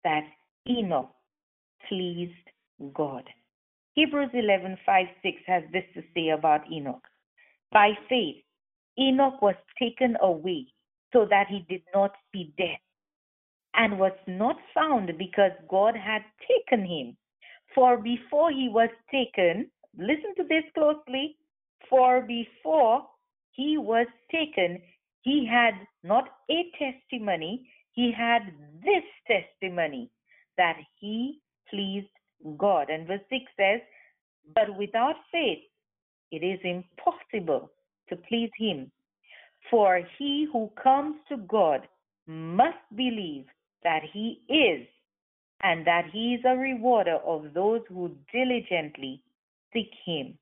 that 0.04 0.24
Enoch 0.68 1.12
pleased 1.88 2.32
God. 2.94 3.24
Hebrews 3.94 4.30
11 4.32 4.78
5 4.84 5.06
6 5.22 5.36
has 5.46 5.62
this 5.72 5.84
to 5.94 6.02
say 6.14 6.30
about 6.30 6.70
Enoch. 6.70 7.02
By 7.72 7.92
faith, 8.08 8.42
Enoch 8.98 9.40
was 9.42 9.54
taken 9.78 10.16
away 10.20 10.66
so 11.12 11.26
that 11.30 11.46
he 11.48 11.60
did 11.68 11.82
not 11.94 12.12
see 12.32 12.52
death, 12.58 12.80
and 13.74 13.98
was 13.98 14.16
not 14.26 14.56
found 14.74 15.16
because 15.18 15.52
God 15.68 15.96
had 15.96 16.22
taken 16.48 16.84
him. 16.84 17.16
For 17.74 17.96
before 17.96 18.50
he 18.50 18.68
was 18.68 18.90
taken, 19.10 19.70
listen 19.96 20.34
to 20.36 20.44
this 20.44 20.64
closely, 20.74 21.36
for 21.88 22.22
before 22.22 23.06
he 23.52 23.78
was 23.78 24.06
taken, 24.30 24.82
he 25.22 25.46
had 25.46 25.74
not 26.02 26.28
a 26.50 26.70
testimony, 26.78 27.68
he 27.92 28.12
had 28.12 28.42
this 28.84 29.04
testimony 29.26 30.10
that 30.56 30.78
he 30.98 31.40
pleased 31.68 32.08
God. 32.58 32.90
And 32.90 33.06
verse 33.06 33.20
6 33.30 33.44
says, 33.56 33.80
But 34.54 34.76
without 34.76 35.16
faith, 35.32 35.60
it 36.30 36.44
is 36.44 36.60
impossible 36.64 37.70
to 38.08 38.16
please 38.16 38.50
him. 38.56 38.90
For 39.70 40.02
he 40.18 40.46
who 40.52 40.70
comes 40.82 41.16
to 41.28 41.36
God 41.36 41.86
must 42.26 42.78
believe 42.96 43.46
that 43.82 44.02
he 44.12 44.40
is, 44.48 44.86
and 45.62 45.86
that 45.86 46.06
he 46.12 46.34
is 46.34 46.44
a 46.44 46.56
rewarder 46.56 47.18
of 47.26 47.52
those 47.54 47.82
who 47.88 48.10
diligently 48.32 49.22
seek 49.72 49.90
him. 50.04 50.38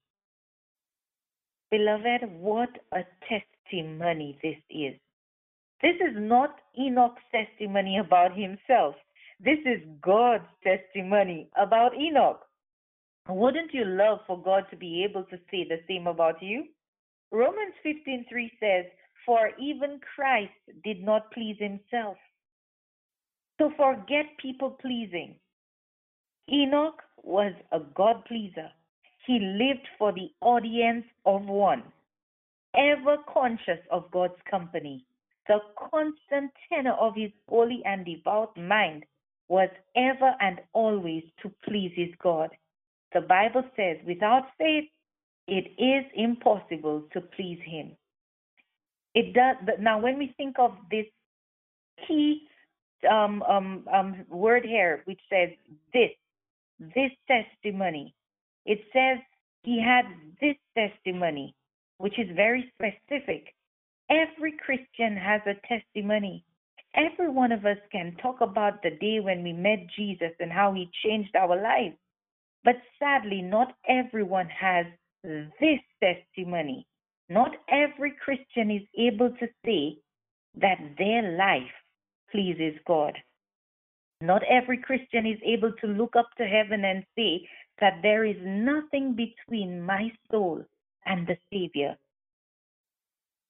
Beloved, 1.70 2.30
what 2.38 2.70
a 2.92 3.02
testimony 3.28 4.38
this 4.42 4.56
is. 4.70 4.94
This 5.82 5.96
is 5.96 6.16
not 6.16 6.56
Enoch's 6.78 7.22
testimony 7.30 7.98
about 7.98 8.36
himself. 8.36 8.94
This 9.40 9.58
is 9.64 9.80
God's 10.00 10.48
testimony 10.64 11.48
about 11.56 11.94
Enoch. 11.94 12.47
Wouldn't 13.28 13.74
you 13.74 13.84
love 13.84 14.20
for 14.26 14.40
God 14.40 14.64
to 14.70 14.76
be 14.76 15.04
able 15.04 15.24
to 15.24 15.36
say 15.50 15.64
the 15.64 15.82
same 15.86 16.06
about 16.06 16.42
you? 16.42 16.68
Romans 17.30 17.74
15:3 17.82 18.50
says, 18.58 18.86
"For 19.26 19.50
even 19.58 20.00
Christ 20.00 20.58
did 20.82 21.02
not 21.02 21.30
please 21.32 21.58
himself." 21.58 22.18
So 23.58 23.70
forget 23.70 24.36
people 24.38 24.70
pleasing. 24.70 25.38
Enoch 26.50 27.02
was 27.22 27.52
a 27.72 27.80
God 27.80 28.24
pleaser. 28.24 28.72
He 29.26 29.38
lived 29.38 29.86
for 29.98 30.12
the 30.12 30.32
audience 30.40 31.04
of 31.26 31.46
one, 31.46 31.92
ever 32.74 33.18
conscious 33.18 33.86
of 33.90 34.10
God's 34.10 34.40
company. 34.42 35.04
The 35.48 35.60
constant 35.76 36.54
tenor 36.68 36.92
of 36.92 37.14
his 37.14 37.32
holy 37.46 37.84
and 37.84 38.06
devout 38.06 38.56
mind 38.56 39.04
was 39.48 39.70
ever 39.94 40.34
and 40.40 40.62
always 40.72 41.24
to 41.42 41.50
please 41.64 41.92
his 41.94 42.14
God. 42.16 42.56
The 43.14 43.22
Bible 43.22 43.64
says, 43.76 43.96
without 44.06 44.44
faith, 44.58 44.84
it 45.46 45.72
is 45.78 46.04
impossible 46.14 47.04
to 47.12 47.20
please 47.20 47.58
him. 47.64 47.96
It 49.14 49.32
does. 49.32 49.56
But 49.64 49.80
now, 49.80 49.98
when 49.98 50.18
we 50.18 50.34
think 50.36 50.58
of 50.58 50.72
this 50.90 51.06
key 52.06 52.42
um, 53.10 53.42
um, 53.42 53.84
um, 53.92 54.24
word 54.28 54.64
here, 54.64 55.02
which 55.06 55.20
says 55.30 55.48
this, 55.92 56.10
this 56.94 57.10
testimony, 57.26 58.14
it 58.66 58.80
says 58.92 59.18
he 59.62 59.82
had 59.82 60.04
this 60.40 60.56
testimony, 60.76 61.54
which 61.96 62.18
is 62.18 62.28
very 62.36 62.70
specific. 62.74 63.54
Every 64.10 64.52
Christian 64.52 65.16
has 65.16 65.40
a 65.46 65.54
testimony. 65.66 66.44
Every 66.94 67.28
one 67.28 67.52
of 67.52 67.64
us 67.64 67.78
can 67.90 68.16
talk 68.22 68.40
about 68.40 68.82
the 68.82 68.90
day 68.90 69.20
when 69.20 69.42
we 69.42 69.52
met 69.52 69.86
Jesus 69.96 70.32
and 70.40 70.52
how 70.52 70.72
he 70.72 70.90
changed 71.04 71.34
our 71.36 71.60
lives. 71.60 71.96
But 72.68 72.82
sadly, 72.98 73.40
not 73.40 73.72
everyone 73.88 74.50
has 74.50 74.84
this 75.24 75.80
testimony. 76.04 76.86
Not 77.30 77.56
every 77.70 78.12
Christian 78.22 78.70
is 78.70 78.82
able 78.94 79.30
to 79.30 79.46
say 79.64 79.96
that 80.60 80.76
their 80.98 81.34
life 81.38 81.72
pleases 82.30 82.78
God. 82.86 83.14
Not 84.20 84.42
every 84.42 84.76
Christian 84.76 85.24
is 85.24 85.38
able 85.46 85.72
to 85.80 85.86
look 85.86 86.14
up 86.14 86.28
to 86.36 86.44
heaven 86.44 86.84
and 86.84 87.06
say 87.16 87.48
that 87.80 88.00
there 88.02 88.26
is 88.26 88.36
nothing 88.42 89.16
between 89.16 89.80
my 89.80 90.12
soul 90.30 90.62
and 91.06 91.26
the 91.26 91.38
Savior. 91.50 91.96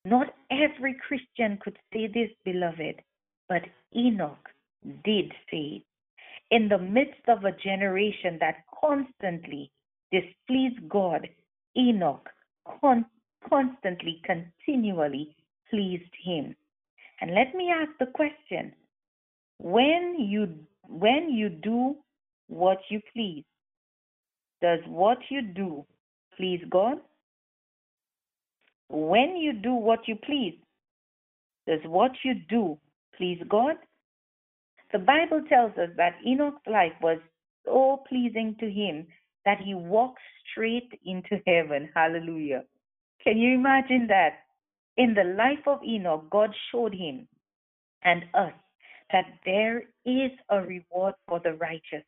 Not 0.05 0.33
every 0.49 0.95
Christian 0.95 1.59
could 1.61 1.77
say 1.93 2.07
this, 2.07 2.31
beloved, 2.45 3.03
but 3.49 3.63
Enoch 3.97 4.49
did 5.03 5.33
say 5.51 5.83
it. 5.83 5.88
In 6.51 6.69
the 6.69 6.79
midst 6.79 7.29
of 7.29 7.45
a 7.45 7.53
generation 7.53 8.39
that 8.41 8.65
constantly 8.81 9.71
displeased 10.11 10.89
God, 10.89 11.29
Enoch 11.77 12.29
con- 12.81 13.07
constantly, 13.49 14.23
continually 14.25 15.37
pleased 15.71 16.13
him. 16.25 16.57
And 17.21 17.35
let 17.35 17.55
me 17.55 17.71
ask 17.71 17.91
the 17.99 18.07
question 18.07 18.73
when 19.59 20.17
you 20.19 20.55
when 20.89 21.31
you 21.31 21.51
do 21.51 21.97
what 22.47 22.79
you 22.89 23.01
please, 23.13 23.45
does 24.63 24.81
what 24.87 25.19
you 25.31 25.43
do 25.43 25.85
please 26.37 26.63
God? 26.71 26.99
When 28.89 29.37
you 29.37 29.53
do 29.53 29.75
what 29.75 30.09
you 30.09 30.17
please, 30.17 30.59
does 31.67 31.81
what 31.85 32.13
you 32.25 32.35
do 32.49 32.79
please 33.17 33.43
God? 33.49 33.77
The 34.93 34.99
Bible 34.99 35.43
tells 35.49 35.73
us 35.73 35.91
that 35.97 36.17
Enoch's 36.27 36.67
life 36.67 36.95
was 37.03 37.19
so 37.65 38.03
pleasing 38.09 38.57
to 38.61 38.71
him 38.71 39.07
that 39.45 39.59
he 39.59 39.75
walked 39.75 40.21
straight 40.51 40.89
into 41.05 41.41
heaven. 41.47 41.91
Hallelujah. 41.95 42.65
Can 43.23 43.37
you 43.37 43.55
imagine 43.55 44.07
that? 44.09 44.45
In 44.97 45.15
the 45.15 45.25
life 45.25 45.67
of 45.67 45.83
Enoch, 45.85 46.29
God 46.31 46.51
showed 46.73 46.95
him 46.95 47.29
and 48.03 48.25
us 48.35 48.53
that 49.13 49.27
there 49.45 49.85
is 50.05 50.31
a 50.51 50.61
reward 50.61 51.15
for 51.27 51.41
the 51.41 51.53
righteous. 51.55 52.05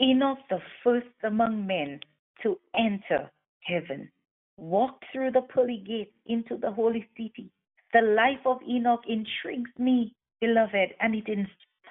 Enoch, 0.00 0.38
the 0.50 0.60
first 0.82 1.06
among 1.22 1.66
men 1.66 2.00
to 2.42 2.58
enter 2.76 3.30
heaven, 3.60 4.10
walked 4.56 5.04
through 5.12 5.30
the 5.32 5.42
pearly 5.42 5.82
gates 5.86 6.14
into 6.26 6.56
the 6.56 6.70
holy 6.70 7.08
city. 7.16 7.50
The 7.92 8.02
life 8.02 8.44
of 8.44 8.58
Enoch 8.68 9.04
intrigues 9.08 9.70
me, 9.78 10.14
beloved, 10.40 10.94
and 11.00 11.14
it 11.14 11.28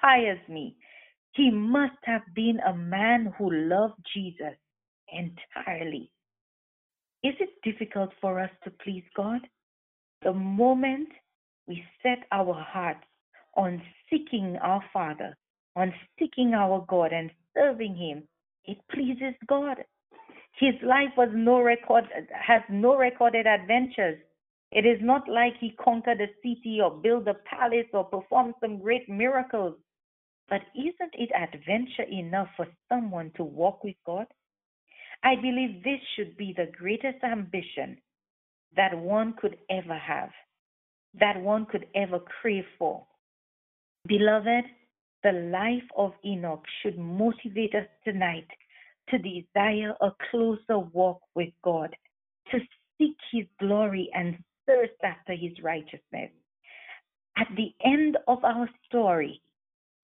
inspires 0.04 0.38
me. 0.48 0.76
He 1.32 1.50
must 1.50 1.96
have 2.04 2.22
been 2.34 2.60
a 2.66 2.74
man 2.74 3.32
who 3.38 3.50
loved 3.52 4.00
Jesus 4.14 4.56
entirely. 5.08 6.10
Is 7.22 7.34
it 7.40 7.50
difficult 7.62 8.10
for 8.20 8.38
us 8.38 8.50
to 8.64 8.70
please 8.70 9.04
God? 9.16 9.40
The 10.22 10.32
moment 10.32 11.08
we 11.66 11.82
set 12.02 12.18
our 12.32 12.54
hearts 12.54 13.04
on 13.56 13.82
seeking 14.10 14.56
our 14.62 14.82
Father, 14.92 15.36
on 15.76 15.92
seeking 16.18 16.54
our 16.54 16.84
God 16.88 17.12
and 17.12 17.30
serving 17.54 17.96
Him, 17.96 18.24
it 18.64 18.78
pleases 18.92 19.34
God. 19.48 19.78
His 20.58 20.74
life 20.82 21.10
was 21.16 21.30
no 21.32 21.60
record 21.60 22.04
has 22.30 22.62
no 22.70 22.96
recorded 22.96 23.46
adventures. 23.46 24.18
It 24.70 24.86
is 24.86 24.98
not 25.02 25.28
like 25.28 25.54
he 25.58 25.74
conquered 25.82 26.20
a 26.20 26.28
city 26.42 26.80
or 26.82 26.90
built 26.90 27.26
a 27.26 27.34
palace 27.34 27.86
or 27.92 28.04
performed 28.04 28.54
some 28.60 28.78
great 28.78 29.08
miracles. 29.08 29.74
But 30.48 30.62
isn't 30.74 31.14
it 31.14 31.30
adventure 31.34 32.10
enough 32.10 32.48
for 32.56 32.66
someone 32.88 33.32
to 33.36 33.44
walk 33.44 33.82
with 33.82 33.96
God? 34.04 34.26
I 35.22 35.36
believe 35.36 35.82
this 35.82 36.00
should 36.14 36.36
be 36.36 36.52
the 36.54 36.70
greatest 36.76 37.24
ambition 37.24 37.98
that 38.76 38.96
one 38.96 39.34
could 39.40 39.56
ever 39.70 39.96
have, 39.96 40.30
that 41.18 41.40
one 41.40 41.66
could 41.66 41.86
ever 41.94 42.18
crave 42.20 42.66
for. 42.78 43.06
Beloved, 44.06 44.64
the 45.22 45.32
life 45.32 45.88
of 45.96 46.12
Enoch 46.24 46.64
should 46.82 46.98
motivate 46.98 47.74
us 47.74 47.86
tonight 48.04 48.46
to 49.08 49.18
desire 49.18 49.94
a 50.02 50.10
closer 50.30 50.78
walk 50.78 51.20
with 51.34 51.50
God, 51.62 51.96
to 52.50 52.58
seek 52.98 53.16
His 53.32 53.46
glory 53.58 54.10
and 54.14 54.36
thirst 54.66 54.92
after 55.02 55.32
His 55.32 55.52
righteousness. 55.62 56.30
At 57.36 57.48
the 57.56 57.74
end 57.84 58.18
of 58.28 58.44
our 58.44 58.68
story, 58.86 59.40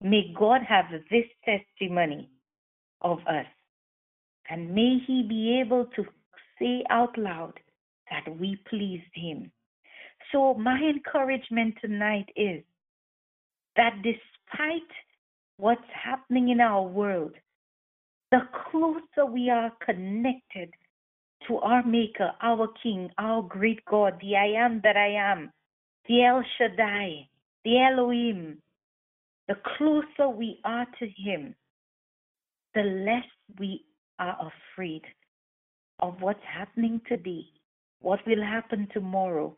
may 0.01 0.33
God 0.37 0.61
have 0.67 0.85
this 1.09 1.25
testimony 1.45 2.29
of 3.01 3.19
us, 3.27 3.45
and 4.49 4.73
may 4.73 4.97
He 5.05 5.23
be 5.27 5.59
able 5.59 5.85
to 5.95 6.05
say 6.59 6.83
out 6.89 7.17
loud 7.17 7.53
that 8.09 8.37
we 8.39 8.59
pleased 8.69 9.03
Him. 9.13 9.51
So, 10.31 10.53
my 10.53 10.79
encouragement 10.79 11.75
tonight 11.81 12.29
is 12.35 12.63
that 13.75 13.95
despite 14.03 14.81
what's 15.57 15.81
happening 15.93 16.49
in 16.49 16.59
our 16.59 16.83
world, 16.83 17.33
the 18.31 18.41
closer 18.71 19.25
we 19.29 19.49
are 19.49 19.71
connected 19.85 20.73
to 21.47 21.57
our 21.57 21.83
Maker, 21.83 22.31
our 22.41 22.67
King, 22.81 23.09
our 23.17 23.41
great 23.41 23.83
God, 23.85 24.17
the 24.21 24.35
I 24.35 24.63
am 24.63 24.81
that 24.83 24.95
I 24.95 25.09
am, 25.31 25.51
the 26.07 26.23
El 26.23 26.43
Shaddai, 26.57 27.27
the 27.65 27.79
Elohim, 27.79 28.57
the 29.51 29.57
closer 29.77 30.29
we 30.29 30.59
are 30.63 30.87
to 30.97 31.07
Him, 31.17 31.53
the 32.73 32.83
less 32.83 33.25
we 33.59 33.83
are 34.17 34.37
afraid 34.39 35.01
of 35.99 36.15
what's 36.21 36.39
happening 36.47 37.01
today, 37.05 37.43
what 37.99 38.25
will 38.25 38.41
happen 38.41 38.87
tomorrow, 38.93 39.53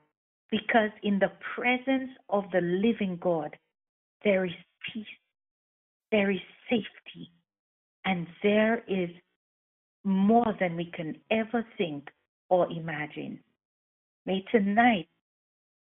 because 0.49 0.89
in 1.03 1.19
the 1.19 1.31
presence 1.55 2.09
of 2.29 2.45
the 2.51 2.61
living 2.61 3.19
God, 3.21 3.55
there 4.23 4.45
is 4.45 4.53
peace, 4.91 5.05
there 6.11 6.31
is 6.31 6.41
safety, 6.71 7.29
and 8.03 8.25
there 8.41 8.83
is 8.87 9.11
more 10.03 10.55
than 10.59 10.75
we 10.75 10.89
can 10.91 11.15
ever 11.29 11.63
think 11.77 12.09
or 12.49 12.67
imagine. 12.71 13.39
May 14.25 14.43
tonight 14.51 15.07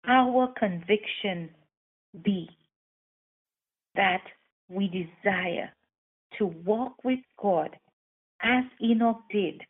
our 0.07 0.53
conviction 0.59 1.49
be 2.23 2.51
that 3.95 4.23
we 4.69 4.89
desire 4.89 5.71
to 6.39 6.47
walk 6.47 6.95
with 7.05 7.21
God 7.41 7.77
as 8.43 8.65
Enoch 8.83 9.21
did, 9.31 9.61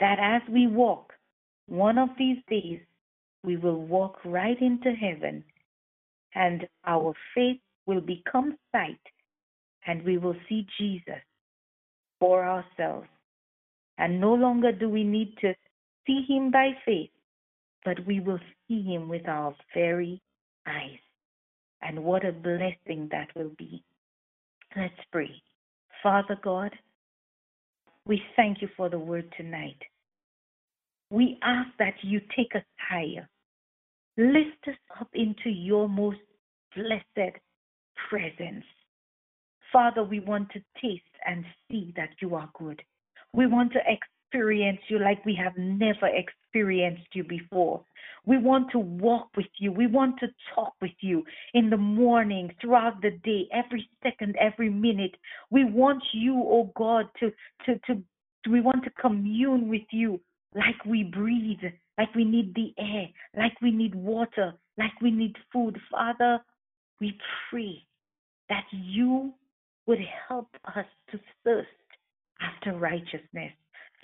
that 0.00 0.18
as 0.20 0.42
we 0.52 0.66
walk, 0.66 1.12
one 1.66 1.98
of 1.98 2.10
these 2.18 2.38
days 2.48 2.80
we 3.44 3.56
will 3.56 3.80
walk 3.82 4.18
right 4.24 4.60
into 4.60 4.92
heaven 4.92 5.44
and 6.34 6.66
our 6.84 7.14
faith 7.34 7.60
will 7.86 8.00
become 8.00 8.56
sight 8.72 9.00
and 9.86 10.02
we 10.02 10.18
will 10.18 10.36
see 10.48 10.66
Jesus 10.78 11.22
for 12.20 12.44
ourselves. 12.44 13.08
And 13.98 14.20
no 14.20 14.34
longer 14.34 14.72
do 14.72 14.88
we 14.88 15.04
need 15.04 15.34
to 15.40 15.54
see 16.06 16.24
him 16.28 16.50
by 16.50 16.70
faith, 16.84 17.10
but 17.84 18.04
we 18.06 18.20
will 18.20 18.40
see 18.68 18.82
him 18.82 19.08
with 19.08 19.26
our 19.26 19.54
very 19.74 20.20
eyes. 20.66 20.98
And 21.82 22.02
what 22.04 22.24
a 22.24 22.32
blessing 22.32 23.08
that 23.10 23.28
will 23.34 23.52
be. 23.58 23.82
Let's 24.76 24.94
pray. 25.12 25.30
Father 26.02 26.38
God, 26.42 26.72
we 28.06 28.22
thank 28.36 28.62
you 28.62 28.68
for 28.76 28.88
the 28.88 28.98
word 28.98 29.32
tonight. 29.36 29.78
We 31.10 31.38
ask 31.42 31.68
that 31.78 31.94
you 32.02 32.20
take 32.36 32.54
us 32.54 32.62
higher. 32.88 33.28
Lift 34.16 34.68
us 34.68 34.74
up 35.00 35.08
into 35.14 35.50
your 35.50 35.88
most 35.88 36.18
blessed 36.74 37.36
presence. 38.08 38.64
Father, 39.72 40.02
we 40.04 40.20
want 40.20 40.50
to 40.50 40.60
taste 40.80 41.02
and 41.26 41.44
see 41.68 41.92
that 41.96 42.10
you 42.20 42.34
are 42.34 42.48
good. 42.58 42.82
We 43.32 43.46
want 43.46 43.72
to 43.72 43.80
experience 44.26 44.78
you 44.88 44.98
like 44.98 45.24
we 45.24 45.34
have 45.42 45.56
never 45.56 46.08
experienced 46.08 47.08
you 47.14 47.24
before. 47.24 47.84
We 48.24 48.38
want 48.38 48.72
to 48.72 48.78
walk 48.78 49.28
with 49.36 49.46
you. 49.58 49.70
We 49.70 49.86
want 49.86 50.18
to 50.18 50.26
talk 50.54 50.72
with 50.82 50.92
you 51.00 51.24
in 51.54 51.70
the 51.70 51.76
morning, 51.76 52.52
throughout 52.60 53.00
the 53.00 53.12
day, 53.22 53.48
every 53.52 53.88
second, 54.02 54.36
every 54.40 54.68
minute. 54.68 55.14
We 55.50 55.64
want 55.64 56.02
you, 56.12 56.42
oh 56.44 56.72
God, 56.76 57.06
to 57.20 57.30
to 57.66 57.78
to 57.86 58.02
we 58.50 58.60
want 58.60 58.84
to 58.84 58.90
commune 58.90 59.68
with 59.68 59.86
you 59.90 60.20
like 60.54 60.84
we 60.84 61.04
breathe, 61.04 61.72
like 61.98 62.14
we 62.14 62.24
need 62.24 62.54
the 62.54 62.72
air, 62.78 63.08
like 63.36 63.60
we 63.60 63.70
need 63.70 63.94
water, 63.94 64.54
like 64.78 65.00
we 65.00 65.10
need 65.10 65.36
food. 65.52 65.78
Father, 65.90 66.40
we 67.00 67.16
pray 67.50 67.82
that 68.48 68.64
you 68.70 69.32
would 69.86 70.00
help 70.28 70.48
us 70.76 70.86
to 71.10 71.20
thirst 71.44 71.68
after 72.40 72.76
righteousness, 72.76 73.52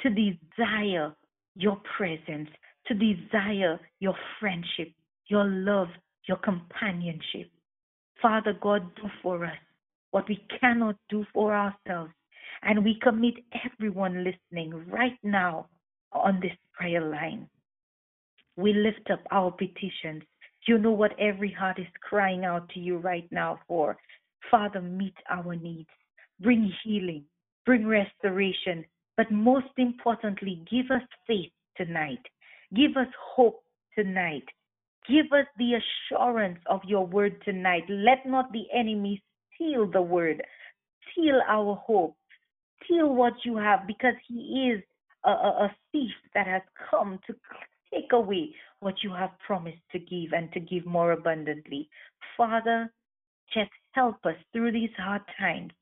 to 0.02 0.10
desire 0.10 1.14
your 1.54 1.80
presence, 1.96 2.48
to 2.86 2.94
desire 2.94 3.80
your 4.00 4.14
friendship, 4.40 4.92
your 5.26 5.44
love, 5.44 5.88
your 6.26 6.38
companionship. 6.38 7.50
Father 8.20 8.56
God, 8.60 8.82
do 8.96 9.08
for 9.22 9.44
us 9.44 9.58
what 10.12 10.28
we 10.28 10.44
cannot 10.60 10.96
do 11.08 11.26
for 11.32 11.54
ourselves. 11.54 12.12
And 12.62 12.84
we 12.84 12.98
commit 13.02 13.34
everyone 13.64 14.24
listening 14.24 14.72
right 14.88 15.18
now 15.24 15.66
on 16.12 16.38
this 16.40 16.52
prayer 16.72 17.00
line. 17.00 17.48
We 18.56 18.72
lift 18.72 19.10
up 19.10 19.20
our 19.30 19.50
petitions. 19.50 20.22
You 20.68 20.78
know 20.78 20.92
what 20.92 21.18
every 21.18 21.50
heart 21.50 21.80
is 21.80 21.86
crying 22.08 22.44
out 22.44 22.68
to 22.70 22.80
you 22.80 22.98
right 22.98 23.26
now 23.32 23.58
for. 23.66 23.96
Father, 24.50 24.80
meet 24.80 25.14
our 25.28 25.56
needs. 25.56 25.88
Bring 26.40 26.72
healing, 26.84 27.24
bring 27.66 27.86
restoration, 27.86 28.84
but 29.16 29.30
most 29.30 29.72
importantly, 29.76 30.62
give 30.70 30.90
us 30.90 31.02
faith 31.26 31.52
tonight. 31.76 32.20
Give 32.74 32.96
us 32.96 33.08
hope 33.34 33.62
tonight. 33.94 34.44
Give 35.08 35.26
us 35.32 35.46
the 35.58 35.80
assurance 35.80 36.58
of 36.66 36.80
your 36.84 37.06
word 37.06 37.42
tonight. 37.44 37.84
Let 37.88 38.24
not 38.24 38.52
the 38.52 38.64
enemy 38.72 39.22
steal 39.54 39.90
the 39.90 40.02
word, 40.02 40.42
steal 41.10 41.40
our 41.48 41.74
hope, 41.74 42.16
steal 42.84 43.14
what 43.14 43.34
you 43.44 43.56
have, 43.56 43.86
because 43.86 44.14
he 44.28 44.72
is 44.72 44.82
a, 45.24 45.30
a, 45.30 45.48
a 45.64 45.76
thief 45.90 46.12
that 46.34 46.46
has 46.46 46.62
come 46.90 47.18
to 47.26 47.34
take 47.92 48.12
away 48.12 48.54
what 48.80 48.94
you 49.02 49.12
have 49.12 49.30
promised 49.46 49.82
to 49.92 49.98
give 49.98 50.32
and 50.32 50.50
to 50.52 50.60
give 50.60 50.86
more 50.86 51.12
abundantly. 51.12 51.88
Father, 52.36 52.90
just 53.52 53.70
help 53.92 54.16
us 54.24 54.36
through 54.52 54.72
these 54.72 54.90
hard 54.96 55.22
times 55.38 55.72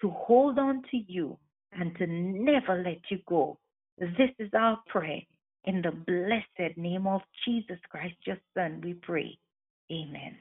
to 0.00 0.10
hold 0.10 0.58
on 0.58 0.82
to 0.90 0.98
you 1.08 1.36
and 1.72 1.96
to 1.96 2.06
never 2.06 2.82
let 2.82 2.98
you 3.10 3.18
go. 3.28 3.58
This 3.98 4.30
is 4.38 4.50
our 4.54 4.78
prayer. 4.86 5.20
In 5.64 5.82
the 5.82 5.90
blessed 5.90 6.76
name 6.76 7.06
of 7.06 7.22
Jesus 7.44 7.78
Christ, 7.90 8.14
your 8.24 8.38
Son, 8.54 8.80
we 8.84 8.94
pray. 8.94 9.36
Amen. 9.90 10.36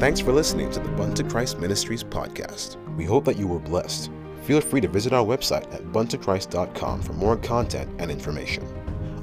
Thanks 0.00 0.20
for 0.20 0.32
listening 0.32 0.70
to 0.72 0.80
the 0.80 0.88
Bun 0.90 1.14
to 1.14 1.24
Christ 1.24 1.58
Ministries 1.58 2.02
podcast. 2.02 2.76
We 2.96 3.04
hope 3.04 3.24
that 3.26 3.36
you 3.36 3.46
were 3.46 3.58
blessed. 3.58 4.10
Feel 4.42 4.60
free 4.60 4.80
to 4.80 4.88
visit 4.88 5.12
our 5.12 5.24
website 5.24 5.72
at 5.72 5.82
buntochrist.com 5.92 7.02
for 7.02 7.12
more 7.14 7.36
content 7.36 7.90
and 7.98 8.10
information. 8.10 8.66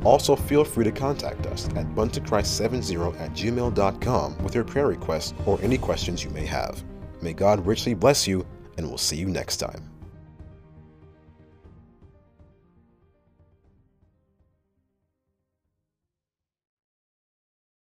Also, 0.03 0.35
feel 0.35 0.63
free 0.63 0.83
to 0.83 0.91
contact 0.91 1.45
us 1.47 1.67
at 1.75 1.87
buntochrist70 1.93 3.19
at 3.19 3.31
gmail.com 3.31 4.37
with 4.43 4.55
your 4.55 4.63
prayer 4.63 4.87
requests 4.87 5.33
or 5.45 5.59
any 5.61 5.77
questions 5.77 6.23
you 6.23 6.31
may 6.31 6.45
have. 6.45 6.83
May 7.21 7.33
God 7.33 7.65
richly 7.65 7.93
bless 7.93 8.27
you, 8.27 8.45
and 8.77 8.87
we'll 8.87 8.97
see 8.97 9.17
you 9.17 9.27
next 9.27 9.57
time. 9.57 9.90